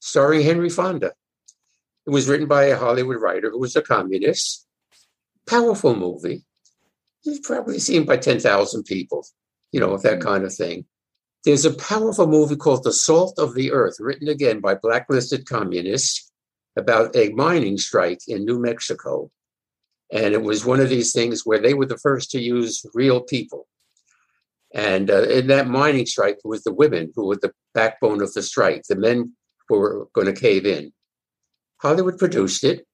starring 0.00 0.42
Henry 0.42 0.70
Fonda. 0.70 1.12
It 2.06 2.10
was 2.10 2.28
written 2.28 2.46
by 2.46 2.64
a 2.64 2.78
Hollywood 2.78 3.20
writer 3.20 3.50
who 3.50 3.60
was 3.60 3.76
a 3.76 3.82
communist. 3.82 4.66
Powerful 5.50 5.96
movie. 5.96 6.44
It's 7.24 7.44
probably 7.44 7.80
seen 7.80 8.06
by 8.06 8.18
10,000 8.18 8.84
people, 8.84 9.26
you 9.72 9.80
know, 9.80 9.98
that 9.98 10.20
mm. 10.20 10.22
kind 10.22 10.44
of 10.44 10.54
thing. 10.54 10.84
There's 11.44 11.64
a 11.64 11.74
powerful 11.74 12.28
movie 12.28 12.54
called 12.54 12.84
The 12.84 12.92
Salt 12.92 13.36
of 13.36 13.54
the 13.54 13.72
Earth, 13.72 13.96
written 13.98 14.28
again 14.28 14.60
by 14.60 14.76
blacklisted 14.76 15.48
communists 15.48 16.30
about 16.76 17.16
a 17.16 17.30
mining 17.30 17.78
strike 17.78 18.20
in 18.28 18.44
New 18.44 18.60
Mexico. 18.60 19.28
And 20.12 20.34
it 20.34 20.42
was 20.42 20.64
one 20.64 20.78
of 20.78 20.88
these 20.88 21.12
things 21.12 21.44
where 21.44 21.58
they 21.58 21.74
were 21.74 21.86
the 21.86 21.98
first 21.98 22.30
to 22.30 22.40
use 22.40 22.86
real 22.94 23.20
people. 23.20 23.66
And 24.72 25.10
uh, 25.10 25.22
in 25.22 25.48
that 25.48 25.66
mining 25.66 26.06
strike, 26.06 26.36
it 26.44 26.48
was 26.48 26.62
the 26.62 26.72
women 26.72 27.12
who 27.16 27.26
were 27.26 27.36
the 27.36 27.52
backbone 27.74 28.22
of 28.22 28.32
the 28.34 28.42
strike. 28.42 28.84
The 28.88 28.94
men 28.94 29.34
were 29.68 30.06
going 30.14 30.28
to 30.28 30.32
cave 30.32 30.64
in. 30.64 30.92
Hollywood 31.78 32.18
produced 32.18 32.62
it. 32.62 32.86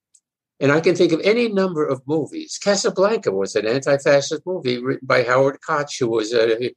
And 0.59 0.71
I 0.71 0.79
can 0.79 0.95
think 0.95 1.11
of 1.11 1.21
any 1.21 1.49
number 1.49 1.85
of 1.85 2.01
movies. 2.07 2.57
Casablanca 2.57 3.31
was 3.31 3.55
an 3.55 3.67
anti 3.67 3.97
fascist 3.97 4.41
movie 4.45 4.81
written 4.81 5.05
by 5.05 5.23
Howard 5.23 5.59
Koch, 5.65 5.99
who 5.99 6.09
was 6.09 6.33
a, 6.33 6.71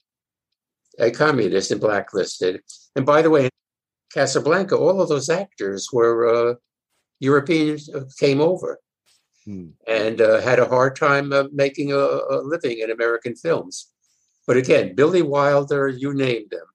a 0.98 1.10
communist 1.10 1.70
and 1.70 1.80
blacklisted. 1.80 2.60
And 2.94 3.06
by 3.06 3.22
the 3.22 3.30
way, 3.30 3.48
Casablanca, 4.12 4.76
all 4.76 5.00
of 5.00 5.08
those 5.08 5.30
actors 5.30 5.88
were 5.92 6.50
uh, 6.50 6.54
Europeans 7.20 7.88
came 8.18 8.40
over 8.40 8.80
hmm. 9.44 9.68
and 9.86 10.20
uh, 10.20 10.40
had 10.40 10.58
a 10.58 10.68
hard 10.68 10.96
time 10.96 11.32
uh, 11.32 11.44
making 11.52 11.92
a, 11.92 11.96
a, 11.96 12.42
living 12.42 12.80
in 12.80 12.90
American 12.90 13.36
films. 13.36 13.90
But 14.46 14.56
again, 14.56 14.94
Billy 14.94 15.22
Wilder, 15.22 15.88
you 15.88 16.12
named 16.12 16.50
them, 16.50 16.66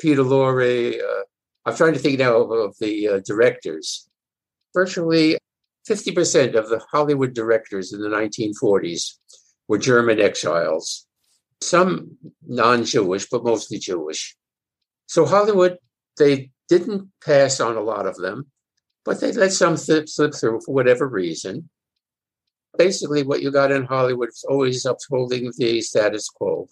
Peter 0.00 0.22
Lorre. 0.22 1.00
Uh, 1.00 1.22
I'm 1.64 1.76
trying 1.76 1.92
to 1.92 1.98
think 1.98 2.18
now 2.18 2.36
of, 2.36 2.50
of 2.50 2.76
the 2.80 3.08
uh, 3.08 3.20
directors. 3.24 4.08
Virtually 4.74 5.38
50% 5.88 6.54
of 6.54 6.68
the 6.68 6.80
Hollywood 6.90 7.34
directors 7.34 7.92
in 7.92 8.00
the 8.00 8.08
1940s 8.08 9.18
were 9.68 9.78
German 9.78 10.20
exiles, 10.20 11.06
some 11.60 12.16
non 12.46 12.84
Jewish, 12.84 13.26
but 13.30 13.44
mostly 13.44 13.78
Jewish. 13.78 14.36
So 15.06 15.26
Hollywood, 15.26 15.78
they 16.18 16.50
didn't 16.68 17.10
pass 17.22 17.60
on 17.60 17.76
a 17.76 17.82
lot 17.82 18.06
of 18.06 18.16
them 18.16 18.50
but 19.04 19.20
they 19.20 19.32
let 19.32 19.52
some 19.52 19.76
slip, 19.76 20.08
slip 20.08 20.34
through 20.34 20.60
for 20.64 20.74
whatever 20.74 21.06
reason. 21.06 21.68
Basically, 22.76 23.22
what 23.22 23.42
you 23.42 23.52
got 23.52 23.70
in 23.70 23.84
Hollywood 23.84 24.30
is 24.30 24.44
always 24.48 24.84
upholding 24.84 25.52
the 25.56 25.80
status 25.80 26.28
quo. 26.28 26.66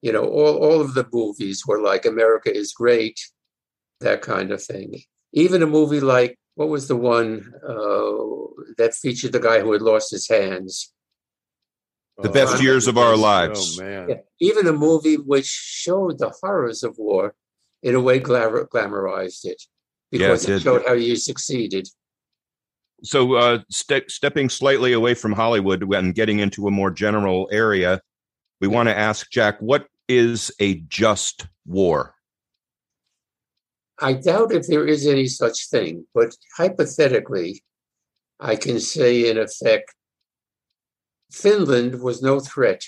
You 0.00 0.12
know, 0.12 0.24
all, 0.24 0.56
all 0.56 0.80
of 0.80 0.94
the 0.94 1.06
movies 1.12 1.64
were 1.66 1.80
like 1.80 2.06
America 2.06 2.54
is 2.54 2.72
great, 2.72 3.20
that 4.00 4.22
kind 4.22 4.52
of 4.52 4.62
thing. 4.62 5.00
Even 5.32 5.62
a 5.62 5.66
movie 5.66 6.00
like, 6.00 6.38
what 6.54 6.68
was 6.68 6.88
the 6.88 6.96
one 6.96 7.52
uh, 7.66 8.72
that 8.78 8.94
featured 8.94 9.32
the 9.32 9.40
guy 9.40 9.60
who 9.60 9.72
had 9.72 9.82
lost 9.82 10.10
his 10.10 10.28
hands? 10.28 10.92
The 12.18 12.28
uh, 12.28 12.32
best 12.32 12.62
years 12.62 12.86
of 12.86 12.98
our 12.98 13.16
lives. 13.16 13.78
Oh, 13.80 13.84
man. 13.84 14.08
Yeah. 14.08 14.16
Even 14.40 14.66
a 14.66 14.72
movie 14.72 15.16
which 15.16 15.46
showed 15.46 16.18
the 16.18 16.30
horrors 16.40 16.82
of 16.82 16.96
war 16.98 17.34
in 17.82 17.94
a 17.94 18.00
way 18.00 18.18
glamour, 18.18 18.66
glamorized 18.66 19.44
it 19.44 19.62
because 20.10 20.46
yeah, 20.46 20.54
it, 20.54 20.58
it 20.58 20.62
showed 20.62 20.84
how 20.86 20.92
you 20.92 21.16
succeeded. 21.16 21.88
So, 23.02 23.34
uh, 23.34 23.58
ste- 23.70 24.08
stepping 24.08 24.48
slightly 24.48 24.92
away 24.92 25.14
from 25.14 25.32
Hollywood 25.32 25.82
and 25.94 26.14
getting 26.14 26.38
into 26.38 26.68
a 26.68 26.70
more 26.70 26.90
general 26.90 27.48
area, 27.50 28.00
we 28.60 28.68
want 28.68 28.88
to 28.88 28.96
ask 28.96 29.28
Jack, 29.30 29.58
what 29.60 29.86
is 30.08 30.52
a 30.60 30.74
just 30.82 31.48
war? 31.66 32.14
I 33.98 34.14
doubt 34.14 34.52
if 34.52 34.66
there 34.66 34.86
is 34.86 35.06
any 35.06 35.26
such 35.26 35.68
thing, 35.68 36.06
but 36.14 36.34
hypothetically, 36.56 37.62
I 38.40 38.56
can 38.56 38.80
say 38.80 39.30
in 39.30 39.38
effect, 39.38 39.94
Finland 41.30 42.00
was 42.02 42.22
no 42.22 42.40
threat 42.40 42.82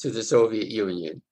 to 0.00 0.10
the 0.10 0.22
Soviet 0.22 0.68
Union. 0.68 1.22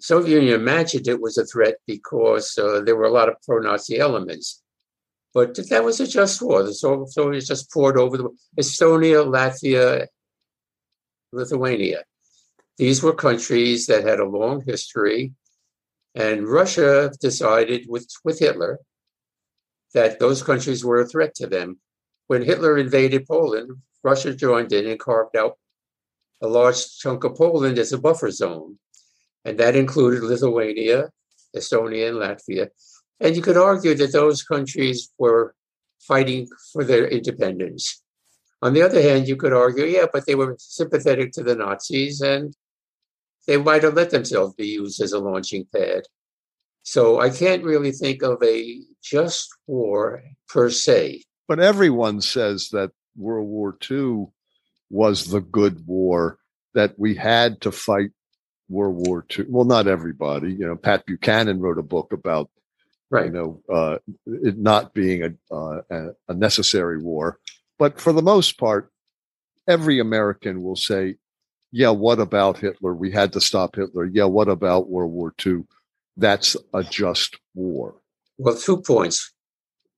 Soviet 0.00 0.34
Union 0.40 0.54
imagined 0.54 1.06
it 1.06 1.20
was 1.20 1.38
a 1.38 1.46
threat 1.46 1.76
because 1.86 2.58
uh, 2.58 2.80
there 2.84 2.96
were 2.96 3.04
a 3.04 3.12
lot 3.12 3.28
of 3.28 3.36
pro-Nazi 3.46 3.98
elements. 3.98 4.62
But 5.32 5.54
that 5.70 5.84
was 5.84 6.00
a 6.00 6.06
just 6.06 6.42
war. 6.42 6.62
The 6.62 6.74
Soviets 6.74 7.46
just 7.46 7.72
poured 7.72 7.96
over 7.96 8.16
the 8.18 8.28
Estonia, 8.58 9.24
Latvia, 9.24 10.06
Lithuania. 11.32 12.02
These 12.76 13.02
were 13.02 13.14
countries 13.14 13.86
that 13.86 14.04
had 14.04 14.18
a 14.18 14.28
long 14.28 14.62
history. 14.66 15.32
And 16.14 16.46
Russia 16.46 17.10
decided 17.20 17.86
with, 17.88 18.08
with 18.24 18.38
Hitler 18.38 18.78
that 19.94 20.18
those 20.18 20.42
countries 20.42 20.84
were 20.84 21.00
a 21.00 21.06
threat 21.06 21.34
to 21.36 21.46
them. 21.46 21.80
When 22.26 22.42
Hitler 22.42 22.78
invaded 22.78 23.26
Poland, 23.26 23.70
Russia 24.02 24.34
joined 24.34 24.72
in 24.72 24.86
and 24.86 24.98
carved 24.98 25.36
out 25.36 25.58
a 26.42 26.48
large 26.48 26.98
chunk 26.98 27.24
of 27.24 27.36
Poland 27.36 27.78
as 27.78 27.92
a 27.92 27.98
buffer 27.98 28.30
zone. 28.30 28.78
And 29.44 29.58
that 29.58 29.76
included 29.76 30.22
Lithuania, 30.22 31.10
Estonia, 31.56 32.08
and 32.08 32.18
Latvia. 32.18 32.68
And 33.20 33.36
you 33.36 33.42
could 33.42 33.56
argue 33.56 33.94
that 33.94 34.12
those 34.12 34.42
countries 34.42 35.10
were 35.18 35.54
fighting 36.00 36.48
for 36.72 36.84
their 36.84 37.06
independence. 37.06 38.02
On 38.60 38.72
the 38.74 38.82
other 38.82 39.00
hand, 39.02 39.28
you 39.28 39.36
could 39.36 39.52
argue, 39.52 39.84
yeah, 39.84 40.06
but 40.12 40.26
they 40.26 40.34
were 40.34 40.56
sympathetic 40.58 41.32
to 41.32 41.42
the 41.42 41.54
Nazis 41.54 42.20
and 42.20 42.54
they 43.46 43.56
might 43.56 43.82
have 43.82 43.94
let 43.94 44.10
themselves 44.10 44.54
be 44.54 44.66
used 44.66 45.00
as 45.00 45.12
a 45.12 45.18
launching 45.18 45.66
pad. 45.74 46.02
So 46.82 47.20
I 47.20 47.30
can't 47.30 47.64
really 47.64 47.92
think 47.92 48.22
of 48.22 48.42
a 48.42 48.80
just 49.02 49.48
war 49.66 50.22
per 50.48 50.70
se. 50.70 51.22
But 51.48 51.60
everyone 51.60 52.20
says 52.20 52.68
that 52.70 52.90
World 53.16 53.48
War 53.48 53.76
II 53.90 54.26
was 54.90 55.26
the 55.26 55.40
good 55.40 55.86
war, 55.86 56.38
that 56.74 56.98
we 56.98 57.14
had 57.14 57.60
to 57.62 57.72
fight 57.72 58.10
World 58.68 59.06
War 59.06 59.24
II. 59.36 59.46
Well, 59.48 59.64
not 59.64 59.86
everybody. 59.86 60.52
You 60.52 60.66
know, 60.66 60.76
Pat 60.76 61.06
Buchanan 61.06 61.60
wrote 61.60 61.78
a 61.78 61.82
book 61.82 62.12
about, 62.12 62.50
right. 63.10 63.26
you 63.26 63.32
know, 63.32 63.62
uh, 63.72 63.98
it 64.26 64.58
not 64.58 64.94
being 64.94 65.22
a, 65.22 65.54
uh, 65.54 66.10
a 66.28 66.34
necessary 66.34 66.98
war. 66.98 67.38
But 67.78 68.00
for 68.00 68.12
the 68.12 68.22
most 68.22 68.58
part, 68.58 68.90
every 69.68 69.98
American 69.98 70.62
will 70.62 70.76
say, 70.76 71.16
yeah, 71.72 71.88
what 71.88 72.20
about 72.20 72.58
Hitler? 72.58 72.94
We 72.94 73.10
had 73.10 73.32
to 73.32 73.40
stop 73.40 73.76
Hitler. 73.76 74.04
Yeah, 74.04 74.26
what 74.26 74.48
about 74.48 74.90
World 74.90 75.10
War 75.10 75.34
II? 75.44 75.64
That's 76.18 76.54
a 76.74 76.84
just 76.84 77.38
war. 77.54 77.96
Well, 78.36 78.56
two 78.56 78.82
points. 78.82 79.32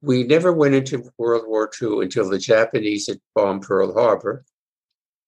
We 0.00 0.22
never 0.22 0.52
went 0.52 0.74
into 0.74 1.10
World 1.18 1.44
War 1.48 1.70
II 1.80 2.02
until 2.02 2.30
the 2.30 2.38
Japanese 2.38 3.08
had 3.08 3.20
bombed 3.34 3.62
Pearl 3.62 3.92
Harbor. 3.92 4.44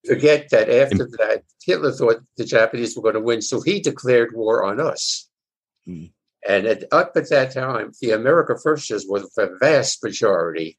Forget 0.05 0.49
that 0.51 0.69
after 0.69 1.05
that, 1.17 1.43
Hitler 1.65 1.91
thought 1.91 2.21
the 2.37 2.45
Japanese 2.45 2.95
were 2.95 3.01
going 3.01 3.15
to 3.15 3.21
win, 3.21 3.41
so 3.41 3.59
he 3.59 3.81
declared 3.81 4.33
war 4.33 4.63
on 4.63 4.79
us. 4.79 5.27
Mm. 5.87 6.11
And 6.47 6.65
at, 6.65 6.85
up 6.93 7.11
at 7.17 7.29
that 7.29 7.53
time, 7.53 7.91
the 7.99 8.11
America 8.11 8.55
Firsters 8.61 9.05
were 9.07 9.19
the 9.19 9.57
vast 9.59 10.01
majority. 10.01 10.77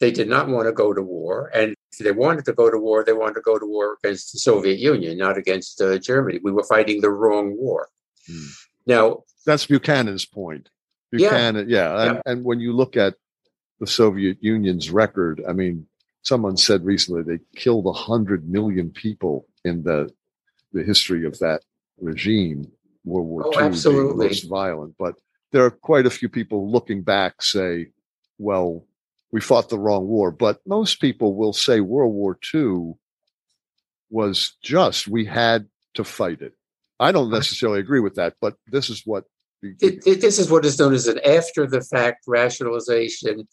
They 0.00 0.10
did 0.10 0.28
not 0.28 0.48
want 0.48 0.66
to 0.66 0.72
go 0.72 0.92
to 0.92 1.00
war. 1.00 1.50
And 1.54 1.73
if 2.00 2.04
they 2.04 2.12
wanted 2.12 2.44
to 2.46 2.52
go 2.52 2.70
to 2.70 2.78
war, 2.78 3.04
they 3.04 3.12
wanted 3.12 3.34
to 3.34 3.40
go 3.40 3.58
to 3.58 3.66
war 3.66 3.96
against 4.02 4.32
the 4.32 4.38
Soviet 4.38 4.78
Union, 4.78 5.18
not 5.18 5.38
against 5.38 5.80
uh, 5.80 5.98
Germany. 5.98 6.40
We 6.42 6.52
were 6.52 6.64
fighting 6.64 7.00
the 7.00 7.10
wrong 7.10 7.56
war. 7.56 7.88
Mm. 8.30 8.46
Now, 8.86 9.24
that's 9.46 9.66
Buchanan's 9.66 10.24
point. 10.24 10.70
Buchanan, 11.10 11.68
yeah. 11.68 11.76
yeah. 11.78 12.10
And, 12.10 12.22
and 12.26 12.44
when 12.44 12.60
you 12.60 12.72
look 12.72 12.96
at 12.96 13.14
the 13.80 13.86
Soviet 13.86 14.38
Union's 14.40 14.90
record, 14.90 15.42
I 15.48 15.52
mean, 15.52 15.86
someone 16.22 16.56
said 16.56 16.84
recently 16.84 17.22
they 17.22 17.42
killed 17.54 17.84
100 17.84 18.48
million 18.48 18.90
people 18.90 19.46
in 19.64 19.82
the, 19.82 20.10
the 20.72 20.82
history 20.82 21.26
of 21.26 21.38
that 21.38 21.62
regime, 22.00 22.70
World 23.04 23.28
War 23.28 23.46
oh, 23.46 23.52
II 23.52 23.66
absolutely. 23.66 24.02
being 24.02 24.18
the 24.18 24.24
most 24.24 24.48
violent. 24.48 24.94
But 24.98 25.14
there 25.52 25.64
are 25.64 25.70
quite 25.70 26.06
a 26.06 26.10
few 26.10 26.28
people 26.28 26.70
looking 26.70 27.02
back 27.02 27.42
say, 27.42 27.88
well, 28.38 28.84
we 29.34 29.40
fought 29.40 29.68
the 29.68 29.78
wrong 29.80 30.06
war. 30.06 30.30
But 30.30 30.60
most 30.64 31.00
people 31.00 31.34
will 31.34 31.52
say 31.52 31.80
World 31.80 32.14
War 32.14 32.38
II 32.54 32.92
was 34.08 34.56
just, 34.62 35.08
we 35.08 35.24
had 35.24 35.66
to 35.94 36.04
fight 36.04 36.40
it. 36.40 36.52
I 37.00 37.10
don't 37.10 37.32
necessarily 37.32 37.80
agree 37.80 37.98
with 37.98 38.14
that, 38.14 38.36
but 38.40 38.54
this 38.68 38.88
is 38.88 39.02
what. 39.04 39.24
It, 39.60 40.06
it, 40.06 40.20
this 40.20 40.38
is 40.38 40.52
what 40.52 40.64
is 40.64 40.78
known 40.78 40.94
as 40.94 41.08
an 41.08 41.18
after 41.26 41.66
the 41.66 41.80
fact 41.80 42.22
rationalization 42.28 43.48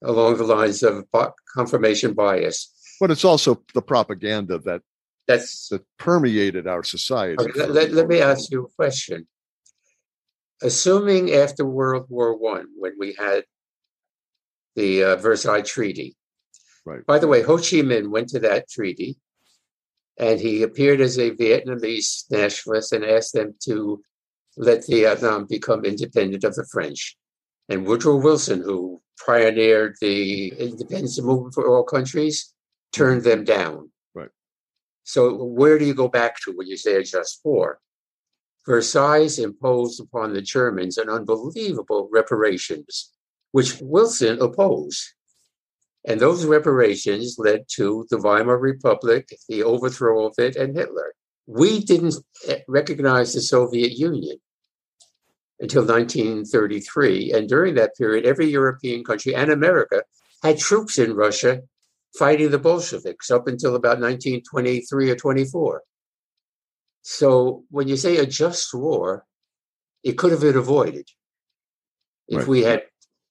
along 0.00 0.36
the 0.36 0.44
lines 0.44 0.84
of 0.84 1.04
confirmation 1.52 2.14
bias. 2.14 2.70
But 3.00 3.10
it's 3.10 3.24
also 3.24 3.64
the 3.74 3.82
propaganda 3.82 4.58
that 4.60 4.82
that's 5.26 5.70
that 5.70 5.82
permeated 5.98 6.68
our 6.68 6.84
society. 6.84 7.36
Okay, 7.40 7.66
let, 7.66 7.90
let 7.90 8.06
me 8.06 8.20
ask 8.20 8.52
you 8.52 8.66
a 8.66 8.68
question. 8.76 9.26
Assuming 10.62 11.32
after 11.32 11.64
World 11.64 12.06
War 12.08 12.38
One, 12.38 12.66
when 12.76 12.92
we 12.96 13.16
had 13.18 13.44
the 14.76 15.04
uh, 15.04 15.16
Versailles 15.16 15.62
Treaty. 15.62 16.16
Right. 16.84 17.04
By 17.06 17.18
the 17.18 17.28
way, 17.28 17.42
Ho 17.42 17.56
Chi 17.56 17.80
Minh 17.82 18.10
went 18.10 18.28
to 18.30 18.40
that 18.40 18.68
treaty 18.68 19.16
and 20.18 20.40
he 20.40 20.62
appeared 20.62 21.00
as 21.00 21.18
a 21.18 21.30
Vietnamese 21.32 22.30
nationalist 22.30 22.92
and 22.92 23.04
asked 23.04 23.32
them 23.32 23.54
to 23.64 24.02
let 24.56 24.86
Vietnam 24.86 25.46
become 25.46 25.84
independent 25.84 26.44
of 26.44 26.54
the 26.54 26.66
French. 26.70 27.16
And 27.68 27.86
Woodrow 27.86 28.16
Wilson, 28.16 28.60
who 28.60 29.00
pioneered 29.26 29.96
the 30.00 30.48
independence 30.58 31.20
movement 31.20 31.54
for 31.54 31.66
all 31.66 31.82
countries, 31.82 32.52
turned 32.92 33.24
them 33.24 33.44
down. 33.44 33.90
Right. 34.14 34.28
So 35.02 35.42
where 35.42 35.78
do 35.78 35.84
you 35.84 35.94
go 35.94 36.08
back 36.08 36.36
to 36.44 36.52
when 36.52 36.66
you 36.66 36.76
say 36.76 36.96
a 36.96 37.02
just 37.02 37.40
war? 37.42 37.80
Versailles 38.66 39.38
imposed 39.38 40.00
upon 40.00 40.32
the 40.32 40.42
Germans 40.42 40.96
an 40.96 41.08
unbelievable 41.08 42.08
reparations 42.12 43.10
which 43.54 43.80
Wilson 43.80 44.42
opposed. 44.42 45.00
And 46.04 46.18
those 46.18 46.44
reparations 46.44 47.36
led 47.38 47.66
to 47.76 48.04
the 48.10 48.18
Weimar 48.18 48.58
Republic, 48.58 49.28
the 49.48 49.62
overthrow 49.62 50.26
of 50.26 50.34
it, 50.38 50.56
and 50.56 50.74
Hitler. 50.74 51.14
We 51.46 51.78
didn't 51.78 52.16
eh, 52.48 52.62
recognize 52.66 53.32
the 53.32 53.40
Soviet 53.40 53.92
Union 53.92 54.38
until 55.60 55.86
1933. 55.86 57.32
And 57.32 57.48
during 57.48 57.76
that 57.76 57.96
period, 57.96 58.26
every 58.26 58.46
European 58.46 59.04
country 59.04 59.36
and 59.36 59.52
America 59.52 60.02
had 60.42 60.58
troops 60.58 60.98
in 60.98 61.14
Russia 61.14 61.60
fighting 62.18 62.50
the 62.50 62.58
Bolsheviks 62.58 63.30
up 63.30 63.46
until 63.46 63.76
about 63.76 64.00
1923 64.00 65.12
or 65.12 65.14
24. 65.14 65.82
So 67.02 67.62
when 67.70 67.86
you 67.86 67.96
say 67.96 68.16
a 68.16 68.26
just 68.26 68.74
war, 68.74 69.26
it 70.02 70.18
could 70.18 70.32
have 70.32 70.40
been 70.40 70.56
avoided 70.56 71.08
if 72.26 72.38
right. 72.38 72.48
we 72.48 72.62
had 72.62 72.82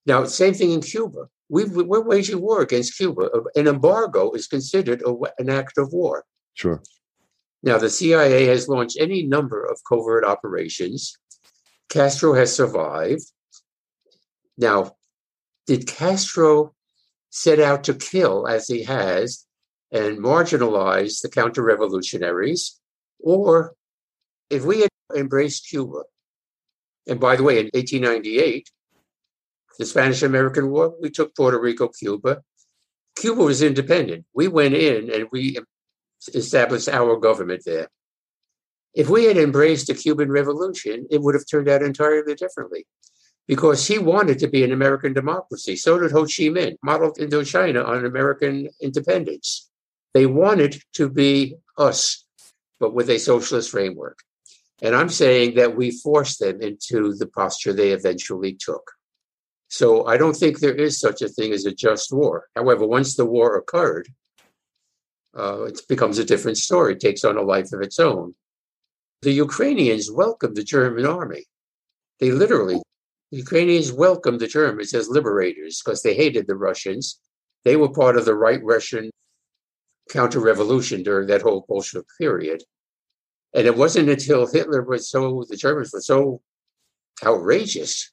now, 0.05 0.25
same 0.25 0.53
thing 0.53 0.71
in 0.71 0.81
Cuba. 0.81 1.27
we 1.49 1.63
are 1.63 2.01
waging 2.01 2.41
war 2.41 2.61
against 2.61 2.97
Cuba. 2.97 3.29
Uh, 3.31 3.43
an 3.55 3.67
embargo 3.67 4.31
is 4.31 4.47
considered 4.47 5.01
a, 5.05 5.15
an 5.37 5.49
act 5.49 5.77
of 5.77 5.93
war. 5.93 6.25
Sure. 6.53 6.81
Now, 7.61 7.77
the 7.77 7.89
CIA 7.89 8.45
has 8.47 8.67
launched 8.67 8.97
any 8.99 9.23
number 9.23 9.63
of 9.63 9.79
covert 9.87 10.25
operations. 10.25 11.17
Castro 11.89 12.33
has 12.33 12.53
survived. 12.53 13.23
Now, 14.57 14.95
did 15.65 15.87
Castro 15.87 16.75
set 17.29 17.59
out 17.59 17.85
to 17.85 17.93
kill, 17.93 18.45
as 18.47 18.67
he 18.67 18.83
has, 18.83 19.45
and 19.91 20.17
marginalize 20.17 21.21
the 21.21 21.29
counter 21.29 21.63
revolutionaries? 21.63 22.79
Or 23.19 23.73
if 24.49 24.65
we 24.65 24.81
had 24.81 24.89
embraced 25.15 25.69
Cuba, 25.69 26.03
and 27.07 27.19
by 27.19 27.37
the 27.37 27.43
way, 27.43 27.59
in 27.59 27.69
1898, 27.73 28.69
the 29.77 29.85
Spanish 29.85 30.21
American 30.23 30.69
War, 30.69 30.95
we 31.01 31.09
took 31.09 31.35
Puerto 31.35 31.59
Rico, 31.59 31.87
Cuba. 31.87 32.41
Cuba 33.15 33.43
was 33.43 33.61
independent. 33.61 34.25
We 34.33 34.47
went 34.47 34.73
in 34.73 35.11
and 35.11 35.27
we 35.31 35.57
established 36.33 36.89
our 36.89 37.17
government 37.17 37.63
there. 37.65 37.89
If 38.93 39.09
we 39.09 39.25
had 39.25 39.37
embraced 39.37 39.87
the 39.87 39.95
Cuban 39.95 40.31
Revolution, 40.31 41.07
it 41.09 41.21
would 41.21 41.35
have 41.35 41.47
turned 41.49 41.67
out 41.67 41.81
entirely 41.81 42.35
differently 42.35 42.85
because 43.47 43.87
he 43.87 43.97
wanted 43.97 44.39
to 44.39 44.47
be 44.47 44.63
an 44.63 44.71
American 44.71 45.13
democracy. 45.13 45.75
So 45.75 45.99
did 45.99 46.11
Ho 46.11 46.21
Chi 46.21 46.49
Minh, 46.49 46.77
modeled 46.83 47.17
Indochina 47.17 47.85
on 47.85 48.05
American 48.05 48.69
independence. 48.81 49.69
They 50.13 50.25
wanted 50.27 50.81
to 50.93 51.09
be 51.09 51.55
us, 51.77 52.25
but 52.79 52.93
with 52.93 53.09
a 53.09 53.17
socialist 53.17 53.71
framework. 53.71 54.19
And 54.81 54.95
I'm 54.95 55.09
saying 55.09 55.55
that 55.55 55.75
we 55.75 55.91
forced 55.91 56.39
them 56.39 56.61
into 56.61 57.15
the 57.15 57.27
posture 57.27 57.73
they 57.73 57.91
eventually 57.91 58.53
took. 58.53 58.91
So 59.73 60.05
I 60.05 60.17
don't 60.17 60.35
think 60.35 60.59
there 60.59 60.75
is 60.75 60.99
such 60.99 61.23
a 61.23 61.27
thing 61.27 61.51
as 61.51 61.65
a 61.65 61.73
just 61.73 62.13
war. 62.13 62.47
However, 62.55 62.85
once 62.85 63.15
the 63.15 63.25
war 63.25 63.57
occurred, 63.57 64.07
uh, 65.35 65.63
it 65.63 65.81
becomes 65.89 66.19
a 66.19 66.23
different 66.23 66.59
story, 66.59 66.93
it 66.93 66.99
takes 66.99 67.23
on 67.25 67.37
a 67.37 67.41
life 67.41 67.73
of 67.73 67.81
its 67.81 67.97
own. 67.97 68.35
The 69.23 69.31
Ukrainians 69.31 70.11
welcomed 70.11 70.55
the 70.55 70.63
German 70.63 71.07
army. 71.07 71.45
They 72.19 72.29
literally, 72.29 72.83
the 73.31 73.39
Ukrainians 73.39 73.91
welcomed 73.91 74.41
the 74.41 74.53
Germans 74.59 74.93
as 74.93 75.09
liberators 75.09 75.81
because 75.81 76.03
they 76.03 76.13
hated 76.13 76.45
the 76.45 76.55
Russians. 76.55 77.19
They 77.65 77.75
were 77.75 77.99
part 78.01 78.15
of 78.15 78.25
the 78.25 78.35
right 78.35 78.63
Russian 78.63 79.09
counter 80.11 80.39
revolution 80.39 81.01
during 81.01 81.25
that 81.29 81.41
whole 81.41 81.65
Bolshevik 81.67 82.05
period. 82.21 82.61
And 83.55 83.65
it 83.65 83.75
wasn't 83.75 84.09
until 84.09 84.45
Hitler 84.45 84.83
was 84.83 85.09
so, 85.09 85.45
the 85.49 85.57
Germans 85.57 85.91
were 85.91 86.01
so 86.01 86.41
outrageous 87.25 88.12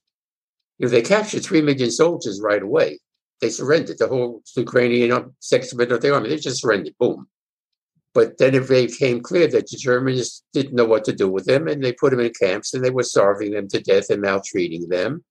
know, 0.87 0.89
they 0.89 1.03
captured 1.03 1.45
three 1.45 1.63
million 1.63 1.91
soldiers 1.91 2.41
right 2.41 2.63
away. 2.63 2.99
They 3.41 3.51
surrendered 3.51 3.99
the 3.99 4.09
whole 4.09 4.43
Ukrainian 4.57 5.35
segment 5.41 5.93
of 5.93 6.01
the 6.01 6.13
army. 6.15 6.29
They 6.29 6.37
just 6.37 6.61
surrendered. 6.61 6.95
Boom. 6.99 7.27
But 8.13 8.39
then 8.39 8.55
it 8.55 8.69
became 8.69 9.21
clear 9.21 9.47
that 9.49 9.69
the 9.69 9.77
Germans 9.77 10.43
didn't 10.53 10.75
know 10.75 10.85
what 10.85 11.05
to 11.05 11.13
do 11.13 11.29
with 11.29 11.47
them, 11.47 11.69
and 11.69 11.83
they 11.83 11.93
put 11.93 12.11
them 12.11 12.21
in 12.21 12.33
camps, 12.33 12.75
and 12.75 12.85
they 12.85 12.91
were 12.91 13.05
starving 13.05 13.53
them 13.53 13.69
to 13.69 13.81
death 13.81 14.11
and 14.11 14.21
maltreating 14.21 14.89
them. 14.89 15.25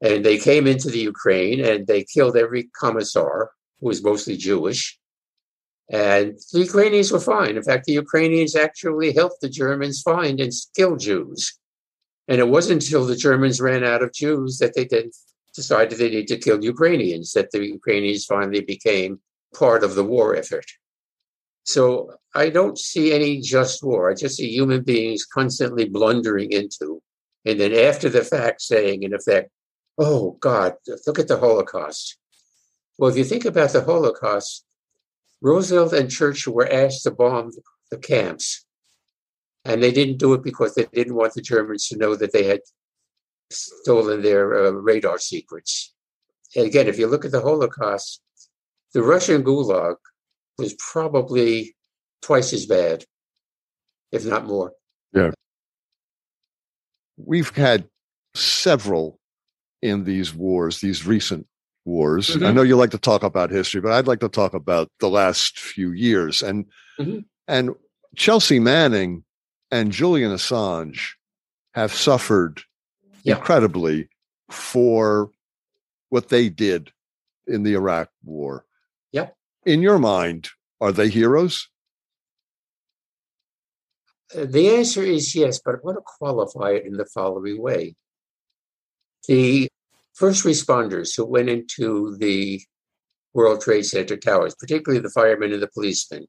And 0.00 0.24
they 0.24 0.38
came 0.38 0.66
into 0.66 0.88
the 0.88 0.98
Ukraine, 0.98 1.62
and 1.62 1.86
they 1.86 2.04
killed 2.04 2.36
every 2.36 2.70
commissar 2.80 3.50
who 3.80 3.88
was 3.88 4.02
mostly 4.02 4.36
Jewish. 4.36 4.98
And 5.90 6.38
the 6.52 6.60
Ukrainians 6.60 7.12
were 7.12 7.20
fine. 7.20 7.56
In 7.56 7.62
fact, 7.62 7.84
the 7.84 7.92
Ukrainians 7.92 8.56
actually 8.56 9.12
helped 9.12 9.40
the 9.40 9.48
Germans 9.48 10.00
find 10.00 10.40
and 10.40 10.52
kill 10.74 10.96
Jews. 10.96 11.58
And 12.30 12.38
it 12.38 12.48
wasn't 12.48 12.84
until 12.84 13.04
the 13.04 13.16
Germans 13.16 13.60
ran 13.60 13.84
out 13.84 14.02
of 14.02 14.14
Jews 14.14 14.58
that 14.58 14.74
they 14.74 14.86
then 14.86 15.10
decided 15.54 15.98
they 15.98 16.10
needed 16.10 16.28
to 16.28 16.38
kill 16.38 16.64
Ukrainians, 16.64 17.32
that 17.32 17.50
the 17.50 17.66
Ukrainians 17.66 18.24
finally 18.24 18.60
became 18.60 19.20
part 19.52 19.82
of 19.82 19.96
the 19.96 20.04
war 20.04 20.36
effort. 20.36 20.66
So 21.64 22.14
I 22.34 22.48
don't 22.50 22.78
see 22.78 23.12
any 23.12 23.40
just 23.40 23.82
war. 23.82 24.10
I 24.10 24.14
just 24.14 24.36
see 24.36 24.48
human 24.48 24.82
beings 24.82 25.26
constantly 25.26 25.88
blundering 25.88 26.52
into, 26.52 27.02
and 27.44 27.58
then 27.58 27.74
after 27.74 28.08
the 28.08 28.22
fact 28.22 28.62
saying, 28.62 29.02
in 29.02 29.12
effect, 29.12 29.50
oh 29.98 30.36
God, 30.40 30.74
look 31.06 31.18
at 31.18 31.28
the 31.28 31.38
Holocaust. 31.38 32.16
Well, 32.96 33.10
if 33.10 33.16
you 33.16 33.24
think 33.24 33.44
about 33.44 33.72
the 33.72 33.82
Holocaust, 33.82 34.64
Roosevelt 35.42 35.92
and 35.94 36.10
Churchill 36.10 36.54
were 36.54 36.70
asked 36.70 37.02
to 37.04 37.10
bomb 37.10 37.50
the 37.90 37.98
camps. 37.98 38.64
And 39.64 39.82
they 39.82 39.92
didn't 39.92 40.18
do 40.18 40.32
it 40.32 40.42
because 40.42 40.74
they 40.74 40.86
didn't 40.92 41.14
want 41.14 41.34
the 41.34 41.42
Germans 41.42 41.88
to 41.88 41.96
know 41.96 42.16
that 42.16 42.32
they 42.32 42.44
had 42.44 42.60
stolen 43.50 44.22
their 44.22 44.66
uh, 44.66 44.70
radar 44.70 45.18
secrets. 45.18 45.92
And 46.56 46.66
again, 46.66 46.88
if 46.88 46.98
you 46.98 47.06
look 47.06 47.24
at 47.24 47.30
the 47.30 47.40
Holocaust, 47.40 48.20
the 48.94 49.02
Russian 49.02 49.42
Gulag 49.44 49.96
was 50.58 50.74
probably 50.74 51.76
twice 52.22 52.52
as 52.52 52.66
bad, 52.66 53.04
if 54.12 54.24
not 54.24 54.46
more. 54.46 54.72
Yeah. 55.12 55.30
We've 57.16 57.54
had 57.54 57.88
several 58.34 59.18
in 59.82 60.04
these 60.04 60.34
wars, 60.34 60.80
these 60.80 61.06
recent 61.06 61.46
wars. 61.84 62.28
Mm-hmm. 62.28 62.46
I 62.46 62.52
know 62.52 62.62
you 62.62 62.76
like 62.76 62.90
to 62.90 62.98
talk 62.98 63.22
about 63.22 63.50
history, 63.50 63.80
but 63.80 63.92
I'd 63.92 64.06
like 64.06 64.20
to 64.20 64.28
talk 64.28 64.54
about 64.54 64.90
the 65.00 65.08
last 65.08 65.58
few 65.58 65.92
years. 65.92 66.42
And 66.42 66.66
mm-hmm. 66.98 67.20
and 67.48 67.70
Chelsea 68.16 68.58
Manning 68.58 69.24
and 69.70 69.92
Julian 69.92 70.32
Assange 70.32 71.12
have 71.74 71.92
suffered 71.92 72.62
yeah. 73.22 73.36
incredibly 73.36 74.08
for 74.50 75.30
what 76.08 76.28
they 76.28 76.48
did 76.48 76.90
in 77.46 77.62
the 77.62 77.74
Iraq 77.74 78.08
war. 78.24 78.64
Yep. 79.12 79.34
In 79.64 79.82
your 79.82 79.98
mind, 79.98 80.48
are 80.80 80.92
they 80.92 81.08
heroes? 81.08 81.68
Uh, 84.34 84.46
the 84.48 84.70
answer 84.70 85.02
is 85.02 85.34
yes, 85.34 85.60
but 85.64 85.76
I 85.76 85.78
want 85.82 85.98
to 85.98 86.02
qualify 86.18 86.70
it 86.70 86.86
in 86.86 86.96
the 86.96 87.06
following 87.06 87.60
way. 87.60 87.94
The 89.28 89.68
first 90.14 90.44
responders 90.44 91.16
who 91.16 91.24
went 91.24 91.48
into 91.48 92.16
the 92.18 92.62
World 93.32 93.60
Trade 93.60 93.84
Center 93.84 94.16
towers, 94.16 94.54
particularly 94.58 95.00
the 95.00 95.10
firemen 95.10 95.52
and 95.52 95.62
the 95.62 95.68
policemen, 95.68 96.26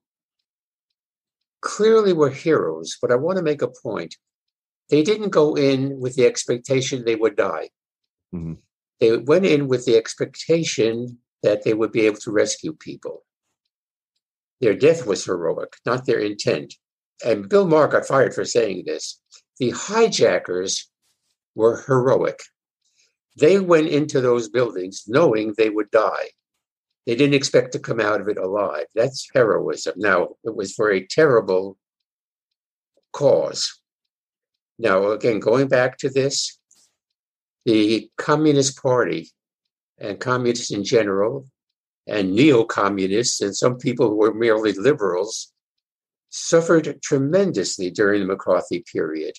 clearly 1.62 2.14
were 2.14 2.30
heroes, 2.30 2.97
but 3.01 3.12
I 3.12 3.16
want 3.16 3.38
to 3.38 3.43
make 3.43 3.62
a 3.62 3.68
point. 3.68 4.16
They 4.89 5.03
didn't 5.03 5.30
go 5.30 5.55
in 5.55 5.99
with 5.99 6.16
the 6.16 6.26
expectation 6.26 7.05
they 7.05 7.16
would 7.16 7.36
die. 7.36 7.70
Mm-hmm. 8.34 8.53
They 8.99 9.18
went 9.18 9.45
in 9.45 9.68
with 9.68 9.86
the 9.86 9.95
expectation 9.95 11.20
that 11.43 11.64
they 11.64 11.74
would 11.74 11.91
be 11.91 12.01
able 12.01 12.20
to 12.20 12.32
rescue 12.32 12.74
people. 12.74 13.24
Their 14.59 14.76
death 14.76 15.07
was 15.07 15.26
heroic, 15.26 15.78
not 15.86 16.05
their 16.05 16.20
intent. 16.20 16.76
And 17.26 17.49
Bill 17.49 17.68
Maher 17.68 17.88
got 17.88 18.05
fired 18.05 18.34
for 18.34 18.45
saying 18.45 18.84
this. 18.86 19.20
The 19.57 19.72
hijackers 19.72 20.89
were 21.55 21.84
heroic. 21.88 22.41
They 23.39 23.59
went 23.59 23.88
into 23.88 24.22
those 24.22 24.49
buildings 24.49 25.05
knowing 25.07 25.53
they 25.57 25.70
would 25.70 25.89
die. 25.89 26.30
They 27.05 27.15
didn't 27.15 27.33
expect 27.33 27.71
to 27.73 27.79
come 27.79 27.99
out 27.99 28.21
of 28.21 28.27
it 28.27 28.37
alive. 28.37 28.85
That's 28.93 29.29
heroism. 29.33 29.95
Now, 29.97 30.35
it 30.43 30.55
was 30.55 30.73
for 30.73 30.91
a 30.91 31.05
terrible 31.05 31.77
cause. 33.11 33.79
Now, 34.77 35.11
again, 35.11 35.39
going 35.39 35.67
back 35.67 35.97
to 35.99 36.09
this, 36.09 36.59
the 37.65 38.09
Communist 38.17 38.81
Party 38.81 39.29
and 39.99 40.19
communists 40.19 40.71
in 40.71 40.83
general, 40.83 41.45
and 42.07 42.33
neo 42.33 42.63
communists, 42.63 43.41
and 43.41 43.55
some 43.55 43.77
people 43.77 44.09
who 44.09 44.15
were 44.15 44.33
merely 44.33 44.73
liberals, 44.73 45.53
suffered 46.29 46.99
tremendously 47.01 47.91
during 47.91 48.21
the 48.21 48.27
McCarthy 48.27 48.83
period. 48.91 49.35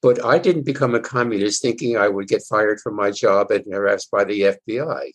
But 0.00 0.24
I 0.24 0.38
didn't 0.38 0.64
become 0.64 0.94
a 0.96 1.00
communist 1.00 1.62
thinking 1.62 1.96
I 1.96 2.08
would 2.08 2.26
get 2.26 2.42
fired 2.48 2.80
from 2.80 2.96
my 2.96 3.12
job 3.12 3.52
and 3.52 3.64
harassed 3.72 4.10
by 4.10 4.24
the 4.24 4.56
FBI. 4.68 5.12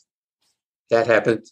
That 0.90 1.08
happened 1.08 1.46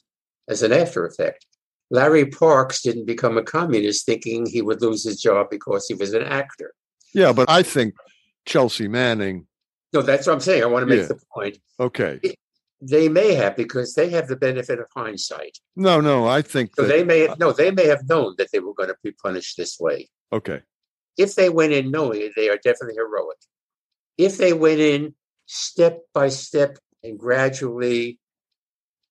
as 0.48 0.64
an 0.64 0.72
after 0.72 1.06
effect. 1.06 1.46
Larry 1.92 2.26
Parks 2.26 2.82
didn't 2.82 3.06
become 3.06 3.38
a 3.38 3.44
communist 3.44 4.06
thinking 4.06 4.46
he 4.46 4.62
would 4.62 4.82
lose 4.82 5.04
his 5.04 5.22
job 5.22 5.48
because 5.52 5.86
he 5.88 5.94
was 5.94 6.14
an 6.14 6.24
actor. 6.24 6.74
Yeah, 7.14 7.32
but 7.32 7.50
I 7.50 7.64
think 7.64 7.94
Chelsea 8.46 8.88
Manning. 8.88 9.48
No, 9.94 10.02
that's 10.02 10.28
what 10.28 10.34
I'm 10.34 10.40
saying. 10.40 10.64
I 10.64 10.68
want 10.68 10.84
to 10.84 10.88
make 10.88 11.02
yeah. 11.02 11.08
the 11.08 11.20
point. 11.34 11.60
Okay. 11.80 12.20
they 12.82 13.08
may 13.08 13.34
have 13.36 13.56
because 13.56 13.94
they 13.94 14.10
have 14.10 14.28
the 14.28 14.36
benefit 14.36 14.80
of 14.80 14.88
hindsight. 14.96 15.58
No, 15.76 16.02
no, 16.02 16.28
I 16.28 16.42
think 16.42 16.76
so. 16.76 16.82
That, 16.82 16.88
they 16.90 17.04
may 17.04 17.20
have, 17.22 17.40
no, 17.40 17.52
they 17.52 17.72
may 17.72 17.88
have 17.88 18.08
known 18.10 18.36
that 18.38 18.50
they 18.52 18.60
were 18.60 18.74
going 18.74 18.90
to 18.90 18.98
be 19.04 19.12
punished 19.12 19.58
this 19.58 19.80
way. 19.80 20.10
Okay. 20.34 20.62
If 21.18 21.36
they 21.36 21.50
went 21.50 21.72
in 21.72 21.92
knowing 21.92 22.22
it, 22.22 22.34
they 22.36 22.50
are 22.50 22.58
definitely 22.58 22.96
heroic. 22.96 23.38
If 24.18 24.38
they 24.38 24.54
went 24.54 24.80
in 24.80 25.16
step 25.46 26.02
by 26.14 26.30
step 26.30 26.78
and 27.04 27.18
gradually 27.18 28.20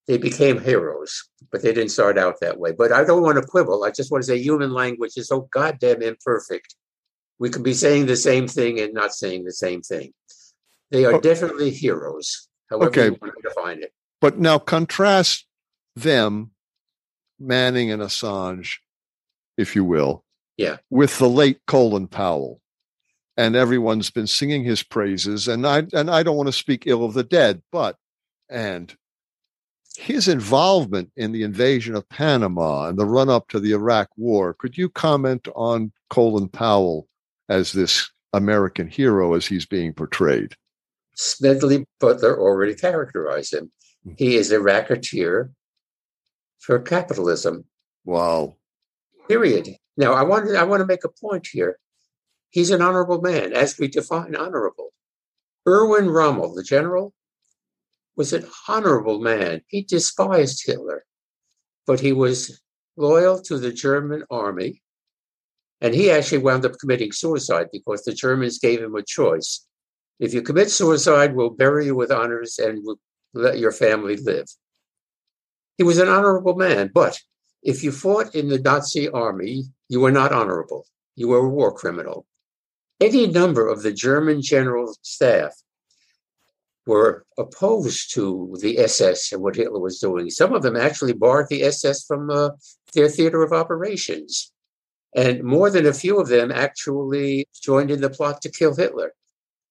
they 0.07 0.19
became 0.19 0.61
heroes, 0.61 1.29
but 1.51 1.63
they 1.63 1.73
didn't 1.73 1.91
start 1.91 2.19
out 2.19 2.41
that 2.41 2.59
way. 2.59 2.73
But 2.73 2.93
I 2.93 3.05
don't 3.05 3.23
want 3.23 3.39
to 3.39 3.47
quibble. 3.47 3.85
I 3.85 3.91
just 3.91 4.11
want 4.11 4.23
to 4.23 4.27
say 4.27 4.39
human 4.39 4.73
language 4.73 5.13
is 5.17 5.29
so 5.29 5.49
goddamn 5.53 6.03
imperfect. 6.03 6.75
We 7.39 7.51
can 7.51 7.63
be 7.63 7.75
saying 7.75 8.07
the 8.07 8.17
same 8.17 8.47
thing 8.47 8.81
and 8.81 8.93
not 8.93 9.15
saying 9.15 9.45
the 9.45 9.53
same 9.53 9.83
thing. 9.83 10.13
They 10.91 11.05
are 11.05 11.15
oh. 11.15 11.21
definitely 11.21 11.71
heroes, 11.71 12.49
however 12.71 12.89
okay. 12.89 13.05
you 13.07 13.19
want 13.21 13.35
to 13.35 13.49
define 13.49 13.83
it. 13.83 13.93
But 14.21 14.39
now 14.39 14.59
contrast 14.59 15.47
them, 15.97 16.53
Manning 17.41 17.91
and 17.91 18.01
Assange, 18.01 18.77
if 19.57 19.75
you 19.75 19.85
will, 19.85 20.25
yeah, 20.57 20.77
with 20.91 21.19
the 21.19 21.29
late 21.29 21.61
Colin 21.67 22.09
Powell. 22.09 22.61
And 23.37 23.57
everyone's 23.57 24.11
been 24.11 24.29
singing 24.29 24.63
his 24.63 24.85
praises. 24.85 25.49
And 25.49 25.67
I 25.67 25.87
and 25.93 26.09
I 26.09 26.23
don't 26.23 26.37
want 26.37 26.47
to 26.47 26.53
speak 26.53 26.85
ill 26.87 27.05
of 27.05 27.15
the 27.15 27.25
dead, 27.25 27.63
but 27.73 27.97
and 28.49 28.95
his 29.97 30.29
involvement 30.29 31.11
in 31.17 31.33
the 31.33 31.43
invasion 31.43 31.95
of 31.95 32.09
Panama 32.09 32.89
and 32.89 32.99
the 32.99 33.07
run 33.07 33.29
up 33.29 33.49
to 33.49 33.61
the 33.61 33.73
Iraq 33.73 34.09
War. 34.17 34.55
Could 34.55 34.77
you 34.77 34.89
comment 34.89 35.49
on 35.55 35.93
Colin 36.11 36.49
Powell 36.49 37.09
as 37.49 37.73
this 37.73 38.11
American 38.33 38.89
hero 38.89 39.35
as 39.35 39.47
he's 39.47 39.67
being 39.67 39.93
portrayed? 39.93 40.55
Smedley 41.15 41.87
Butler 42.01 42.41
already 42.41 42.75
characterized 42.75 43.55
him. 43.55 43.71
Hmm. 44.05 44.13
He 44.17 44.37
is 44.37 44.51
a 44.51 44.61
racketeer 44.61 45.51
for 46.59 46.81
capitalism. 46.81 47.65
Wow. 48.05 48.57
Period. 49.29 49.69
Now, 49.97 50.13
I 50.13 50.23
want 50.23 50.55
I 50.57 50.65
want 50.65 50.81
to 50.81 50.87
make 50.87 51.05
a 51.05 51.09
point 51.09 51.49
here. 51.51 51.79
He's 52.51 52.71
an 52.71 52.83
honorable 52.83 53.21
man, 53.21 53.53
as 53.53 53.79
we 53.79 53.89
define 53.89 54.35
honorable. 54.35 54.93
Erwin 55.67 56.11
Rommel, 56.11 56.55
the 56.55 56.63
general, 56.63 57.15
was 58.17 58.33
an 58.33 58.47
honorable 58.69 59.21
man. 59.21 59.63
He 59.67 59.83
despised 59.83 60.63
Hitler, 60.65 61.05
but 61.87 62.01
he 62.01 62.13
was 62.13 62.61
loyal 62.97 63.41
to 63.43 63.59
the 63.59 63.73
German 63.73 64.25
army. 64.31 64.83
And 65.81 65.95
he 65.95 66.11
actually 66.11 66.39
wound 66.39 66.65
up 66.65 66.79
committing 66.79 67.13
suicide 67.13 67.69
because 67.73 68.05
the 68.05 68.13
Germans 68.13 68.59
gave 68.59 68.81
him 68.81 68.95
a 68.95 69.03
choice. 69.03 69.67
If 70.21 70.33
you 70.33 70.43
commit 70.43 70.71
suicide, 70.71 71.35
we'll 71.35 71.51
bury 71.51 71.87
you 71.87 71.95
with 71.95 72.13
honors 72.13 72.59
and 72.59 72.81
we'll 72.83 73.01
let 73.35 73.59
your 73.59 73.73
family 73.73 74.17
live. 74.17 74.47
He 75.77 75.83
was 75.83 75.99
an 75.99 76.09
honorable 76.09 76.55
man, 76.55 76.91
but 76.95 77.19
if 77.63 77.83
you 77.83 77.91
fought 77.91 78.35
in 78.35 78.49
the 78.49 78.61
Nazi 78.61 79.09
army, 79.09 79.65
you 79.89 80.01
were 80.01 80.13
not 80.13 80.33
honorable. 80.33 80.87
You 81.17 81.29
were 81.29 81.39
a 81.39 81.49
war 81.49 81.73
criminal. 81.73 82.27
Any 83.01 83.27
number 83.27 83.69
of 83.69 83.83
the 83.83 83.93
German 83.93 84.41
general 84.41 84.95
staff 85.03 85.55
were 86.87 87.25
opposed 87.39 88.13
to 88.15 88.57
the 88.61 88.79
SS 88.79 89.33
and 89.33 89.43
what 89.43 89.57
Hitler 89.57 89.81
was 89.81 89.99
doing. 89.99 90.31
Some 90.31 90.53
of 90.53 90.63
them 90.63 90.77
actually 90.77 91.15
barred 91.15 91.49
the 91.49 91.63
SS 91.63 92.05
from 92.05 92.31
uh, 92.31 92.51
their 92.95 93.09
theater 93.09 93.43
of 93.43 93.53
operations. 93.53 94.53
And 95.17 95.43
more 95.45 95.71
than 95.71 95.87
a 95.87 95.95
few 95.95 96.21
of 96.21 96.29
them 96.29 96.51
actually 96.51 97.47
joined 97.63 97.91
in 97.91 98.01
the 98.01 98.11
plot 98.11 98.43
to 98.43 98.51
kill 98.51 98.75
Hitler. 98.75 99.13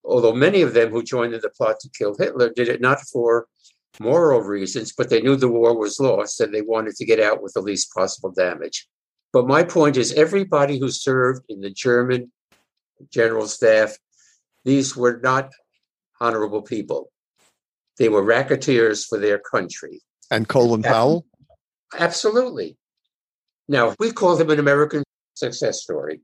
Although 0.03 0.33
many 0.33 0.61
of 0.61 0.73
them 0.73 0.89
who 0.89 1.03
joined 1.03 1.33
in 1.33 1.41
the 1.41 1.49
plot 1.49 1.79
to 1.81 1.89
kill 1.89 2.15
Hitler 2.17 2.51
did 2.53 2.67
it 2.67 2.81
not 2.81 3.01
for 3.01 3.47
moral 3.99 4.41
reasons, 4.41 4.93
but 4.97 5.09
they 5.09 5.21
knew 5.21 5.35
the 5.35 5.47
war 5.47 5.77
was 5.77 5.99
lost 5.99 6.39
and 6.41 6.53
they 6.53 6.61
wanted 6.61 6.95
to 6.95 7.05
get 7.05 7.19
out 7.19 7.43
with 7.43 7.53
the 7.53 7.61
least 7.61 7.93
possible 7.93 8.31
damage. 8.31 8.87
But 9.31 9.47
my 9.47 9.63
point 9.63 9.97
is 9.97 10.13
everybody 10.13 10.79
who 10.79 10.89
served 10.89 11.43
in 11.49 11.61
the 11.61 11.69
German 11.69 12.31
general 13.11 13.47
staff, 13.47 13.97
these 14.63 14.95
were 14.95 15.19
not 15.21 15.51
honorable 16.23 16.61
people. 16.61 17.11
They 17.99 18.09
were 18.09 18.23
racketeers 18.23 19.05
for 19.05 19.19
their 19.19 19.39
country. 19.39 20.01
And 20.31 20.47
Colin 20.47 20.81
Powell? 20.81 21.25
Absolutely. 21.99 22.77
Now, 23.67 23.93
we 23.99 24.11
call 24.11 24.37
him 24.37 24.49
an 24.49 24.59
American 24.59 25.03
success 25.35 25.83
story. 25.83 26.21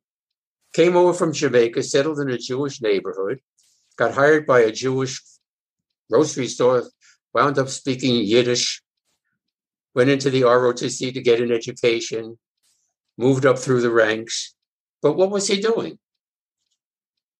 Came 0.74 0.96
over 0.96 1.14
from 1.14 1.34
Jamaica, 1.34 1.84
settled 1.84 2.20
in 2.20 2.30
a 2.30 2.38
Jewish 2.38 2.82
neighborhood, 2.82 3.40
got 3.98 4.14
hired 4.14 4.46
by 4.48 4.62
a 4.62 4.72
Jewish 4.72 5.22
grocery 6.10 6.48
store, 6.48 6.84
wound 7.34 7.60
up 7.60 7.70
speaking 7.70 8.24
Yiddish, 8.24 8.82
went 9.94 10.10
into 10.10 10.30
the 10.30 10.42
ROTC 10.42 11.14
to 11.14 11.22
get 11.22 11.42
an 11.42 11.52
education, 11.52 12.38
moved 13.18 13.46
up 13.46 13.60
through 13.60 13.82
the 13.82 13.92
ranks. 13.92 14.56
But 15.02 15.18
what 15.18 15.30
was 15.30 15.48
he 15.48 15.60
doing? 15.60 16.00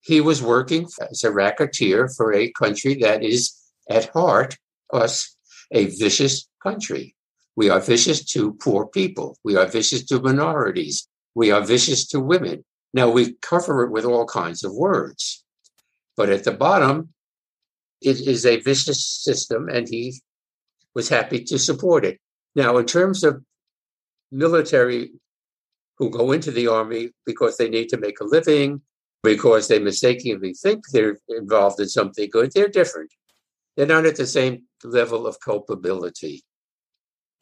He 0.02 0.22
was 0.22 0.42
working 0.42 0.88
as 1.10 1.24
a 1.24 1.32
racketeer 1.32 2.08
for 2.08 2.34
a 2.34 2.52
country 2.52 2.96
that 3.02 3.24
is, 3.24 3.56
at 3.90 4.10
heart, 4.10 4.58
us, 4.94 5.36
a 5.72 5.86
vicious 5.86 6.48
country. 6.64 7.16
We 7.56 7.70
are 7.70 7.80
vicious 7.80 8.24
to 8.32 8.54
poor 8.54 8.88
people. 8.88 9.38
We 9.44 9.56
are 9.58 9.66
vicious 9.66 10.06
to 10.06 10.22
minorities. 10.22 11.08
We 11.36 11.52
are 11.52 11.62
vicious 11.62 12.08
to 12.10 12.20
women. 12.20 12.64
Now, 12.94 13.10
we 13.10 13.34
cover 13.42 13.84
it 13.84 13.92
with 13.92 14.06
all 14.06 14.26
kinds 14.26 14.64
of 14.64 14.74
words. 14.74 15.44
But 16.16 16.30
at 16.30 16.44
the 16.44 16.52
bottom, 16.52 17.10
it 18.02 18.22
is 18.22 18.46
a 18.46 18.62
vicious 18.62 19.06
system, 19.06 19.70
and 19.70 19.88
he 19.88 20.22
was 20.96 21.10
happy 21.10 21.44
to 21.46 21.60
support 21.60 22.06
it. 22.06 22.20
Now, 22.56 22.78
in 22.78 22.86
terms 22.86 23.24
of 23.24 23.44
military 24.32 25.12
who 25.98 26.10
go 26.10 26.32
into 26.32 26.52
the 26.52 26.68
army 26.68 27.12
because 27.26 27.58
they 27.58 27.70
need 27.70 27.90
to 27.90 27.98
make 27.98 28.20
a 28.20 28.26
living, 28.26 28.82
because 29.24 29.68
they 29.68 29.80
mistakenly 29.80 30.54
think 30.54 30.84
they're 30.90 31.20
involved 31.30 31.80
in 31.80 31.90
something 31.90 32.30
good, 32.32 32.52
they're 32.54 32.68
different. 32.68 33.12
They're 33.76 33.86
not 33.86 34.06
at 34.06 34.16
the 34.16 34.26
same 34.28 34.64
level 34.84 35.28
of 35.28 35.40
culpability. 35.40 36.44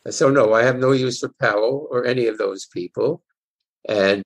So, 0.09 0.30
no, 0.30 0.53
I 0.53 0.63
have 0.63 0.78
no 0.78 0.91
use 0.91 1.19
for 1.19 1.32
Powell 1.41 1.88
or 1.91 2.05
any 2.05 2.28
of 2.28 2.38
those 2.38 2.65
people. 2.67 3.23
And 3.88 4.23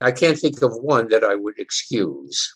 I 0.00 0.12
can't 0.12 0.38
think 0.38 0.60
of 0.62 0.72
one 0.74 1.08
that 1.08 1.24
I 1.24 1.34
would 1.34 1.58
excuse. 1.58 2.54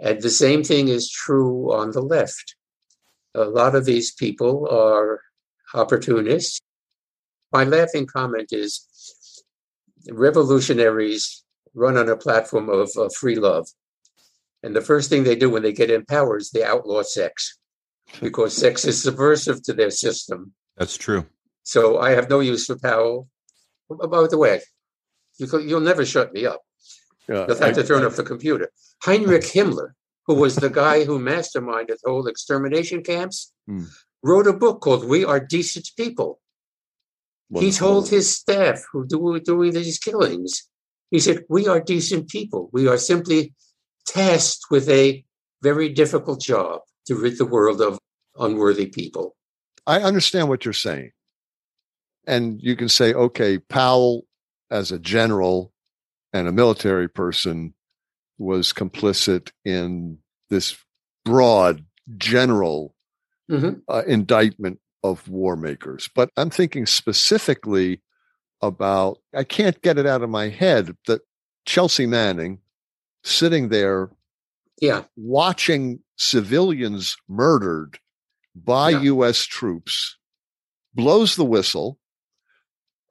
And 0.00 0.20
the 0.22 0.30
same 0.30 0.62
thing 0.62 0.88
is 0.88 1.10
true 1.10 1.72
on 1.72 1.90
the 1.92 2.00
left. 2.00 2.56
A 3.34 3.44
lot 3.44 3.74
of 3.74 3.84
these 3.84 4.12
people 4.12 4.68
are 4.70 5.20
opportunists. 5.74 6.60
My 7.52 7.64
laughing 7.64 8.06
comment 8.06 8.48
is 8.52 9.42
revolutionaries 10.10 11.43
run 11.74 11.96
on 11.96 12.08
a 12.08 12.16
platform 12.16 12.68
of, 12.68 12.90
of 12.96 13.14
free 13.14 13.36
love. 13.36 13.68
And 14.62 14.74
the 14.74 14.80
first 14.80 15.10
thing 15.10 15.24
they 15.24 15.36
do 15.36 15.50
when 15.50 15.62
they 15.62 15.72
get 15.72 15.90
in 15.90 16.06
power 16.06 16.38
is 16.38 16.50
they 16.50 16.64
outlaw 16.64 17.02
sex 17.02 17.58
because 18.20 18.56
sex 18.56 18.84
is 18.84 19.02
subversive 19.02 19.62
to 19.64 19.72
their 19.72 19.90
system. 19.90 20.52
That's 20.76 20.96
true. 20.96 21.26
So 21.62 21.98
I 21.98 22.10
have 22.10 22.30
no 22.30 22.40
use 22.40 22.66
for 22.66 22.78
Powell. 22.78 23.28
By 23.88 24.26
the 24.26 24.38
way, 24.38 24.60
you 25.38 25.46
will 25.50 25.80
never 25.80 26.04
shut 26.04 26.32
me 26.32 26.46
up. 26.46 26.62
Yeah, 27.28 27.46
You'll 27.48 27.58
have 27.58 27.62
I, 27.62 27.72
to 27.72 27.84
turn 27.84 28.02
I, 28.02 28.06
off 28.06 28.16
the 28.16 28.22
computer. 28.22 28.70
Heinrich 29.02 29.42
Himmler, 29.54 29.92
who 30.26 30.34
was 30.34 30.56
the 30.56 30.70
guy 30.70 31.04
who 31.04 31.18
masterminded 31.18 31.98
the 32.02 32.10
whole 32.10 32.26
extermination 32.26 33.02
camps, 33.02 33.52
hmm. 33.66 33.84
wrote 34.22 34.46
a 34.46 34.52
book 34.52 34.80
called 34.80 35.08
"We 35.08 35.24
Are 35.24 35.40
Decent 35.40 35.90
People." 35.96 36.40
Wonderful. 37.50 37.66
He 37.66 37.78
told 37.78 38.08
his 38.08 38.34
staff 38.34 38.82
who 38.92 39.06
were 39.18 39.38
doing 39.38 39.72
these 39.72 39.98
killings, 39.98 40.68
he 41.10 41.20
said, 41.20 41.44
"We 41.48 41.68
are 41.68 41.80
decent 41.80 42.28
people. 42.28 42.70
We 42.72 42.88
are 42.88 42.98
simply 42.98 43.54
tasked 44.06 44.66
with 44.70 44.88
a 44.88 45.24
very 45.62 45.88
difficult 45.88 46.40
job 46.40 46.80
to 47.06 47.14
rid 47.14 47.38
the 47.38 47.46
world 47.46 47.80
of 47.80 47.98
unworthy 48.36 48.86
people." 48.86 49.36
I 49.86 50.00
understand 50.00 50.48
what 50.48 50.64
you're 50.64 50.72
saying. 50.72 51.10
And 52.26 52.60
you 52.62 52.74
can 52.76 52.88
say, 52.88 53.12
okay, 53.12 53.58
Powell 53.58 54.24
as 54.70 54.90
a 54.90 54.98
general 54.98 55.72
and 56.32 56.48
a 56.48 56.52
military 56.52 57.08
person 57.08 57.74
was 58.38 58.72
complicit 58.72 59.50
in 59.64 60.18
this 60.50 60.76
broad 61.24 61.84
general 62.16 62.94
mm-hmm. 63.50 63.78
uh, 63.88 64.02
indictment 64.06 64.80
of 65.02 65.28
war 65.28 65.56
makers. 65.56 66.08
But 66.14 66.30
I'm 66.36 66.50
thinking 66.50 66.86
specifically 66.86 68.00
about, 68.66 69.18
I 69.34 69.44
can't 69.44 69.80
get 69.82 69.98
it 69.98 70.06
out 70.06 70.22
of 70.22 70.30
my 70.30 70.48
head 70.48 70.96
that 71.06 71.22
Chelsea 71.64 72.06
Manning 72.06 72.60
sitting 73.22 73.68
there 73.68 74.10
yeah. 74.80 75.04
watching 75.16 76.00
civilians 76.16 77.16
murdered 77.28 77.98
by 78.54 78.90
yeah. 78.90 79.00
US 79.00 79.44
troops 79.44 80.16
blows 80.94 81.36
the 81.36 81.44
whistle 81.44 81.98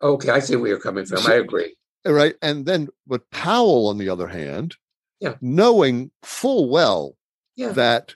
Okay, 0.03 0.29
I 0.29 0.39
see 0.39 0.57
where 0.57 0.67
you're 0.67 0.79
coming 0.79 1.05
from. 1.05 1.25
I 1.25 1.35
agree. 1.35 1.75
Right. 2.05 2.35
And 2.41 2.65
then, 2.65 2.89
but 3.07 3.29
Powell, 3.31 3.87
on 3.87 3.97
the 3.97 4.09
other 4.09 4.27
hand, 4.27 4.75
yeah. 5.21 5.35
knowing 5.39 6.11
full 6.21 6.69
well 6.69 7.15
yeah. 7.55 7.69
that 7.69 8.15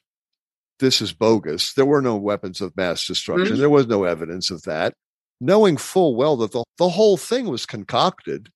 this 0.79 1.01
is 1.01 1.13
bogus, 1.13 1.73
there 1.73 1.85
were 1.85 2.01
no 2.01 2.17
weapons 2.17 2.59
of 2.59 2.75
mass 2.75 3.07
destruction, 3.07 3.53
mm-hmm. 3.53 3.59
there 3.59 3.69
was 3.69 3.87
no 3.87 4.03
evidence 4.03 4.51
of 4.51 4.63
that, 4.63 4.93
knowing 5.39 5.77
full 5.77 6.15
well 6.15 6.37
that 6.37 6.51
the, 6.51 6.63
the 6.77 6.89
whole 6.89 7.17
thing 7.17 7.47
was 7.47 7.65
concocted, 7.65 8.49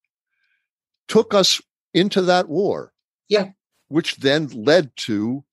took 1.07 1.33
us 1.33 1.61
into 1.93 2.21
that 2.21 2.49
war. 2.49 2.93
Yeah. 3.27 3.49
Which 3.89 4.17
then 4.17 4.47
led 4.47 4.95
to 4.97 5.43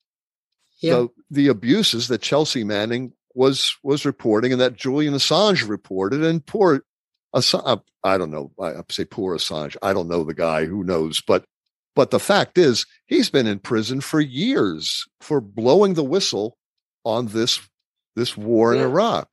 yeah. 0.81 0.93
the, 0.93 1.09
the 1.31 1.49
abuses 1.49 2.09
that 2.09 2.22
Chelsea 2.22 2.64
Manning 2.64 3.12
was 3.35 3.76
was 3.83 4.05
reporting 4.05 4.53
and 4.53 4.61
that 4.61 4.76
Julian 4.76 5.14
Assange 5.14 5.68
reported. 5.68 6.24
And 6.24 6.45
poor 6.45 6.83
Assange, 7.35 7.62
uh, 7.64 7.76
I 8.03 8.18
don't 8.18 8.31
know. 8.31 8.53
I 8.61 8.74
say 8.91 9.05
poor 9.05 9.37
Assange. 9.37 9.76
I 9.83 9.93
don't 9.93 10.09
know 10.09 10.24
the 10.24 10.35
guy. 10.35 10.64
Who 10.64 10.85
knows? 10.85 11.20
But 11.20 11.45
but 11.95 12.11
the 12.11 12.20
fact 12.20 12.59
is, 12.59 12.87
he's 13.07 13.31
been 13.31 13.47
in 13.47 13.59
prison 13.59 14.01
for 14.01 14.20
years 14.20 15.07
for 15.20 15.41
blowing 15.41 15.95
the 15.95 16.05
whistle 16.05 16.57
on 17.05 17.26
this 17.29 17.61
this 18.16 18.37
war 18.37 18.74
yeah. 18.74 18.81
in 18.81 18.87
Iraq. 18.87 19.29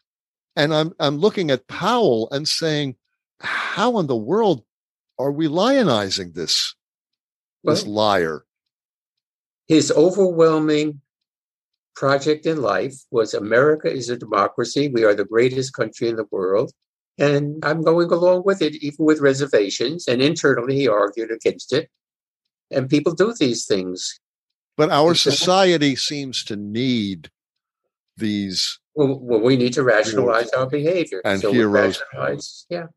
And 0.55 0.73
I'm 0.73 0.93
I'm 0.99 1.17
looking 1.17 1.51
at 1.51 1.67
Powell 1.67 2.29
and 2.31 2.47
saying, 2.47 2.95
how 3.39 3.99
in 3.99 4.07
the 4.07 4.15
world 4.15 4.63
are 5.19 5.31
we 5.31 5.47
lionizing 5.47 6.33
this 6.33 6.75
well, 7.63 7.75
this 7.75 7.85
liar? 7.85 8.45
His 9.67 9.91
overwhelming 9.91 11.01
project 11.95 12.45
in 12.45 12.61
life 12.61 12.95
was 13.11 13.33
America 13.33 13.91
is 13.91 14.09
a 14.09 14.17
democracy. 14.17 14.89
We 14.89 15.03
are 15.03 15.15
the 15.15 15.25
greatest 15.25 15.73
country 15.73 16.09
in 16.09 16.17
the 16.17 16.27
world. 16.31 16.71
And 17.17 17.63
I'm 17.63 17.81
going 17.81 18.11
along 18.11 18.43
with 18.45 18.61
it, 18.61 18.75
even 18.75 19.05
with 19.05 19.21
reservations. 19.21 20.07
And 20.07 20.21
internally, 20.21 20.75
he 20.75 20.87
argued 20.87 21.31
against 21.31 21.71
it. 21.71 21.89
And 22.69 22.89
people 22.89 23.13
do 23.13 23.33
these 23.39 23.65
things. 23.65 24.19
But 24.75 24.89
our 24.89 25.15
society 25.15 25.95
seems 25.95 26.43
to 26.45 26.57
need 26.57 27.29
these. 28.17 28.79
Well, 28.95 29.19
well 29.19 29.41
we 29.41 29.57
need 29.57 29.73
to 29.73 29.83
rationalize 29.83 30.49
our 30.51 30.67
behavior. 30.67 31.21
And 31.23 31.41
so 31.41 31.51
heroes. 31.51 32.01
Yeah. 32.69 32.87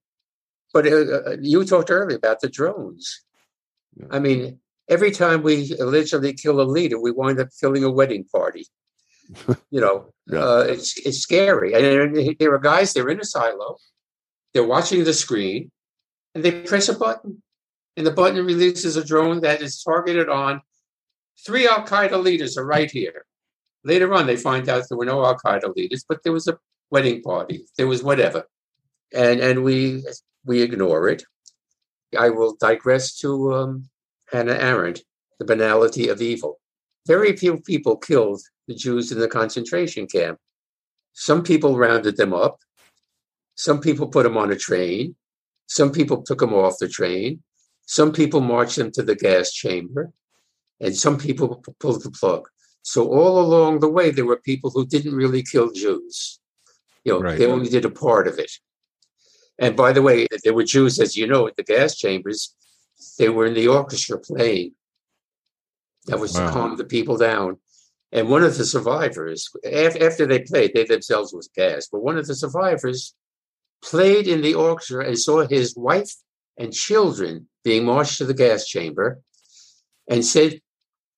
But 0.73 0.87
uh, 0.87 0.97
uh, 0.97 1.37
you 1.41 1.65
talked 1.65 1.91
earlier 1.91 2.17
about 2.17 2.41
the 2.41 2.49
drones. 2.49 3.25
Yeah. 3.97 4.07
I 4.11 4.19
mean, 4.19 4.61
every 4.89 5.11
time 5.11 5.43
we 5.43 5.75
allegedly 5.81 6.35
kill 6.35 6.61
a 6.61 6.63
leader, 6.63 7.01
we 7.01 7.11
wind 7.11 7.41
up 7.41 7.49
killing 7.61 7.85
a 7.85 7.91
wedding 7.91 8.25
party. 8.25 8.67
you 9.71 9.81
know, 9.81 10.13
yeah. 10.27 10.39
uh, 10.39 10.65
it's, 10.69 10.97
it's 10.99 11.19
scary. 11.19 11.75
And 11.75 12.37
there 12.39 12.55
are 12.55 12.59
guys, 12.59 12.93
they're 12.93 13.09
in 13.09 13.21
a 13.21 13.25
silo 13.25 13.79
they're 14.59 14.67
watching 14.67 15.05
the 15.05 15.13
screen 15.13 15.71
and 16.35 16.45
they 16.45 16.63
press 16.63 16.89
a 16.89 16.99
button. 16.99 17.43
And 17.97 18.07
the 18.07 18.13
button 18.13 18.45
releases 18.45 18.97
a 18.97 19.05
drone 19.05 19.41
that 19.41 19.61
is 19.61 19.83
targeted 19.83 20.29
on 20.29 20.63
three 21.45 21.67
Al 21.67 21.85
Qaeda 21.85 22.23
leaders 22.23 22.57
are 22.57 22.65
right 22.65 22.91
here. 22.91 23.25
Later 23.89 24.15
on, 24.15 24.27
they 24.27 24.37
find 24.37 24.69
out 24.69 24.85
there 24.89 24.99
were 24.99 25.05
no 25.05 25.25
Al 25.25 25.37
Qaeda 25.37 25.75
leaders, 25.75 26.05
but 26.09 26.23
there 26.23 26.33
was 26.33 26.47
a 26.47 26.59
wedding 26.91 27.23
party. 27.23 27.65
There 27.77 27.87
was 27.87 28.03
whatever. 28.03 28.45
And, 29.15 29.41
and 29.41 29.65
we, 29.65 30.05
we 30.45 30.63
ignore 30.63 31.09
it. 31.09 31.25
I 32.19 32.29
will 32.29 32.57
digress 32.61 33.19
to 33.21 33.55
um, 33.55 33.89
Hannah 34.31 34.53
Arendt, 34.53 35.01
The 35.39 35.45
Banality 35.45 36.09
of 36.09 36.23
Evil. 36.23 36.61
Very 37.07 37.37
few 37.37 37.61
people 37.61 37.97
killed 37.97 38.41
the 38.67 38.75
Jews 38.75 39.11
in 39.11 39.19
the 39.19 39.29
concentration 39.29 40.07
camp. 40.07 40.39
Some 41.15 41.43
people 41.43 41.79
rounded 41.79 42.17
them 42.17 42.35
up, 42.35 42.59
some 43.59 43.81
people 43.81 44.07
put 44.07 44.23
them 44.23 44.37
on 44.37 44.53
a 44.53 44.57
train. 44.57 45.17
Some 45.67 45.91
people 45.91 46.23
took 46.23 46.39
them 46.39 46.55
off 46.55 46.79
the 46.79 46.89
train. 46.89 47.43
Some 47.87 48.13
people 48.13 48.41
marched 48.41 48.77
them 48.77 48.93
to 48.93 49.03
the 49.03 49.17
gas 49.17 49.53
chamber. 49.53 50.13
And 50.81 50.97
some 50.97 51.19
people 51.19 51.65
pulled 51.81 52.05
the 52.05 52.13
plug. 52.13 52.49
So 52.89 53.07
all 53.07 53.39
along 53.39 53.81
the 53.81 53.91
way, 53.91 54.11
there 54.11 54.25
were 54.25 54.39
people 54.39 54.71
who 54.71 54.87
didn't 54.87 55.15
really 55.15 55.43
kill 55.43 55.71
Jews. 55.71 56.41
You 57.05 57.13
know, 57.13 57.21
right. 57.21 57.39
they 57.39 57.45
only 57.45 57.69
did 57.69 57.85
a 57.85 57.91
part 57.91 58.27
of 58.27 58.39
it. 58.39 58.51
And 59.59 59.77
by 59.77 59.93
the 59.93 60.01
way, 60.01 60.27
there 60.43 60.55
were 60.55 60.65
Jews, 60.65 60.99
as 60.99 61.15
you 61.15 61.27
know, 61.27 61.47
at 61.47 61.57
the 61.57 61.65
gas 61.65 61.97
chambers. 61.97 62.55
They 63.19 63.29
were 63.29 63.45
in 63.45 63.53
the 63.53 63.69
orchestra 63.69 64.19
playing. 64.19 64.73
That 66.07 66.19
was 66.19 66.33
wow. 66.33 66.47
to 66.47 66.53
calm 66.53 66.77
the 66.79 66.85
people 66.87 67.19
down. 67.19 67.59
And 68.11 68.31
one 68.31 68.43
of 68.43 68.57
the 68.57 68.65
survivors, 68.65 69.51
after 69.67 70.25
they 70.25 70.39
played, 70.39 70.73
they 70.73 70.85
themselves 70.85 71.35
was 71.35 71.51
gassed, 71.55 71.91
but 71.93 72.03
one 72.03 72.17
of 72.17 72.27
the 72.27 72.35
survivors 72.35 73.15
played 73.83 74.27
in 74.27 74.41
the 74.41 74.55
orchestra 74.55 75.07
and 75.07 75.19
saw 75.19 75.47
his 75.47 75.77
wife 75.77 76.15
and 76.57 76.73
children 76.73 77.49
being 77.65 77.85
marched 77.85 78.17
to 78.17 78.25
the 78.25 78.33
gas 78.33 78.67
chamber 78.67 79.21
and 80.09 80.25
said, 80.25 80.63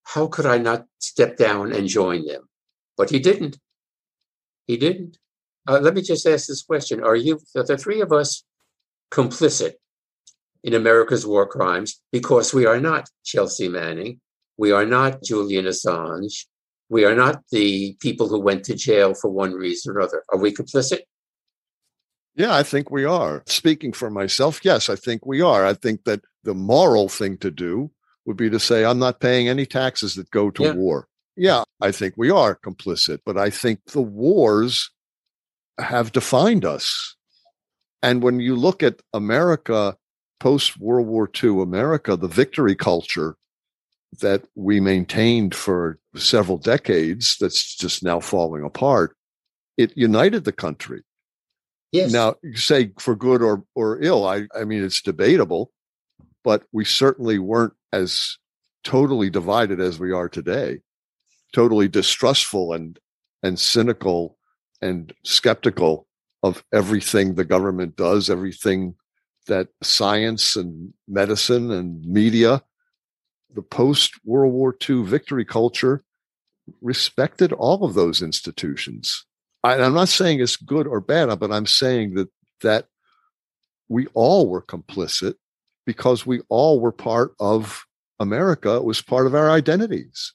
How 0.05 0.27
could 0.27 0.47
I 0.47 0.59
not 0.59 0.87
step 0.99 1.37
down 1.37 1.73
and 1.73 1.89
join 1.89 2.27
them? 2.27 2.49
But 2.97 3.11
he 3.11 3.19
didn't. 3.19 3.59
He 4.67 4.77
didn't. 4.77 5.19
Uh, 5.69 5.79
let 5.81 5.95
me 5.95 6.03
just 6.03 6.27
ask 6.27 6.47
this 6.47 6.63
question 6.63 7.03
Are 7.03 7.17
you, 7.17 7.41
are 7.57 7.65
the 7.65 7.77
three 7.77 8.01
of 8.01 8.13
us, 8.13 8.45
complicit 9.11 9.75
in 10.63 10.75
America's 10.75 11.27
war 11.27 11.47
crimes? 11.47 12.01
Because 12.13 12.53
we 12.55 12.67
are 12.67 12.81
not 12.81 13.09
Chelsea 13.25 13.69
Manning. 13.69 14.21
We 14.57 14.73
are 14.73 14.87
not 14.87 15.23
Julian 15.23 15.67
Assange. 15.67 16.47
We 16.89 17.05
are 17.05 17.15
not 17.15 17.43
the 17.51 17.97
people 18.01 18.29
who 18.29 18.41
went 18.41 18.65
to 18.65 18.75
jail 18.75 19.15
for 19.15 19.31
one 19.31 19.53
reason 19.53 19.95
or 19.95 20.01
other. 20.01 20.25
Are 20.31 20.39
we 20.39 20.53
complicit? 20.53 21.01
Yeah, 22.35 22.55
I 22.55 22.63
think 22.63 22.91
we 22.91 23.05
are. 23.05 23.43
Speaking 23.47 23.93
for 23.93 24.11
myself, 24.11 24.61
yes, 24.65 24.89
I 24.89 24.97
think 24.97 25.25
we 25.25 25.41
are. 25.41 25.65
I 25.65 25.75
think 25.75 26.05
that 26.05 26.23
the 26.43 26.55
moral 26.55 27.09
thing 27.09 27.37
to 27.39 27.51
do 27.51 27.91
would 28.31 28.37
be 28.37 28.49
to 28.49 28.61
say, 28.61 28.85
I'm 28.85 29.01
not 29.01 29.19
paying 29.19 29.49
any 29.49 29.67
taxes 29.67 30.15
that 30.15 30.31
go 30.31 30.51
to 30.53 30.63
yeah. 30.63 30.73
war. 30.73 31.09
Yeah, 31.37 31.65
I 31.81 31.91
think 31.91 32.15
we 32.17 32.31
are 32.31 32.55
complicit, 32.55 33.19
but 33.27 33.37
I 33.37 33.51
think 33.51 33.81
the 33.87 34.01
wars 34.01 34.89
have 35.81 36.13
defined 36.13 36.65
us. 36.65 37.17
And 38.05 38.23
when 38.23 38.39
you 38.39 38.55
look 38.55 38.85
at 38.85 39.03
America 39.13 39.97
post 40.39 40.79
World 40.79 41.09
War 41.09 41.29
II, 41.43 41.61
America, 41.61 42.17
the 42.17 42.29
victory 42.29 42.77
culture 42.77 43.37
that 44.21 44.45
we 44.55 44.79
maintained 44.79 45.57
for 45.57 45.99
several 46.15 46.57
decades, 46.57 47.37
that's 47.41 47.75
just 47.75 48.05
now 48.05 48.21
falling 48.21 48.63
apart, 48.63 49.17
it 49.77 49.97
united 49.97 50.45
the 50.45 50.53
country. 50.53 51.03
Yes. 51.91 52.13
Now, 52.13 52.37
you 52.45 52.57
say 52.57 52.93
for 53.01 53.17
good 53.17 53.43
or, 53.43 53.65
or 53.75 54.01
ill, 54.01 54.25
I, 54.25 54.47
I 54.55 54.63
mean, 54.63 54.85
it's 54.85 55.03
debatable, 55.03 55.73
but 56.45 56.65
we 56.73 56.85
certainly 56.85 57.39
weren't 57.39 57.75
as 57.93 58.39
totally 58.85 59.31
divided 59.31 59.81
as 59.81 59.99
we 59.99 60.13
are 60.13 60.29
today, 60.29 60.81
totally 61.53 61.89
distrustful 61.89 62.73
and, 62.73 62.99
and 63.43 63.59
cynical 63.59 64.39
and 64.81 65.13
skeptical 65.25 66.07
of 66.43 66.65
everything 66.73 67.35
the 67.35 67.45
government 67.45 67.97
does, 67.97 68.31
everything 68.31 68.95
that 69.47 69.69
science 69.83 70.57
and 70.57 70.93
medicine 71.07 71.71
and 71.71 72.05
media, 72.05 72.63
the 73.55 73.63
post 73.63 74.13
World 74.25 74.53
War 74.53 74.75
II 74.89 75.03
victory 75.03 75.45
culture 75.45 76.05
respected 76.81 77.53
all 77.53 77.85
of 77.85 77.95
those 77.95 78.23
institutions. 78.23 79.27
I, 79.63 79.77
am 79.77 79.95
not 79.95 80.09
saying 80.09 80.41
it's 80.41 80.57
good 80.57 80.87
or 80.87 81.01
bad, 81.01 81.39
but 81.39 81.53
I'm 81.53 81.67
saying 81.67 82.15
that 82.15 82.29
that 82.63 82.87
we 83.89 84.07
all 84.15 84.49
were 84.49 84.63
complicit 84.63 85.35
because 85.91 86.25
we 86.25 86.41
all 86.49 86.79
were 86.79 86.93
part 86.93 87.35
of 87.41 87.85
America. 88.21 88.77
It 88.77 88.85
was 88.85 89.03
part 89.03 89.27
of 89.27 89.35
our 89.35 89.51
identities. 89.51 90.33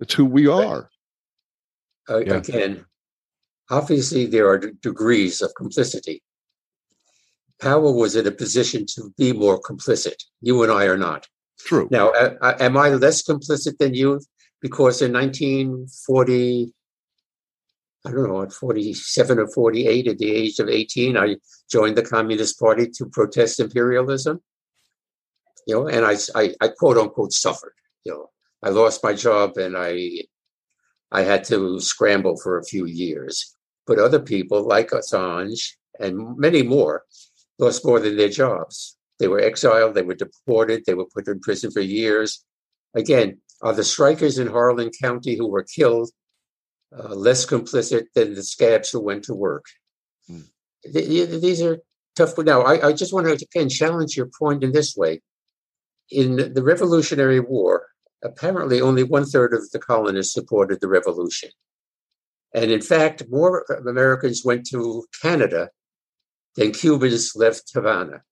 It's 0.00 0.14
who 0.14 0.24
we 0.24 0.46
are. 0.46 0.88
Uh, 2.08 2.20
yeah. 2.20 2.36
Again, 2.36 2.86
obviously 3.68 4.24
there 4.24 4.48
are 4.48 4.56
d- 4.56 4.70
degrees 4.80 5.42
of 5.42 5.52
complicity. 5.54 6.22
Powell 7.60 7.94
was 7.94 8.16
in 8.16 8.26
a 8.26 8.30
position 8.30 8.86
to 8.94 9.12
be 9.18 9.34
more 9.34 9.60
complicit. 9.60 10.18
You 10.40 10.62
and 10.62 10.72
I 10.72 10.84
are 10.86 10.96
not. 10.96 11.26
True. 11.58 11.86
Now, 11.90 12.08
uh, 12.08 12.56
am 12.58 12.78
I 12.78 12.88
less 12.88 13.22
complicit 13.22 13.76
than 13.76 13.92
you? 13.92 14.22
Because 14.62 15.02
in 15.02 15.12
1940, 15.12 16.72
I 18.06 18.10
don't 18.10 18.28
know, 18.28 18.42
at 18.42 18.52
47 18.52 19.38
or 19.38 19.48
48, 19.48 20.06
at 20.06 20.18
the 20.18 20.30
age 20.30 20.58
of 20.60 20.68
18, 20.68 21.16
I 21.16 21.36
joined 21.70 21.96
the 21.96 22.02
Communist 22.02 22.58
Party 22.58 22.88
to 22.90 23.06
protest 23.06 23.60
imperialism. 23.60 24.40
You 25.66 25.74
know, 25.74 25.88
and 25.88 26.04
I, 26.04 26.16
I, 26.34 26.54
I 26.60 26.68
quote 26.68 26.96
unquote 26.96 27.32
suffered. 27.32 27.74
You 28.04 28.12
know, 28.12 28.30
I 28.62 28.70
lost 28.70 29.04
my 29.04 29.12
job 29.12 29.56
and 29.56 29.76
I, 29.76 30.22
I 31.10 31.22
had 31.22 31.44
to 31.44 31.80
scramble 31.80 32.38
for 32.38 32.58
a 32.58 32.64
few 32.64 32.86
years. 32.86 33.54
But 33.86 33.98
other 33.98 34.20
people 34.20 34.66
like 34.66 34.90
Assange 34.90 35.72
and 35.98 36.38
many 36.38 36.62
more 36.62 37.04
lost 37.58 37.84
more 37.84 38.00
than 38.00 38.16
their 38.16 38.28
jobs. 38.28 38.96
They 39.18 39.28
were 39.28 39.40
exiled, 39.40 39.94
they 39.94 40.02
were 40.02 40.14
deported, 40.14 40.84
they 40.86 40.94
were 40.94 41.06
put 41.06 41.26
in 41.26 41.40
prison 41.40 41.70
for 41.70 41.80
years. 41.80 42.44
Again, 42.94 43.40
are 43.62 43.72
the 43.72 43.82
strikers 43.82 44.38
in 44.38 44.46
Harlan 44.46 44.90
County 45.02 45.36
who 45.36 45.48
were 45.48 45.64
killed 45.64 46.10
uh, 46.96 47.14
less 47.14 47.44
complicit 47.46 48.06
than 48.14 48.34
the 48.34 48.42
scabs 48.42 48.90
who 48.90 49.00
went 49.00 49.24
to 49.24 49.34
work. 49.34 49.64
Hmm. 50.26 50.40
These 50.84 51.62
are 51.62 51.78
tough. 52.16 52.36
Now, 52.38 52.62
I, 52.62 52.88
I 52.88 52.92
just 52.92 53.12
want 53.12 53.26
to 53.26 53.32
again 53.32 53.68
challenge 53.68 54.16
your 54.16 54.30
point 54.38 54.64
in 54.64 54.72
this 54.72 54.96
way. 54.96 55.20
In 56.10 56.54
the 56.54 56.62
Revolutionary 56.62 57.40
War, 57.40 57.88
apparently 58.24 58.80
only 58.80 59.02
one 59.02 59.26
third 59.26 59.52
of 59.52 59.70
the 59.70 59.78
colonists 59.78 60.32
supported 60.32 60.80
the 60.80 60.88
revolution. 60.88 61.50
And 62.54 62.70
in 62.70 62.80
fact, 62.80 63.24
more 63.28 63.66
Americans 63.86 64.42
went 64.44 64.66
to 64.68 65.04
Canada 65.20 65.68
than 66.56 66.72
Cubans 66.72 67.36
left 67.36 67.70
Havana 67.74 68.22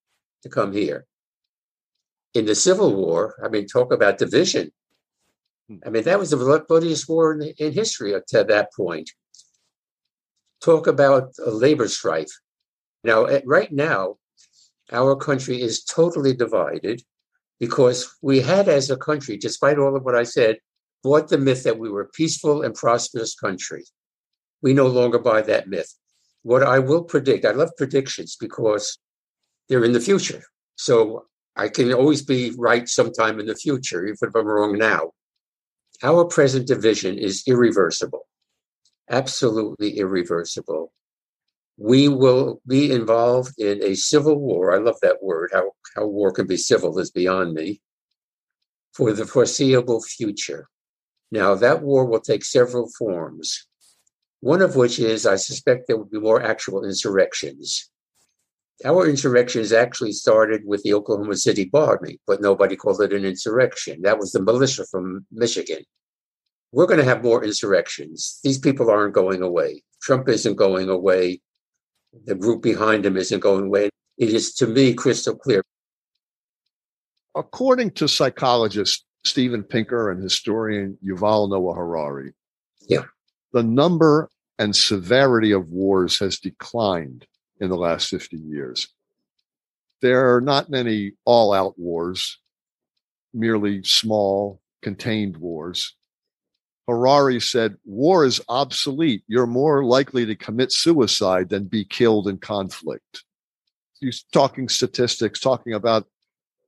to 0.42 0.48
come 0.48 0.72
here. 0.72 1.06
In 2.32 2.46
the 2.46 2.54
Civil 2.54 2.94
War, 2.94 3.36
I 3.44 3.48
mean, 3.48 3.66
talk 3.66 3.92
about 3.92 4.18
division. 4.18 4.72
I 5.84 5.90
mean, 5.90 6.04
that 6.04 6.18
was 6.18 6.30
the 6.30 6.64
bloodiest 6.68 7.08
war 7.08 7.32
in, 7.32 7.42
in 7.58 7.72
history 7.72 8.14
up 8.14 8.26
to 8.28 8.44
that 8.44 8.72
point. 8.72 9.10
Talk 10.62 10.86
about 10.86 11.32
a 11.44 11.50
labor 11.50 11.88
strife. 11.88 12.30
Now, 13.02 13.26
right 13.44 13.72
now, 13.72 14.16
our 14.92 15.16
country 15.16 15.60
is 15.60 15.84
totally 15.84 16.34
divided 16.34 17.02
because 17.58 18.16
we 18.22 18.40
had, 18.40 18.68
as 18.68 18.90
a 18.90 18.96
country, 18.96 19.36
despite 19.36 19.78
all 19.78 19.96
of 19.96 20.04
what 20.04 20.14
I 20.14 20.22
said, 20.24 20.58
bought 21.02 21.28
the 21.28 21.38
myth 21.38 21.64
that 21.64 21.78
we 21.78 21.90
were 21.90 22.02
a 22.02 22.08
peaceful 22.08 22.62
and 22.62 22.74
prosperous 22.74 23.34
country. 23.34 23.84
We 24.62 24.72
no 24.72 24.86
longer 24.86 25.18
buy 25.18 25.42
that 25.42 25.68
myth. 25.68 25.92
What 26.42 26.62
I 26.62 26.78
will 26.78 27.02
predict, 27.02 27.44
I 27.44 27.50
love 27.50 27.70
predictions 27.76 28.36
because 28.38 28.98
they're 29.68 29.84
in 29.84 29.92
the 29.92 30.00
future. 30.00 30.42
So 30.76 31.26
I 31.56 31.68
can 31.68 31.92
always 31.92 32.22
be 32.22 32.52
right 32.56 32.88
sometime 32.88 33.40
in 33.40 33.46
the 33.46 33.54
future, 33.56 34.04
even 34.04 34.16
if 34.22 34.34
I'm 34.34 34.46
wrong 34.46 34.78
now. 34.78 35.12
Our 36.02 36.24
present 36.26 36.66
division 36.66 37.18
is 37.18 37.42
irreversible, 37.46 38.26
absolutely 39.10 39.98
irreversible. 39.98 40.92
We 41.78 42.08
will 42.08 42.60
be 42.66 42.90
involved 42.90 43.58
in 43.58 43.82
a 43.82 43.94
civil 43.94 44.38
war. 44.38 44.74
I 44.74 44.78
love 44.78 44.96
that 45.02 45.22
word. 45.22 45.50
How, 45.52 45.72
how 45.94 46.06
war 46.06 46.32
can 46.32 46.46
be 46.46 46.56
civil 46.56 46.98
is 46.98 47.10
beyond 47.10 47.54
me. 47.54 47.80
For 48.94 49.12
the 49.12 49.26
foreseeable 49.26 50.02
future. 50.02 50.68
Now, 51.30 51.54
that 51.54 51.82
war 51.82 52.06
will 52.06 52.20
take 52.20 52.44
several 52.44 52.88
forms, 52.98 53.66
one 54.40 54.62
of 54.62 54.76
which 54.76 54.98
is 54.98 55.26
I 55.26 55.36
suspect 55.36 55.86
there 55.86 55.98
will 55.98 56.04
be 56.04 56.20
more 56.20 56.42
actual 56.42 56.84
insurrections. 56.84 57.90
Our 58.84 59.08
insurrections 59.08 59.72
actually 59.72 60.12
started 60.12 60.62
with 60.66 60.82
the 60.82 60.92
Oklahoma 60.92 61.36
City 61.36 61.64
bombing, 61.64 62.18
but 62.26 62.42
nobody 62.42 62.76
called 62.76 63.00
it 63.00 63.12
an 63.12 63.24
insurrection. 63.24 64.02
That 64.02 64.18
was 64.18 64.32
the 64.32 64.42
militia 64.42 64.84
from 64.90 65.24
Michigan. 65.32 65.82
We're 66.72 66.86
going 66.86 66.98
to 66.98 67.04
have 67.04 67.22
more 67.22 67.42
insurrections. 67.42 68.38
These 68.44 68.58
people 68.58 68.90
aren't 68.90 69.14
going 69.14 69.40
away. 69.40 69.82
Trump 70.02 70.28
isn't 70.28 70.56
going 70.56 70.90
away. 70.90 71.40
The 72.26 72.34
group 72.34 72.62
behind 72.62 73.06
him 73.06 73.16
isn't 73.16 73.40
going 73.40 73.66
away. 73.66 73.88
It 74.18 74.28
is, 74.30 74.52
to 74.54 74.66
me, 74.66 74.92
crystal 74.92 75.36
clear. 75.36 75.62
According 77.34 77.92
to 77.92 78.08
psychologist 78.08 79.04
Steven 79.24 79.62
Pinker 79.62 80.10
and 80.10 80.22
historian 80.22 80.98
Yuval 81.04 81.50
Noah 81.50 81.74
Harari, 81.74 82.32
yeah. 82.88 83.04
the 83.52 83.62
number 83.62 84.28
and 84.58 84.74
severity 84.74 85.52
of 85.52 85.68
wars 85.68 86.18
has 86.18 86.38
declined 86.38 87.26
in 87.60 87.68
the 87.68 87.76
last 87.76 88.08
50 88.08 88.36
years. 88.36 88.88
There 90.02 90.34
are 90.34 90.40
not 90.40 90.70
many 90.70 91.12
all 91.24 91.52
out 91.52 91.78
wars, 91.78 92.38
merely 93.32 93.82
small, 93.82 94.60
contained 94.82 95.36
wars. 95.36 95.94
Harari 96.86 97.40
said, 97.40 97.76
War 97.84 98.24
is 98.24 98.40
obsolete. 98.48 99.24
You're 99.26 99.46
more 99.46 99.84
likely 99.84 100.26
to 100.26 100.36
commit 100.36 100.70
suicide 100.70 101.48
than 101.48 101.64
be 101.64 101.84
killed 101.84 102.28
in 102.28 102.38
conflict. 102.38 103.24
He's 103.98 104.24
talking 104.32 104.68
statistics, 104.68 105.40
talking 105.40 105.72
about 105.72 106.06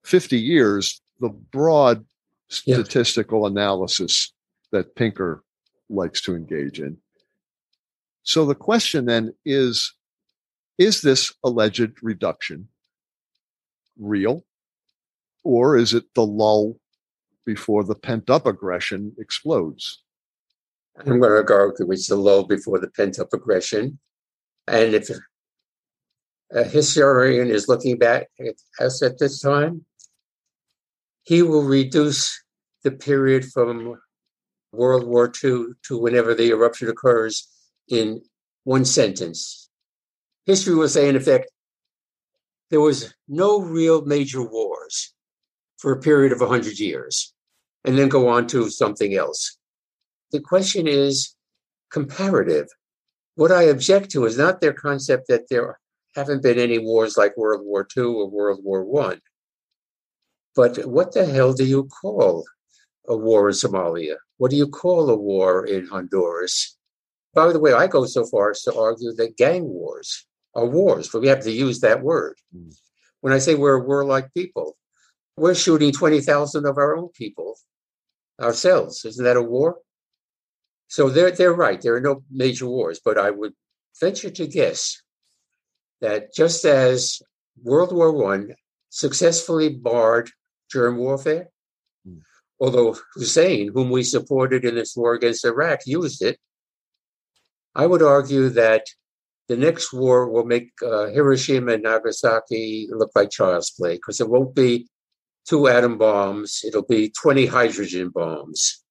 50 0.04 0.38
years, 0.38 1.00
the 1.20 1.28
broad 1.28 2.04
statistical 2.48 3.42
yeah. 3.42 3.48
analysis 3.48 4.32
that 4.72 4.96
Pinker 4.96 5.44
likes 5.88 6.20
to 6.22 6.34
engage 6.34 6.80
in. 6.80 6.96
So 8.22 8.44
the 8.44 8.54
question 8.54 9.06
then 9.06 9.34
is 9.44 9.94
is 10.78 11.02
this 11.02 11.32
alleged 11.44 11.92
reduction 12.02 12.68
real 13.98 14.44
or 15.44 15.76
is 15.76 15.92
it 15.92 16.04
the 16.14 16.24
lull 16.24 16.78
before 17.44 17.82
the 17.82 17.94
pent 17.94 18.30
up 18.30 18.46
aggression 18.46 19.14
explodes? 19.18 20.02
I'm 20.98 21.20
going 21.20 21.46
to 21.46 21.52
argue 21.52 21.90
it's 21.92 22.08
the 22.08 22.16
lull 22.16 22.44
before 22.44 22.78
the 22.78 22.90
pent 22.90 23.18
up 23.18 23.32
aggression. 23.32 23.98
And 24.66 24.94
if 24.94 25.10
a 26.52 26.64
historian 26.64 27.48
is 27.48 27.68
looking 27.68 27.98
back 27.98 28.28
at 28.40 28.56
us 28.80 29.02
at 29.02 29.18
this 29.18 29.40
time, 29.40 29.84
he 31.22 31.42
will 31.42 31.64
reduce 31.64 32.42
the 32.84 32.90
period 32.90 33.44
from 33.44 33.98
World 34.72 35.06
War 35.06 35.32
II 35.42 35.66
to 35.84 35.98
whenever 35.98 36.34
the 36.34 36.50
eruption 36.50 36.88
occurs 36.88 37.48
in 37.88 38.22
one 38.64 38.84
sentence. 38.84 39.67
History 40.48 40.74
will 40.74 40.88
say, 40.88 41.10
in 41.10 41.14
effect, 41.14 41.50
there 42.70 42.80
was 42.80 43.12
no 43.28 43.60
real 43.60 44.06
major 44.06 44.42
wars 44.42 45.12
for 45.76 45.92
a 45.92 46.00
period 46.00 46.32
of 46.32 46.40
100 46.40 46.78
years 46.78 47.34
and 47.84 47.98
then 47.98 48.08
go 48.08 48.28
on 48.28 48.46
to 48.46 48.70
something 48.70 49.14
else. 49.14 49.58
The 50.32 50.40
question 50.40 50.88
is 50.88 51.34
comparative. 51.92 52.66
What 53.34 53.52
I 53.52 53.64
object 53.64 54.10
to 54.12 54.24
is 54.24 54.38
not 54.38 54.62
their 54.62 54.72
concept 54.72 55.28
that 55.28 55.50
there 55.50 55.78
haven't 56.16 56.42
been 56.42 56.58
any 56.58 56.78
wars 56.78 57.18
like 57.18 57.36
World 57.36 57.60
War 57.62 57.86
II 57.94 58.04
or 58.04 58.30
World 58.30 58.60
War 58.62 58.84
One, 58.86 59.20
but 60.56 60.86
what 60.86 61.12
the 61.12 61.26
hell 61.26 61.52
do 61.52 61.66
you 61.66 61.84
call 61.84 62.46
a 63.06 63.14
war 63.14 63.50
in 63.50 63.54
Somalia? 63.54 64.16
What 64.38 64.50
do 64.50 64.56
you 64.56 64.66
call 64.66 65.10
a 65.10 65.16
war 65.16 65.66
in 65.66 65.86
Honduras? 65.86 66.74
By 67.34 67.52
the 67.52 67.60
way, 67.60 67.74
I 67.74 67.86
go 67.86 68.06
so 68.06 68.24
far 68.24 68.52
as 68.52 68.62
to 68.62 68.74
argue 68.74 69.12
that 69.12 69.36
gang 69.36 69.64
wars 69.64 70.26
are 70.58 70.66
wars, 70.66 71.08
but 71.08 71.20
we 71.20 71.28
have 71.28 71.44
to 71.44 71.52
use 71.52 71.80
that 71.80 72.02
word. 72.02 72.36
Mm. 72.54 72.74
When 73.20 73.32
I 73.32 73.38
say 73.38 73.54
we're 73.54 73.80
a 73.80 73.84
warlike 73.84 74.34
people, 74.34 74.76
we're 75.36 75.54
shooting 75.54 75.92
20,000 75.92 76.66
of 76.66 76.78
our 76.78 76.96
own 76.96 77.08
people 77.10 77.56
ourselves. 78.40 79.04
Isn't 79.04 79.24
that 79.24 79.36
a 79.36 79.42
war? 79.42 79.78
So 80.88 81.10
they're, 81.10 81.30
they're 81.30 81.54
right. 81.54 81.80
There 81.80 81.94
are 81.94 82.00
no 82.00 82.24
major 82.30 82.66
wars, 82.66 83.00
but 83.04 83.18
I 83.18 83.30
would 83.30 83.52
venture 84.00 84.30
to 84.30 84.46
guess 84.46 85.00
that 86.00 86.34
just 86.34 86.64
as 86.64 87.20
World 87.62 87.92
War 87.92 88.12
One 88.12 88.54
successfully 88.88 89.68
barred 89.68 90.30
germ 90.72 90.96
warfare, 90.96 91.48
mm. 92.06 92.20
although 92.60 92.96
Hussein, 93.14 93.70
whom 93.72 93.90
we 93.90 94.02
supported 94.02 94.64
in 94.64 94.74
this 94.74 94.96
war 94.96 95.14
against 95.14 95.44
Iraq, 95.44 95.80
used 95.86 96.22
it, 96.22 96.38
I 97.74 97.86
would 97.86 98.02
argue 98.02 98.48
that 98.50 98.86
the 99.48 99.56
next 99.56 99.92
war 99.92 100.28
will 100.28 100.44
make 100.44 100.70
uh, 100.84 101.06
Hiroshima 101.06 101.72
and 101.72 101.82
Nagasaki 101.82 102.88
look 102.90 103.10
like 103.14 103.30
child's 103.30 103.70
play 103.70 103.94
because 103.94 104.20
it 104.20 104.28
won't 104.28 104.54
be 104.54 104.86
two 105.46 105.68
atom 105.68 105.96
bombs, 105.96 106.62
it'll 106.66 106.84
be 106.86 107.10
20 107.10 107.46
hydrogen 107.46 108.10
bombs. 108.10 108.84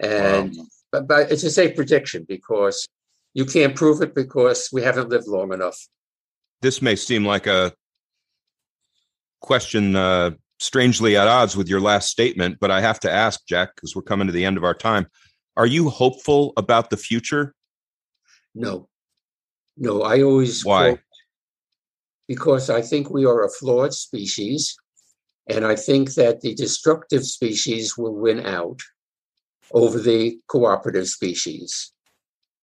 And 0.00 0.54
wow. 0.56 0.64
but, 0.92 1.08
but 1.08 1.32
it's 1.32 1.42
a 1.42 1.50
safe 1.50 1.74
prediction 1.74 2.24
because 2.28 2.86
you 3.34 3.44
can't 3.44 3.74
prove 3.74 4.00
it 4.00 4.14
because 4.14 4.68
we 4.72 4.82
haven't 4.82 5.08
lived 5.08 5.26
long 5.26 5.52
enough. 5.52 5.76
This 6.62 6.80
may 6.80 6.94
seem 6.94 7.24
like 7.24 7.46
a 7.46 7.72
question 9.40 9.96
uh, 9.96 10.32
strangely 10.60 11.16
at 11.16 11.26
odds 11.26 11.56
with 11.56 11.68
your 11.68 11.80
last 11.80 12.08
statement, 12.08 12.58
but 12.60 12.70
I 12.70 12.80
have 12.80 13.00
to 13.00 13.10
ask, 13.10 13.44
Jack, 13.46 13.74
because 13.74 13.96
we're 13.96 14.02
coming 14.02 14.28
to 14.28 14.32
the 14.32 14.44
end 14.44 14.56
of 14.56 14.64
our 14.64 14.74
time. 14.74 15.08
Are 15.56 15.66
you 15.66 15.88
hopeful 15.88 16.52
about 16.56 16.90
the 16.90 16.96
future? 16.96 17.54
No. 18.54 18.88
No, 19.78 20.02
I 20.02 20.22
always 20.22 20.64
why? 20.64 20.98
because 22.28 22.68
I 22.68 22.82
think 22.82 23.10
we 23.10 23.24
are 23.24 23.44
a 23.44 23.50
flawed 23.50 23.94
species. 23.94 24.76
And 25.48 25.64
I 25.64 25.76
think 25.76 26.12
that 26.14 26.42
the 26.42 26.54
destructive 26.54 27.24
species 27.24 27.96
will 27.96 28.14
win 28.14 28.44
out 28.44 28.80
over 29.72 29.98
the 29.98 30.38
cooperative 30.46 31.08
species. 31.08 31.92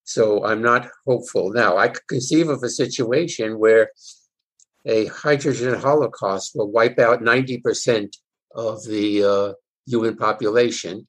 So 0.04 0.46
I'm 0.46 0.62
not 0.62 0.88
hopeful. 1.08 1.52
Now, 1.52 1.78
I 1.78 1.88
could 1.88 2.08
conceive 2.08 2.48
of 2.48 2.62
a 2.62 2.70
situation 2.70 3.58
where 3.58 3.90
a 4.86 5.08
hydrogen 5.08 5.74
holocaust 5.80 6.52
will 6.54 6.72
wipe 6.72 7.00
out 7.00 7.22
90% 7.22 8.16
of 8.54 8.86
the 8.86 9.24
uh, 9.24 9.54
human 9.88 10.16
population. 10.16 11.08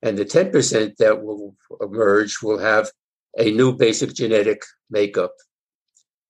And 0.00 0.16
the 0.16 0.24
10% 0.24 0.96
that 0.96 1.22
will 1.22 1.54
emerge 1.82 2.38
will 2.42 2.58
have 2.58 2.90
a 3.38 3.50
new 3.50 3.76
basic 3.76 4.14
genetic 4.14 4.62
makeup 4.90 5.34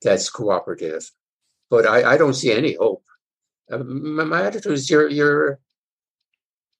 that's 0.02 0.30
cooperative. 0.30 1.10
But 1.70 1.86
I, 1.86 2.12
I 2.12 2.16
don't 2.16 2.34
see 2.34 2.52
any 2.52 2.74
hope. 2.74 3.02
Uh, 3.70 3.78
my 3.78 4.42
attitude 4.44 4.72
is 4.72 4.90
you're 4.90 5.08
you're 5.08 5.58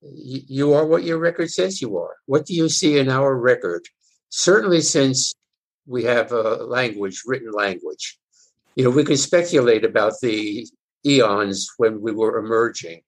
you 0.03 0.75
are 0.75 0.87
what 0.87 1.05
your 1.05 1.19
record 1.19 1.51
says 1.51 1.81
you 1.81 1.97
are. 1.97 2.17
What 2.27 2.45
do 2.45 2.55
you 2.55 2.69
see 2.69 2.99
in 2.99 3.09
our 3.09 3.37
record? 3.37 3.83
Certainly, 4.29 4.83
since 4.83 5.35
we 5.87 6.05
have 6.05 6.33
a 6.33 6.65
language, 6.65 7.23
written 7.27 7.53
language, 7.53 8.19
you 8.77 8.85
know, 8.85 8.91
we 8.91 9.05
can 9.05 9.17
speculate 9.17 9.85
about 9.85 10.15
the 10.21 10.67
eons 11.07 11.71
when 11.79 12.01
we 12.01 12.13
were 12.13 12.39
emerging 12.39 13.03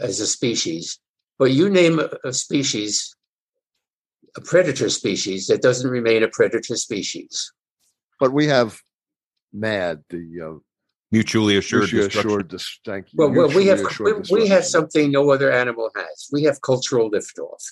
as 0.00 0.20
a 0.20 0.26
species. 0.26 0.98
But 1.38 1.52
you 1.52 1.68
name 1.68 2.00
a 2.24 2.32
species, 2.32 3.14
a 4.38 4.40
predator 4.40 4.88
species 4.88 5.46
that 5.48 5.62
doesn't 5.62 5.90
remain 5.90 6.22
a 6.22 6.28
predator 6.28 6.76
species. 6.76 7.52
But 8.20 8.32
we 8.32 8.46
have 8.46 8.80
MAD, 9.52 10.04
the 10.10 10.24
uh, 10.46 10.58
mutually 11.10 11.56
assured 11.56 11.92
mutually 11.92 12.06
assured 12.06 12.54
thank 12.84 13.06
you. 13.10 13.16
Well, 13.18 13.30
well 13.30 13.48
we 13.48 13.66
have 13.66 13.80
we, 14.00 14.12
we 14.30 14.48
have 14.48 14.64
something 14.64 15.10
no 15.10 15.30
other 15.30 15.50
animal 15.50 15.90
has. 15.94 16.28
We 16.32 16.44
have 16.44 16.60
cultural 16.62 17.10
liftoff. 17.10 17.62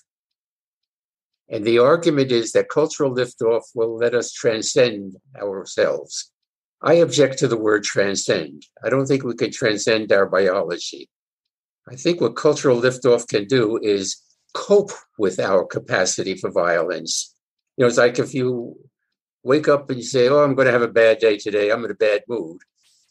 And 1.49 1.65
the 1.65 1.79
argument 1.79 2.33
is 2.33 2.53
that 2.53 2.69
cultural 2.69 3.15
liftoff 3.15 3.63
will 3.75 3.97
let 3.97 4.15
us 4.15 4.33
transcend 4.33 5.17
ourselves. 5.41 6.33
I 6.83 6.95
object 6.95 7.39
to 7.39 7.49
the 7.49 7.57
word 7.57 7.85
transcend. 7.85 8.67
I 8.85 8.91
don't 8.91 9.07
think 9.07 9.23
we 9.23 9.37
can 9.37 9.53
transcend 9.53 10.13
our 10.13 10.27
biology. 10.27 11.09
I 11.89 11.95
think 11.95 12.21
what 12.21 12.35
cultural 12.35 12.81
liftoff 12.81 13.29
can 13.29 13.45
do 13.47 13.79
is 13.81 14.21
cope 14.57 14.93
with 15.19 15.39
our 15.39 15.65
capacity 15.67 16.35
for 16.35 16.51
violence. 16.51 17.35
You 17.77 17.83
know, 17.83 17.89
it's 17.89 17.99
like 17.99 18.19
if 18.19 18.33
you 18.33 18.77
wake 19.43 19.69
up 19.69 19.91
and 19.91 19.99
you 19.99 20.05
say, 20.05 20.29
Oh, 20.29 20.43
I'm 20.43 20.55
going 20.55 20.67
to 20.67 20.73
have 20.73 20.83
a 20.83 20.89
bad 20.89 21.19
day 21.19 21.37
today, 21.37 21.71
I'm 21.71 21.85
in 21.85 21.91
a 21.91 21.95
bad 21.95 22.23
mood 22.27 22.61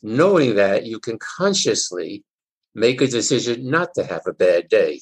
knowing 0.05 0.55
that 0.55 0.85
you 0.85 0.99
can 0.99 1.17
consciously 1.17 2.23
make 2.75 3.01
a 3.01 3.07
decision 3.07 3.67
not 3.69 3.93
to 3.95 4.05
have 4.05 4.21
a 4.27 4.33
bad 4.33 4.69
day. 4.69 5.01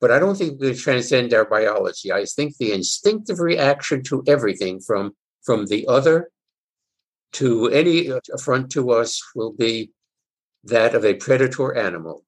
But 0.00 0.10
I 0.10 0.18
don't 0.18 0.36
think 0.36 0.60
we 0.60 0.74
transcend 0.74 1.32
our 1.32 1.44
biology. 1.44 2.10
I 2.10 2.24
think 2.24 2.56
the 2.56 2.72
instinctive 2.72 3.38
reaction 3.38 4.02
to 4.04 4.24
everything 4.26 4.80
from, 4.80 5.12
from 5.44 5.66
the 5.66 5.86
other 5.86 6.30
to 7.34 7.68
any 7.68 8.10
uh, 8.10 8.18
affront 8.32 8.72
to 8.72 8.90
us 8.90 9.22
will 9.36 9.52
be 9.52 9.92
that 10.64 10.94
of 10.94 11.04
a 11.04 11.14
predator 11.14 11.76
animal. 11.76 12.24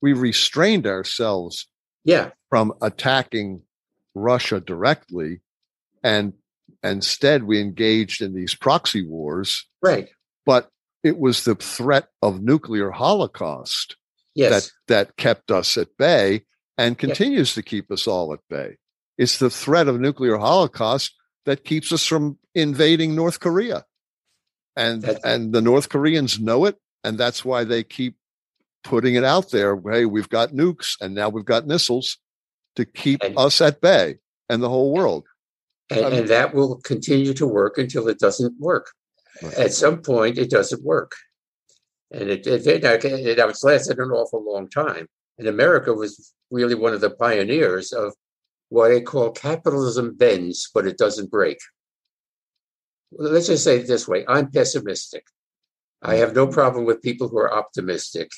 We 0.00 0.12
restrained 0.12 0.86
ourselves 0.86 1.66
yeah. 2.04 2.30
from 2.48 2.72
attacking 2.80 3.62
Russia 4.14 4.60
directly 4.60 5.40
and 6.02 6.32
Instead, 6.82 7.44
we 7.44 7.60
engaged 7.60 8.22
in 8.22 8.34
these 8.34 8.54
proxy 8.54 9.04
wars. 9.06 9.66
Right. 9.82 10.08
But 10.46 10.70
it 11.02 11.18
was 11.18 11.44
the 11.44 11.54
threat 11.54 12.08
of 12.22 12.42
nuclear 12.42 12.90
holocaust 12.90 13.96
yes. 14.34 14.50
that 14.50 14.72
that 14.88 15.16
kept 15.16 15.50
us 15.50 15.76
at 15.76 15.88
bay 15.98 16.44
and 16.78 16.98
continues 16.98 17.50
yes. 17.50 17.54
to 17.54 17.62
keep 17.62 17.90
us 17.90 18.06
all 18.06 18.32
at 18.32 18.40
bay. 18.48 18.76
It's 19.18 19.38
the 19.38 19.50
threat 19.50 19.88
of 19.88 20.00
nuclear 20.00 20.38
holocaust 20.38 21.14
that 21.44 21.64
keeps 21.64 21.92
us 21.92 22.06
from 22.06 22.38
invading 22.54 23.14
North 23.14 23.40
Korea. 23.40 23.84
And 24.76 25.02
that's- 25.02 25.22
and 25.24 25.52
the 25.52 25.60
North 25.60 25.88
Koreans 25.88 26.38
know 26.38 26.64
it, 26.64 26.78
and 27.04 27.18
that's 27.18 27.44
why 27.44 27.64
they 27.64 27.82
keep 27.82 28.16
putting 28.84 29.14
it 29.14 29.24
out 29.24 29.50
there. 29.50 29.80
Hey, 29.90 30.06
we've 30.06 30.28
got 30.28 30.50
nukes 30.50 30.96
and 31.00 31.14
now 31.14 31.28
we've 31.28 31.44
got 31.44 31.66
missiles 31.66 32.18
to 32.76 32.84
keep 32.84 33.22
and, 33.22 33.36
us 33.38 33.60
at 33.60 33.80
bay 33.80 34.16
and 34.48 34.62
the 34.62 34.68
whole 34.68 34.92
world. 34.92 35.26
And, 35.90 36.14
and, 36.14 36.28
that 36.28 36.54
will 36.54 36.76
continue 36.76 37.34
to 37.34 37.46
work 37.46 37.78
until 37.78 38.08
it 38.08 38.18
doesn't 38.18 38.54
work. 38.60 38.92
Right. 39.42 39.54
At 39.54 39.72
some 39.72 40.02
point, 40.02 40.38
it 40.38 40.50
doesn't 40.50 40.84
work. 40.84 41.12
And 42.12 42.30
it, 42.30 42.46
it, 42.46 42.66
it, 42.66 42.84
it, 42.84 43.38
it's 43.38 43.64
lasted 43.64 43.98
an 43.98 44.10
awful 44.10 44.44
long 44.44 44.68
time. 44.68 45.08
And 45.38 45.48
America 45.48 45.92
was 45.92 46.32
really 46.50 46.74
one 46.74 46.92
of 46.92 47.00
the 47.00 47.10
pioneers 47.10 47.92
of 47.92 48.14
what 48.68 48.92
I 48.92 49.00
call 49.00 49.30
capitalism 49.30 50.16
bends, 50.16 50.70
but 50.72 50.86
it 50.86 50.98
doesn't 50.98 51.30
break. 51.30 51.58
Let's 53.12 53.48
just 53.48 53.64
say 53.64 53.78
it 53.78 53.88
this 53.88 54.06
way 54.06 54.24
I'm 54.28 54.50
pessimistic. 54.50 55.24
I 56.02 56.14
mm. 56.14 56.18
have 56.18 56.34
no 56.34 56.46
problem 56.46 56.84
with 56.84 57.02
people 57.02 57.28
who 57.28 57.38
are 57.38 57.52
optimistic. 57.52 58.30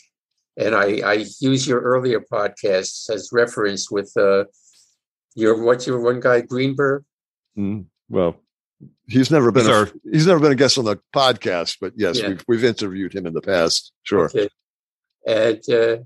And 0.57 0.75
I, 0.75 0.99
I 1.01 1.25
use 1.41 1.67
your 1.67 1.81
earlier 1.81 2.21
podcasts 2.21 3.09
as 3.11 3.31
reference 3.33 3.91
with 3.91 4.13
uh, 4.17 4.45
your 5.35 5.63
what's 5.65 5.87
your 5.87 6.01
one 6.01 6.21
guy 6.21 6.41
Greenberg 6.43 7.05
Mm, 7.59 7.85
well, 8.09 8.37
He's 9.07 9.31
never 9.31 9.53
been 9.53 9.63
He's 9.65 9.69
a, 9.71 9.75
our- 9.77 9.91
he's 10.11 10.27
never 10.27 10.41
been 10.41 10.53
a 10.53 10.57
guest 10.57 10.79
on 10.79 10.85
the 10.87 10.99
podcast, 11.15 11.77
but 11.81 11.93
yes, 11.97 12.19
Yeah. 12.19 12.29
we've 12.29 12.45
we've 12.49 12.65
interviewed 12.65 13.15
him 13.15 13.27
in 13.27 13.35
the 13.35 13.43
past. 13.43 13.93
Sure. 14.05 14.25
Okay. 14.25 14.49
And 15.27 15.61
uh, 15.71 15.99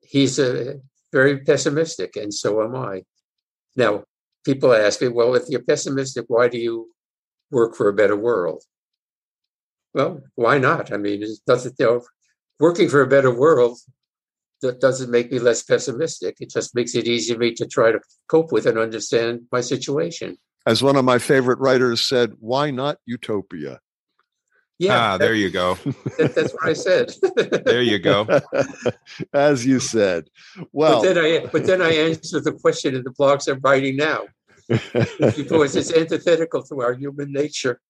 he's 0.00 0.38
uh, 0.38 0.74
very 1.12 1.40
pessimistic, 1.40 2.16
and 2.16 2.32
so 2.32 2.62
am 2.62 2.74
I. 2.76 3.02
Now, 3.76 4.04
people 4.44 4.72
ask 4.72 5.02
me, 5.02 5.08
well, 5.08 5.34
if 5.34 5.42
you're 5.48 5.62
pessimistic, 5.62 6.24
why 6.28 6.48
do 6.48 6.58
you 6.58 6.88
work 7.50 7.74
for 7.76 7.88
a 7.88 7.92
better 7.92 8.16
world? 8.16 8.62
Well, 9.92 10.20
why 10.36 10.58
not? 10.58 10.92
I 10.92 10.96
mean, 10.96 11.22
it 11.22 11.30
doesn't, 11.46 11.74
you 11.78 11.84
know, 11.84 12.02
working 12.60 12.88
for 12.88 13.00
a 13.00 13.06
better 13.06 13.34
world 13.34 13.78
that 14.62 14.80
doesn't 14.80 15.10
make 15.10 15.32
me 15.32 15.38
less 15.38 15.62
pessimistic. 15.62 16.36
It 16.40 16.50
just 16.50 16.74
makes 16.74 16.94
it 16.94 17.08
easier 17.08 17.34
for 17.34 17.40
me 17.40 17.54
to 17.54 17.66
try 17.66 17.90
to 17.90 18.00
cope 18.28 18.52
with 18.52 18.66
and 18.66 18.78
understand 18.78 19.46
my 19.50 19.62
situation. 19.62 20.36
As 20.66 20.82
one 20.82 20.96
of 20.96 21.04
my 21.06 21.18
favorite 21.18 21.58
writers 21.58 22.06
said, 22.06 22.34
why 22.38 22.70
not 22.70 22.98
utopia? 23.06 23.80
Yeah, 24.78 25.12
ah, 25.12 25.18
there 25.18 25.34
you 25.34 25.50
go. 25.50 25.74
that- 26.18 26.32
that's 26.34 26.52
what 26.52 26.64
I 26.68 26.72
said. 26.72 27.12
There 27.66 27.82
you 27.82 27.98
go. 27.98 28.26
As 29.34 29.64
you 29.66 29.78
said. 29.78 30.28
Well, 30.72 31.02
but 31.02 31.14
then 31.14 31.18
I 31.24 31.46
but 31.52 31.66
then 31.66 31.82
I 31.82 31.92
answer 31.92 32.40
the 32.40 32.52
question 32.52 32.94
in 32.94 33.02
the 33.04 33.10
blogs 33.10 33.46
I'm 33.46 33.60
writing 33.60 33.96
now 33.96 34.22
because 34.68 35.76
it's 35.76 35.92
antithetical 35.92 36.62
to 36.64 36.80
our 36.80 36.94
human 36.94 37.30
nature. 37.30 37.80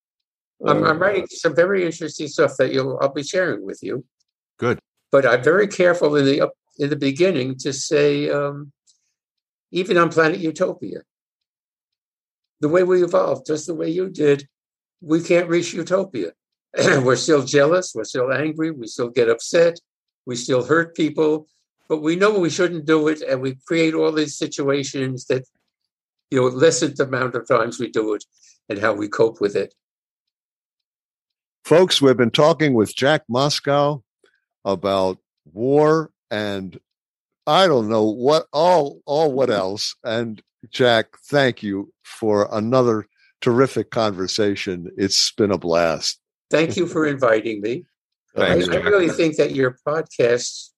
I'm, 0.66 0.84
I'm 0.84 0.98
writing 0.98 1.26
some 1.30 1.54
very 1.54 1.84
interesting 1.86 2.26
stuff 2.28 2.56
that 2.58 2.72
you'll 2.72 2.98
I'll 3.00 3.14
be 3.14 3.22
sharing 3.22 3.64
with 3.64 3.80
you. 3.82 4.04
Good. 4.60 4.78
But 5.10 5.26
I'm 5.26 5.42
very 5.42 5.66
careful 5.66 6.14
in 6.16 6.26
the 6.26 6.50
in 6.78 6.90
the 6.90 6.96
beginning 6.96 7.56
to 7.58 7.72
say 7.72 8.30
um, 8.30 8.72
even 9.72 9.96
on 9.96 10.10
planet 10.10 10.38
Utopia, 10.38 11.00
the 12.60 12.68
way 12.68 12.82
we 12.84 13.02
evolved, 13.02 13.46
just 13.46 13.66
the 13.66 13.74
way 13.74 13.88
you 13.88 14.10
did, 14.10 14.46
we 15.00 15.22
can't 15.22 15.48
reach 15.48 15.72
utopia. 15.72 16.32
we're 16.76 17.16
still 17.16 17.42
jealous, 17.42 17.92
we're 17.94 18.04
still 18.04 18.32
angry, 18.32 18.70
we 18.70 18.86
still 18.86 19.08
get 19.08 19.30
upset, 19.30 19.80
we 20.26 20.36
still 20.36 20.62
hurt 20.64 20.94
people, 20.94 21.48
but 21.88 22.02
we 22.02 22.14
know 22.14 22.38
we 22.38 22.50
shouldn't 22.50 22.84
do 22.84 23.08
it, 23.08 23.22
and 23.22 23.40
we 23.40 23.56
create 23.66 23.94
all 23.94 24.12
these 24.12 24.36
situations 24.36 25.24
that 25.26 25.44
you 26.30 26.38
know 26.38 26.46
lessen 26.46 26.92
the 26.94 27.04
amount 27.04 27.34
of 27.34 27.48
times 27.48 27.80
we 27.80 27.90
do 27.90 28.14
it 28.14 28.24
and 28.68 28.78
how 28.78 28.92
we 28.92 29.08
cope 29.08 29.40
with 29.40 29.56
it. 29.56 29.74
folks, 31.64 32.02
we've 32.02 32.16
been 32.16 32.30
talking 32.30 32.74
with 32.74 32.94
Jack 32.94 33.22
Moscou 33.28 34.02
about 34.64 35.18
war 35.52 36.10
and 36.30 36.78
I 37.46 37.66
don't 37.66 37.88
know 37.88 38.04
what 38.04 38.46
all 38.52 39.00
all 39.06 39.32
what 39.32 39.50
else. 39.50 39.96
And 40.04 40.42
Jack, 40.70 41.16
thank 41.26 41.62
you 41.62 41.92
for 42.02 42.48
another 42.52 43.06
terrific 43.40 43.90
conversation. 43.90 44.90
It's 44.96 45.32
been 45.32 45.50
a 45.50 45.58
blast. 45.58 46.20
Thank 46.50 46.76
you 46.76 46.86
for 46.86 47.06
inviting 47.06 47.60
me. 47.60 47.84
I, 48.36 48.52
I 48.52 48.54
really 48.54 49.08
think 49.08 49.36
that 49.36 49.52
your 49.52 49.76
podcast 49.86 50.70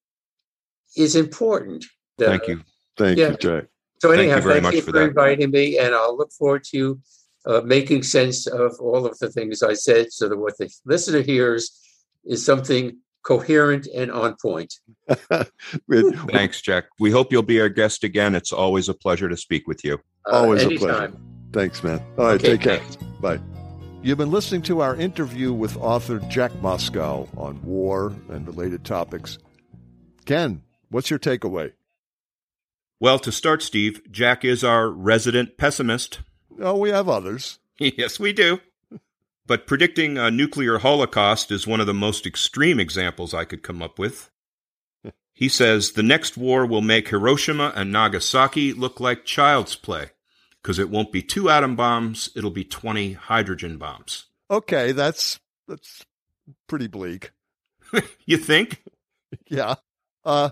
is 0.97 1.17
important. 1.17 1.85
Uh, 2.21 2.27
Thank 2.27 2.49
you. 2.49 2.61
Thank 2.97 3.19
Yeah. 3.19 3.31
you, 3.31 3.37
Jack. 3.37 3.65
So 4.01 4.09
Thank 4.09 4.21
anyhow, 4.21 4.37
you 4.37 4.43
very 4.43 4.61
thank 4.61 4.75
you 4.75 4.83
for 4.83 5.03
inviting 5.03 5.51
me, 5.51 5.79
and 5.79 5.95
I'll 5.95 6.17
look 6.17 6.33
forward 6.33 6.65
to 6.71 6.99
uh, 7.47 7.61
making 7.61 8.03
sense 8.03 8.47
of 8.47 8.73
all 8.81 9.07
of 9.07 9.19
the 9.19 9.31
things 9.31 9.63
I 9.63 9.75
said, 9.75 10.13
so 10.13 10.29
that 10.29 10.37
what 10.37 10.57
the 10.59 10.73
listener 10.85 11.21
hears 11.21 11.79
is 12.25 12.45
something 12.45 12.99
coherent 13.23 13.87
and 13.95 14.11
on 14.11 14.37
point. 14.41 14.75
Thanks, 15.91 16.61
Jack. 16.61 16.85
We 16.99 17.11
hope 17.11 17.33
you'll 17.33 17.43
be 17.43 17.61
our 17.61 17.69
guest 17.69 18.05
again. 18.05 18.35
It's 18.35 18.53
always 18.53 18.89
a 18.89 18.95
pleasure 18.95 19.29
to 19.29 19.37
speak 19.37 19.67
with 19.67 19.85
you. 19.85 19.99
Uh, 20.27 20.37
Always 20.43 20.63
a 20.65 20.71
pleasure. 20.77 21.13
Thanks, 21.53 21.83
man. 21.83 22.01
All 22.19 22.27
right, 22.27 22.35
Okay, 22.35 22.53
take 22.57 22.61
care. 22.63 22.79
thanks. 22.79 22.97
Bye. 23.21 23.39
You've 24.03 24.19
been 24.19 24.31
listening 24.31 24.63
to 24.63 24.81
our 24.81 24.97
interview 24.97 25.53
with 25.53 25.77
author 25.77 26.19
Jack 26.29 26.51
Moscou 26.55 27.29
on 27.39 27.63
war 27.63 28.13
and 28.31 28.47
related 28.47 28.85
topics. 28.85 29.39
Ken, 30.25 30.63
what's 30.91 31.11
your 31.11 31.19
takeaway? 31.19 31.73
Well, 32.99 33.19
to 33.21 33.33
start, 33.33 33.63
Steve, 33.63 34.01
Jack 34.11 34.45
is 34.45 34.65
our 34.65 34.89
resident 34.89 35.57
pessimist. 35.57 36.21
Oh, 36.61 36.77
we 36.79 36.91
have 36.91 37.09
others. 37.09 37.59
yes, 37.79 38.19
we 38.21 38.33
do. 38.33 38.61
But 39.47 39.67
predicting 39.67 40.19
a 40.19 40.31
nuclear 40.31 40.79
holocaust 40.79 41.51
is 41.51 41.67
one 41.67 41.81
of 41.81 41.87
the 41.87 41.95
most 41.95 42.27
extreme 42.27 42.79
examples 42.79 43.35
I 43.35 43.45
could 43.45 43.63
come 43.63 43.83
up 43.83 43.99
with. 43.99 44.31
He 45.35 45.49
says 45.49 45.93
the 45.93 46.03
next 46.03 46.37
war 46.37 46.67
will 46.67 46.83
make 46.83 47.09
Hiroshima 47.09 47.73
and 47.75 47.91
Nagasaki 47.91 48.73
look 48.75 49.01
like 49.01 49.25
child's 49.25 49.75
play 49.75 50.11
because 50.63 50.79
it 50.79 50.91
won't 50.91 51.11
be 51.11 51.23
two 51.23 51.51
atom 51.51 51.75
bombs, 51.75 52.31
it'll 52.37 52.51
be 52.51 52.65
20 52.65 53.15
hydrogen 53.15 53.79
bombs. 53.79 54.27
Okay, 54.51 54.93
that's 54.93 55.41
that's 55.67 56.05
pretty 56.69 56.87
bleak. 56.87 57.33
You 58.27 58.37
think? 58.37 58.83
Yeah. 59.49 59.77
Uh 60.25 60.51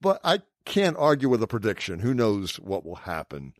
but 0.00 0.20
I 0.24 0.40
can't 0.64 0.96
argue 0.96 1.28
with 1.28 1.42
a 1.42 1.46
prediction. 1.46 2.00
Who 2.00 2.14
knows 2.14 2.58
what 2.58 2.84
will 2.84 2.96
happen? 2.96 3.52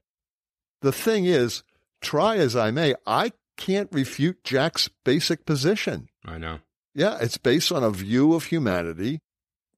The 0.80 0.92
thing 0.92 1.26
is, 1.26 1.62
try 2.00 2.36
as 2.36 2.56
I 2.56 2.70
may, 2.70 2.94
I 3.06 3.32
can't 3.58 3.90
refute 3.92 4.42
Jack's 4.44 4.88
basic 5.04 5.44
position. 5.44 6.08
I 6.24 6.38
know. 6.38 6.60
Yeah, 6.94 7.18
it's 7.20 7.36
based 7.36 7.70
on 7.70 7.84
a 7.84 7.90
view 7.90 8.32
of 8.32 8.44
humanity 8.44 9.20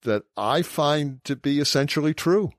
that 0.03 0.23
I 0.37 0.63
find 0.63 1.23
to 1.25 1.35
be 1.35 1.59
essentially 1.59 2.15
true. 2.15 2.53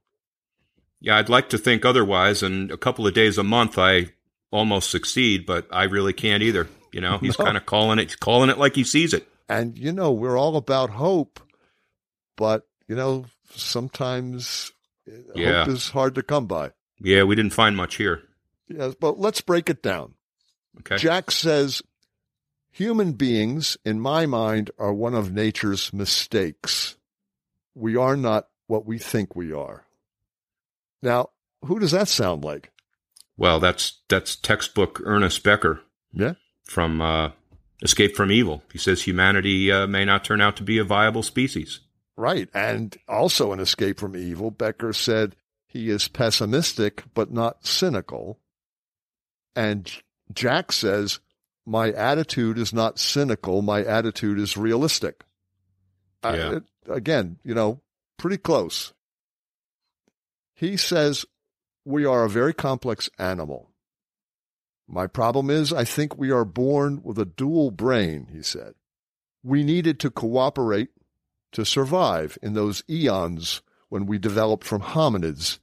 Yeah, 0.99 1.17
I'd 1.17 1.29
like 1.29 1.49
to 1.49 1.57
think 1.57 1.85
otherwise, 1.85 2.43
and 2.43 2.69
a 2.69 2.77
couple 2.77 3.07
of 3.07 3.13
days 3.13 3.37
a 3.37 3.43
month 3.43 3.77
I 3.77 4.09
almost 4.51 4.91
succeed, 4.91 5.45
but 5.45 5.65
I 5.71 5.85
really 5.85 6.13
can't 6.13 6.43
either. 6.43 6.67
You 6.91 7.01
know, 7.01 7.17
he's 7.21 7.39
No. 7.39 7.45
kind 7.45 7.57
of 7.57 7.65
calling 7.65 7.97
it, 7.99 8.19
calling 8.19 8.49
it 8.49 8.57
like 8.57 8.75
he 8.75 8.83
sees 8.83 9.13
it. 9.13 9.27
And 9.49 9.77
you 9.77 9.91
know, 9.91 10.11
we're 10.11 10.37
all 10.37 10.57
about 10.57 10.89
hope, 10.91 11.39
but 12.37 12.67
you 12.87 12.95
know, 12.95 13.25
sometimes 13.55 14.71
uh, 15.09 15.13
Yeah. 15.35 15.63
hope 15.65 15.73
is 15.73 15.89
hard 15.89 16.15
to 16.15 16.23
come 16.23 16.45
by. 16.45 16.71
Yeah, 16.99 17.23
we 17.23 17.35
didn't 17.35 17.53
find 17.53 17.75
much 17.75 17.95
here. 17.95 18.21
Yes, 18.67 18.93
but 18.99 19.19
let's 19.19 19.41
break 19.41 19.69
it 19.69 19.81
down. 19.81 20.13
Okay. 20.79 20.97
Jack 20.97 21.31
says 21.31 21.81
human 22.71 23.13
beings, 23.13 23.77
in 23.85 23.99
my 23.99 24.25
mind, 24.25 24.71
are 24.79 24.93
one 24.93 25.13
of 25.13 25.31
nature's 25.33 25.91
mistakes. 25.93 26.95
We 27.75 27.95
are 27.95 28.15
not 28.17 28.47
what 28.67 28.85
we 28.85 28.97
think 28.97 29.35
we 29.35 29.51
are. 29.53 29.85
Now, 31.03 31.29
who 31.65 31.79
does 31.79 31.91
that 31.91 32.07
sound 32.07 32.43
like? 32.43 32.71
Well, 33.37 33.59
that's 33.59 33.99
that's 34.07 34.35
textbook 34.35 35.01
Ernest 35.03 35.43
Becker 35.43 35.81
Yeah. 36.13 36.33
from 36.63 37.01
uh, 37.01 37.31
Escape 37.81 38.15
from 38.15 38.31
Evil. 38.31 38.63
He 38.71 38.77
says 38.77 39.01
humanity 39.03 39.71
uh, 39.71 39.87
may 39.87 40.05
not 40.05 40.23
turn 40.23 40.41
out 40.41 40.55
to 40.57 40.63
be 40.63 40.77
a 40.77 40.83
viable 40.83 41.23
species. 41.23 41.79
Right. 42.15 42.49
And 42.53 42.95
also 43.07 43.51
in 43.51 43.59
Escape 43.59 43.99
from 43.99 44.15
Evil, 44.15 44.51
Becker 44.51 44.93
said 44.93 45.35
he 45.65 45.89
is 45.89 46.07
pessimistic 46.07 47.03
but 47.13 47.31
not 47.31 47.65
cynical. 47.65 48.39
And 49.55 49.91
Jack 50.33 50.71
says, 50.71 51.19
My 51.65 51.91
attitude 51.91 52.57
is 52.57 52.73
not 52.73 52.99
cynical, 52.99 53.61
my 53.61 53.83
attitude 53.83 54.39
is 54.39 54.57
realistic. 54.57 55.23
I- 56.23 56.35
it- 56.57 56.63
again, 56.87 57.39
you 57.43 57.53
know, 57.53 57.81
pretty 58.17 58.37
close. 58.37 58.93
He 60.53 60.77
says, 60.77 61.25
We 61.85 62.05
are 62.05 62.23
a 62.23 62.29
very 62.29 62.53
complex 62.53 63.09
animal. 63.17 63.69
My 64.87 65.07
problem 65.07 65.49
is, 65.49 65.71
I 65.71 65.83
think 65.85 66.17
we 66.17 66.31
are 66.31 66.45
born 66.45 67.01
with 67.03 67.17
a 67.17 67.25
dual 67.25 67.71
brain, 67.71 68.27
he 68.31 68.41
said. 68.43 68.75
We 69.43 69.63
needed 69.63 69.99
to 70.01 70.11
cooperate 70.11 70.89
to 71.53 71.65
survive 71.65 72.37
in 72.41 72.53
those 72.53 72.83
eons 72.89 73.61
when 73.89 74.05
we 74.05 74.17
developed 74.19 74.63
from 74.65 74.81
hominids. 74.81 75.59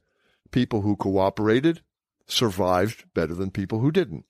People 0.51 0.81
who 0.81 0.95
cooperated 0.95 1.81
survived 2.27 3.05
better 3.13 3.33
than 3.35 3.51
people 3.51 3.79
who 3.79 3.91
didn't. 3.91 4.25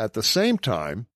At 0.00 0.14
the 0.14 0.22
same 0.22 0.56
time, 0.56 1.08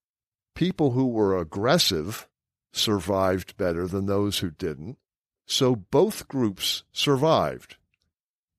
people 0.55 0.91
who 0.91 1.07
were 1.07 1.39
aggressive 1.39 2.29
survived 2.71 3.57
better 3.57 3.87
than 3.87 4.05
those 4.05 4.41
who 4.41 4.51
didn't. 4.51 4.99
So 5.47 5.75
both 5.75 6.29
groups 6.29 6.83
survived. 6.93 7.77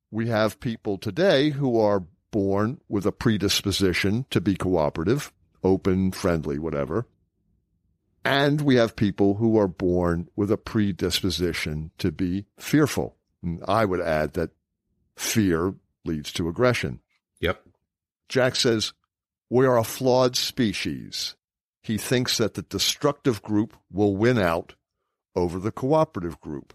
We 0.10 0.30
have 0.30 0.60
people 0.60 0.98
today 0.98 1.52
who 1.52 1.80
are 1.80 2.06
born 2.32 2.82
with 2.90 3.06
a 3.06 3.12
predisposition 3.12 4.26
to 4.32 4.42
be 4.42 4.56
cooperative, 4.56 5.32
open, 5.64 6.12
friendly, 6.12 6.58
whatever. 6.58 7.06
And 8.24 8.62
we 8.62 8.78
have 8.78 8.96
people 8.96 9.36
who 9.36 9.60
are 9.60 9.68
born 9.68 10.28
with 10.36 10.50
a 10.50 10.58
predisposition 10.58 11.92
to 12.00 12.12
be 12.12 12.48
fearful. 12.58 13.16
And 13.44 13.64
I 13.68 13.86
would 13.86 14.02
add 14.02 14.34
that 14.34 14.50
fear 15.16 15.76
leads 16.04 16.34
to 16.34 16.50
aggression. 16.50 17.02
Yep. 17.42 17.62
Jack 18.28 18.56
says, 18.56 18.94
We 19.50 19.66
are 19.66 19.78
a 19.78 19.84
flawed 19.84 20.36
species. 20.36 21.36
He 21.82 21.98
thinks 21.98 22.38
that 22.38 22.56
the 22.56 22.64
destructive 22.64 23.42
group 23.42 23.76
will 23.92 24.16
win 24.16 24.40
out 24.40 24.76
over 25.36 25.60
the 25.60 25.72
cooperative 25.72 26.40
group. 26.40 26.74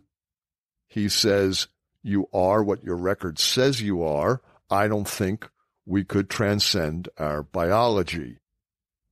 He 0.86 1.08
says, 1.08 1.68
You 2.02 2.28
are 2.32 2.62
what 2.62 2.84
your 2.84 2.96
record 2.96 3.38
says 3.38 3.80
you 3.80 4.02
are. 4.02 4.40
I 4.70 4.86
don't 4.86 5.08
think 5.08 5.48
we 5.84 6.04
could 6.04 6.30
transcend 6.30 7.08
our 7.18 7.42
biology. 7.42 8.38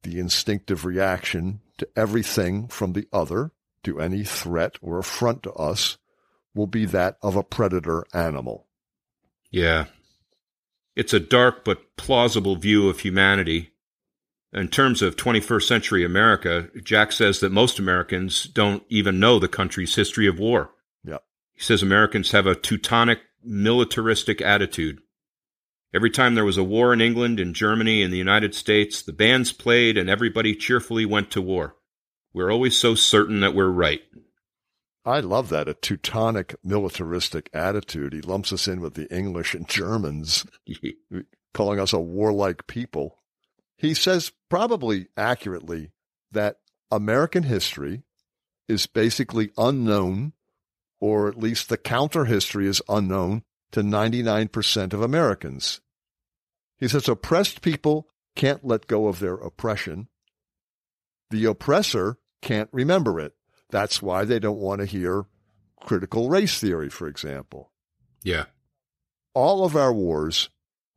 The 0.02 0.20
instinctive 0.20 0.84
reaction 0.84 1.60
to 1.78 1.88
everything 1.96 2.68
from 2.68 2.92
the 2.92 3.08
other, 3.12 3.50
to 3.82 4.00
any 4.00 4.22
threat 4.22 4.76
or 4.80 4.98
affront 4.98 5.42
to 5.44 5.52
us, 5.54 5.98
will 6.54 6.66
be 6.66 6.84
that 6.86 7.16
of 7.22 7.34
a 7.36 7.42
predator 7.42 8.04
animal. 8.12 8.66
Yeah. 9.50 9.86
It's 10.98 11.14
a 11.14 11.20
dark 11.20 11.64
but 11.64 11.96
plausible 11.96 12.56
view 12.56 12.88
of 12.88 12.98
humanity. 12.98 13.70
In 14.52 14.66
terms 14.66 15.00
of 15.00 15.14
21st 15.14 15.62
century 15.62 16.04
America, 16.04 16.70
Jack 16.82 17.12
says 17.12 17.38
that 17.38 17.52
most 17.52 17.78
Americans 17.78 18.42
don't 18.42 18.82
even 18.88 19.20
know 19.20 19.38
the 19.38 19.46
country's 19.46 19.94
history 19.94 20.26
of 20.26 20.40
war. 20.40 20.72
Yeah. 21.04 21.18
He 21.54 21.62
says 21.62 21.84
Americans 21.84 22.32
have 22.32 22.48
a 22.48 22.56
Teutonic 22.56 23.20
militaristic 23.44 24.42
attitude. 24.42 25.00
Every 25.94 26.10
time 26.10 26.34
there 26.34 26.44
was 26.44 26.58
a 26.58 26.64
war 26.64 26.92
in 26.92 27.00
England, 27.00 27.38
in 27.38 27.54
Germany, 27.54 28.02
in 28.02 28.10
the 28.10 28.18
United 28.18 28.52
States, 28.52 29.00
the 29.00 29.12
bands 29.12 29.52
played 29.52 29.96
and 29.96 30.10
everybody 30.10 30.52
cheerfully 30.56 31.06
went 31.06 31.30
to 31.30 31.40
war. 31.40 31.76
We're 32.32 32.50
always 32.50 32.76
so 32.76 32.96
certain 32.96 33.38
that 33.38 33.54
we're 33.54 33.68
right. 33.68 34.02
I 35.08 35.20
love 35.20 35.48
that, 35.48 35.68
a 35.68 35.74
Teutonic 35.74 36.54
militaristic 36.62 37.48
attitude. 37.54 38.12
He 38.12 38.20
lumps 38.20 38.52
us 38.52 38.68
in 38.68 38.82
with 38.82 38.92
the 38.92 39.10
English 39.14 39.54
and 39.54 39.66
Germans, 39.66 40.44
calling 41.54 41.80
us 41.80 41.94
a 41.94 41.98
warlike 41.98 42.66
people. 42.66 43.16
He 43.78 43.94
says, 43.94 44.32
probably 44.50 45.06
accurately, 45.16 45.92
that 46.30 46.56
American 46.90 47.44
history 47.44 48.02
is 48.68 48.86
basically 48.86 49.50
unknown, 49.56 50.34
or 51.00 51.26
at 51.26 51.38
least 51.38 51.70
the 51.70 51.78
counter 51.78 52.26
history 52.26 52.66
is 52.66 52.82
unknown 52.86 53.44
to 53.72 53.80
99% 53.80 54.92
of 54.92 55.00
Americans. 55.00 55.80
He 56.76 56.86
says 56.86 57.08
oppressed 57.08 57.62
people 57.62 58.08
can't 58.36 58.62
let 58.62 58.86
go 58.86 59.08
of 59.08 59.20
their 59.20 59.36
oppression. 59.36 60.08
The 61.30 61.46
oppressor 61.46 62.18
can't 62.42 62.68
remember 62.72 63.18
it. 63.18 63.32
That's 63.70 64.02
why 64.02 64.24
they 64.24 64.38
don't 64.38 64.58
want 64.58 64.80
to 64.80 64.86
hear 64.86 65.26
critical 65.80 66.28
race 66.28 66.58
theory, 66.58 66.88
for 66.88 67.06
example. 67.06 67.70
Yeah. 68.22 68.44
All 69.34 69.64
of 69.64 69.76
our 69.76 69.92
wars 69.92 70.48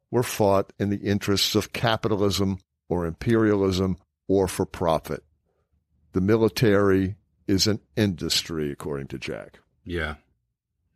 were 0.10 0.24
fought 0.24 0.74
in 0.80 0.90
the 0.90 0.98
interests 0.98 1.56
of 1.56 1.74
capitalism 1.74 2.60
or 2.90 3.06
imperialism 3.06 3.98
or 4.28 4.48
for 4.48 4.66
profit. 4.66 5.24
The 6.14 6.22
military 6.22 7.16
is 7.48 7.68
an 7.68 7.80
industry, 7.96 8.72
according 8.72 9.08
to 9.08 9.18
Jack. 9.18 9.60
Yeah. 9.84 10.16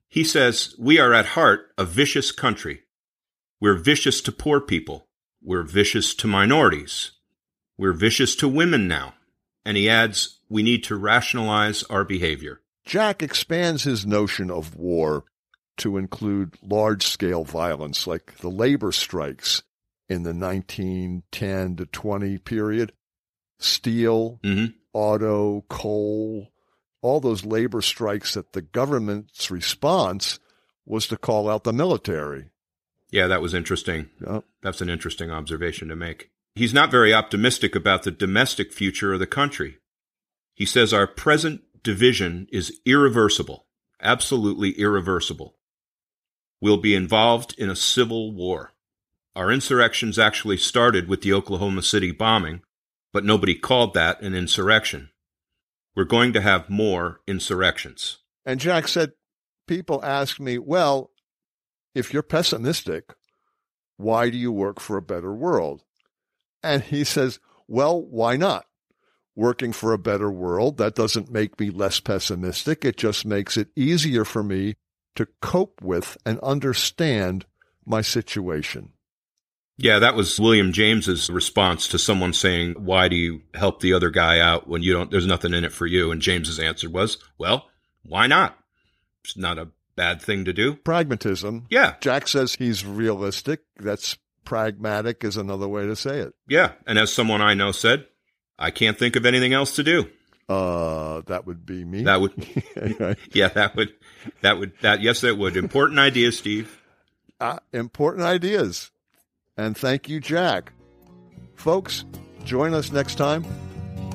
He 0.08 0.24
says, 0.24 0.76
We 0.78 1.00
are 1.00 1.14
at 1.14 1.28
heart 1.28 1.72
a 1.78 1.86
vicious 1.86 2.32
country. 2.32 2.82
We're 3.60 3.78
vicious 3.78 4.22
to 4.22 4.32
poor 4.32 4.60
people. 4.60 5.08
We're 5.42 5.64
vicious 5.64 6.14
to 6.16 6.28
minorities. 6.28 7.12
We're 7.78 7.94
vicious 7.94 8.36
to 8.38 8.48
women 8.48 8.88
now. 8.88 9.14
And 9.66 9.78
he 9.78 9.90
adds, 9.90 10.35
We 10.50 10.64
need 10.64 10.84
to 10.86 10.96
rationalize 10.96 11.84
our 11.84 12.04
behavior. 12.04 12.62
Jack 12.86 13.24
expands 13.24 13.84
his 13.84 14.06
notion 14.06 14.52
of 14.52 14.76
war 14.76 15.26
to 15.78 15.98
include 15.98 16.56
large 16.62 17.06
scale 17.06 17.44
violence 17.44 18.08
like 18.08 18.38
the 18.38 18.50
labor 18.50 18.92
strikes 18.92 19.64
in 20.08 20.24
the 20.24 20.34
1910 20.34 21.76
to 21.78 21.86
20 21.86 22.38
period, 22.40 22.94
steel, 23.60 24.40
mm-hmm. 24.44 24.72
auto, 24.94 25.66
coal, 25.68 26.52
all 27.02 27.20
those 27.20 27.46
labor 27.46 27.82
strikes 27.82 28.36
that 28.36 28.54
the 28.54 28.62
government's 28.62 29.52
response 29.52 30.40
was 30.86 31.08
to 31.08 31.18
call 31.18 31.50
out 31.50 31.64
the 31.64 31.74
military. 31.74 32.50
Yeah, 33.12 33.28
that 33.28 33.42
was 33.42 33.54
interesting. 33.54 34.10
Yep. 34.26 34.44
That's 34.62 34.82
an 34.82 34.90
interesting 34.90 35.32
observation 35.32 35.88
to 35.90 35.96
make. 35.96 36.32
He's 36.56 36.74
not 36.74 36.92
very 36.92 37.14
optimistic 37.14 37.76
about 37.76 38.04
the 38.04 38.12
domestic 38.12 38.72
future 38.72 39.14
of 39.14 39.20
the 39.20 39.28
country. 39.28 39.78
He 40.56 40.66
says 40.66 40.94
our 40.94 41.06
present 41.06 41.62
division 41.84 42.48
is 42.52 42.80
irreversible, 42.86 43.68
absolutely 44.02 44.72
irreversible. 44.72 45.58
We'll 46.62 46.78
be 46.78 46.96
involved 46.96 47.54
in 47.58 47.70
a 47.70 47.76
civil 47.76 48.34
war. 48.34 48.72
Our 49.36 49.52
insurrections 49.52 50.18
actually 50.18 50.58
started 50.58 51.08
with 51.08 51.22
the 51.22 51.34
Oklahoma 51.34 51.84
City 51.84 52.12
bombing, 52.12 52.62
but 53.14 53.26
nobody 53.26 53.54
called 53.54 53.94
that 53.94 54.22
an 54.22 54.34
insurrection. 54.34 55.10
We're 55.96 56.06
going 56.06 56.34
to 56.34 56.42
have 56.42 56.70
more 56.70 57.22
insurrections. 57.28 58.20
And 58.46 58.60
Jack 58.60 58.88
said, 58.88 59.12
People 59.68 60.04
ask 60.04 60.40
me, 60.40 60.58
well, 60.58 61.12
if 61.94 62.14
you're 62.14 62.24
pessimistic, 62.24 63.14
why 63.98 64.30
do 64.30 64.38
you 64.38 64.52
work 64.52 64.80
for 64.80 64.98
a 64.98 65.02
better 65.02 65.34
world? 65.34 65.84
And 66.62 66.84
he 66.84 67.04
says, 67.04 67.40
well, 67.68 68.02
why 68.02 68.38
not? 68.38 68.66
Working 69.36 69.74
for 69.74 69.92
a 69.92 69.98
better 69.98 70.32
world, 70.32 70.78
that 70.78 70.96
doesn't 70.96 71.32
make 71.32 71.60
me 71.60 71.70
less 71.70 72.00
pessimistic. 72.00 72.86
It 72.86 72.96
just 72.96 73.26
makes 73.26 73.58
it 73.58 73.68
easier 73.76 74.24
for 74.24 74.42
me 74.42 74.76
to 75.16 75.28
cope 75.42 75.82
with 75.82 76.18
and 76.26 76.40
understand 76.40 77.46
my 77.86 78.02
situation. 78.02 78.90
Yeah, 79.78 80.00
that 80.00 80.16
was 80.16 80.40
William 80.40 80.72
James's 80.72 81.30
response 81.30 81.90
to 81.90 82.00
someone 82.00 82.32
saying, 82.32 82.76
"Why 82.78 83.10
do 83.10 83.18
you 83.18 83.42
help 83.54 83.82
the 83.82 83.92
other 83.92 84.10
guy 84.10 84.40
out 84.40 84.70
when 84.70 84.82
you 84.82 84.94
don't 84.94 85.12
there's 85.12 85.28
nothing 85.28 85.54
in 85.54 85.66
it 85.66 85.74
for 85.74 85.86
you?" 85.86 86.12
And 86.12 86.22
James's 86.22 86.60
answer 86.60 86.90
was, 86.90 87.18
"Well, 87.38 87.70
why 88.04 88.28
not? 88.28 88.58
It's 89.26 89.36
not 89.36 89.58
a 89.58 89.68
bad 89.98 90.22
thing 90.22 90.46
to 90.46 90.54
do." 90.54 90.76
Pragmatism. 90.76 91.66
Yeah. 91.70 91.96
Jack 92.00 92.30
says 92.30 92.56
he's 92.56 92.86
realistic. 92.86 93.64
That's 93.78 94.18
pragmatic 94.46 95.26
is 95.26 95.36
another 95.36 95.68
way 95.68 95.86
to 95.86 95.96
say 95.96 96.20
it. 96.20 96.34
Yeah, 96.48 96.74
and 96.88 96.98
as 96.98 97.12
someone 97.12 97.42
I 97.42 97.54
know 97.54 97.74
said, 97.74 98.06
I 98.58 98.72
can't 98.72 98.98
think 98.98 99.16
of 99.16 99.26
anything 99.26 99.54
else 99.54 99.76
to 99.76 99.84
do. 99.84 100.10
Uh, 100.48 101.22
that 101.26 101.48
would 101.48 101.66
be 101.66 101.84
me. 101.84 102.04
That 102.04 102.22
would, 102.22 102.34
yeah, 103.34 103.48
that 103.50 103.76
would, 103.76 103.94
that 104.42 104.60
would, 104.60 104.74
that 104.82 105.02
yes, 105.02 105.22
that 105.22 105.38
would. 105.38 105.58
Important 105.58 106.00
ideas, 106.00 106.38
Steve. 106.38 106.82
Uh, 107.40 107.58
important 107.74 108.26
ideas. 108.26 108.92
And 109.58 109.78
thank 109.78 110.10
you, 110.10 110.20
Jack. 110.20 110.74
Folks, 111.56 112.04
join 112.44 112.74
us 112.74 112.92
next 112.92 113.16
time. 113.16 113.46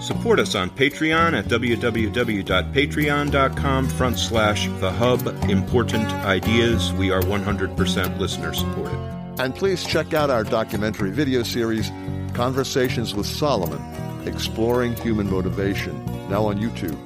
Support 0.00 0.40
us 0.40 0.54
on 0.54 0.70
Patreon 0.70 1.38
at 1.38 1.44
www.patreon.com 1.44 3.88
front 3.88 4.18
slash 4.18 4.66
the 4.80 4.90
hub 4.90 5.26
important 5.50 6.10
ideas. 6.24 6.90
We 6.94 7.10
are 7.10 7.20
100% 7.20 8.18
listener 8.18 8.54
supported. 8.54 8.96
And 9.38 9.54
please 9.54 9.84
check 9.84 10.14
out 10.14 10.30
our 10.30 10.42
documentary 10.42 11.10
video 11.10 11.42
series, 11.42 11.90
Conversations 12.32 13.14
with 13.14 13.26
Solomon 13.26 13.82
Exploring 14.26 14.96
Human 14.96 15.30
Motivation, 15.30 16.02
now 16.30 16.46
on 16.46 16.58
YouTube. 16.58 16.96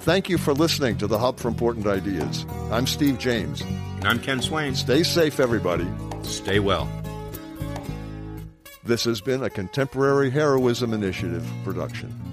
Thank 0.00 0.28
you 0.28 0.38
for 0.38 0.54
listening 0.54 0.98
to 0.98 1.06
the 1.06 1.18
Hub 1.18 1.38
for 1.38 1.46
Important 1.48 1.86
Ideas. 1.86 2.44
I'm 2.72 2.86
Steve 2.86 3.18
James. 3.18 3.60
And 3.60 4.06
I'm 4.06 4.18
Ken 4.18 4.40
Swain. 4.40 4.74
Stay 4.74 5.04
safe, 5.04 5.38
everybody. 5.38 5.86
Stay 6.22 6.60
well. 6.60 6.88
This 8.88 9.04
has 9.04 9.20
been 9.20 9.42
a 9.42 9.50
Contemporary 9.50 10.30
Heroism 10.30 10.94
Initiative 10.94 11.46
production. 11.62 12.27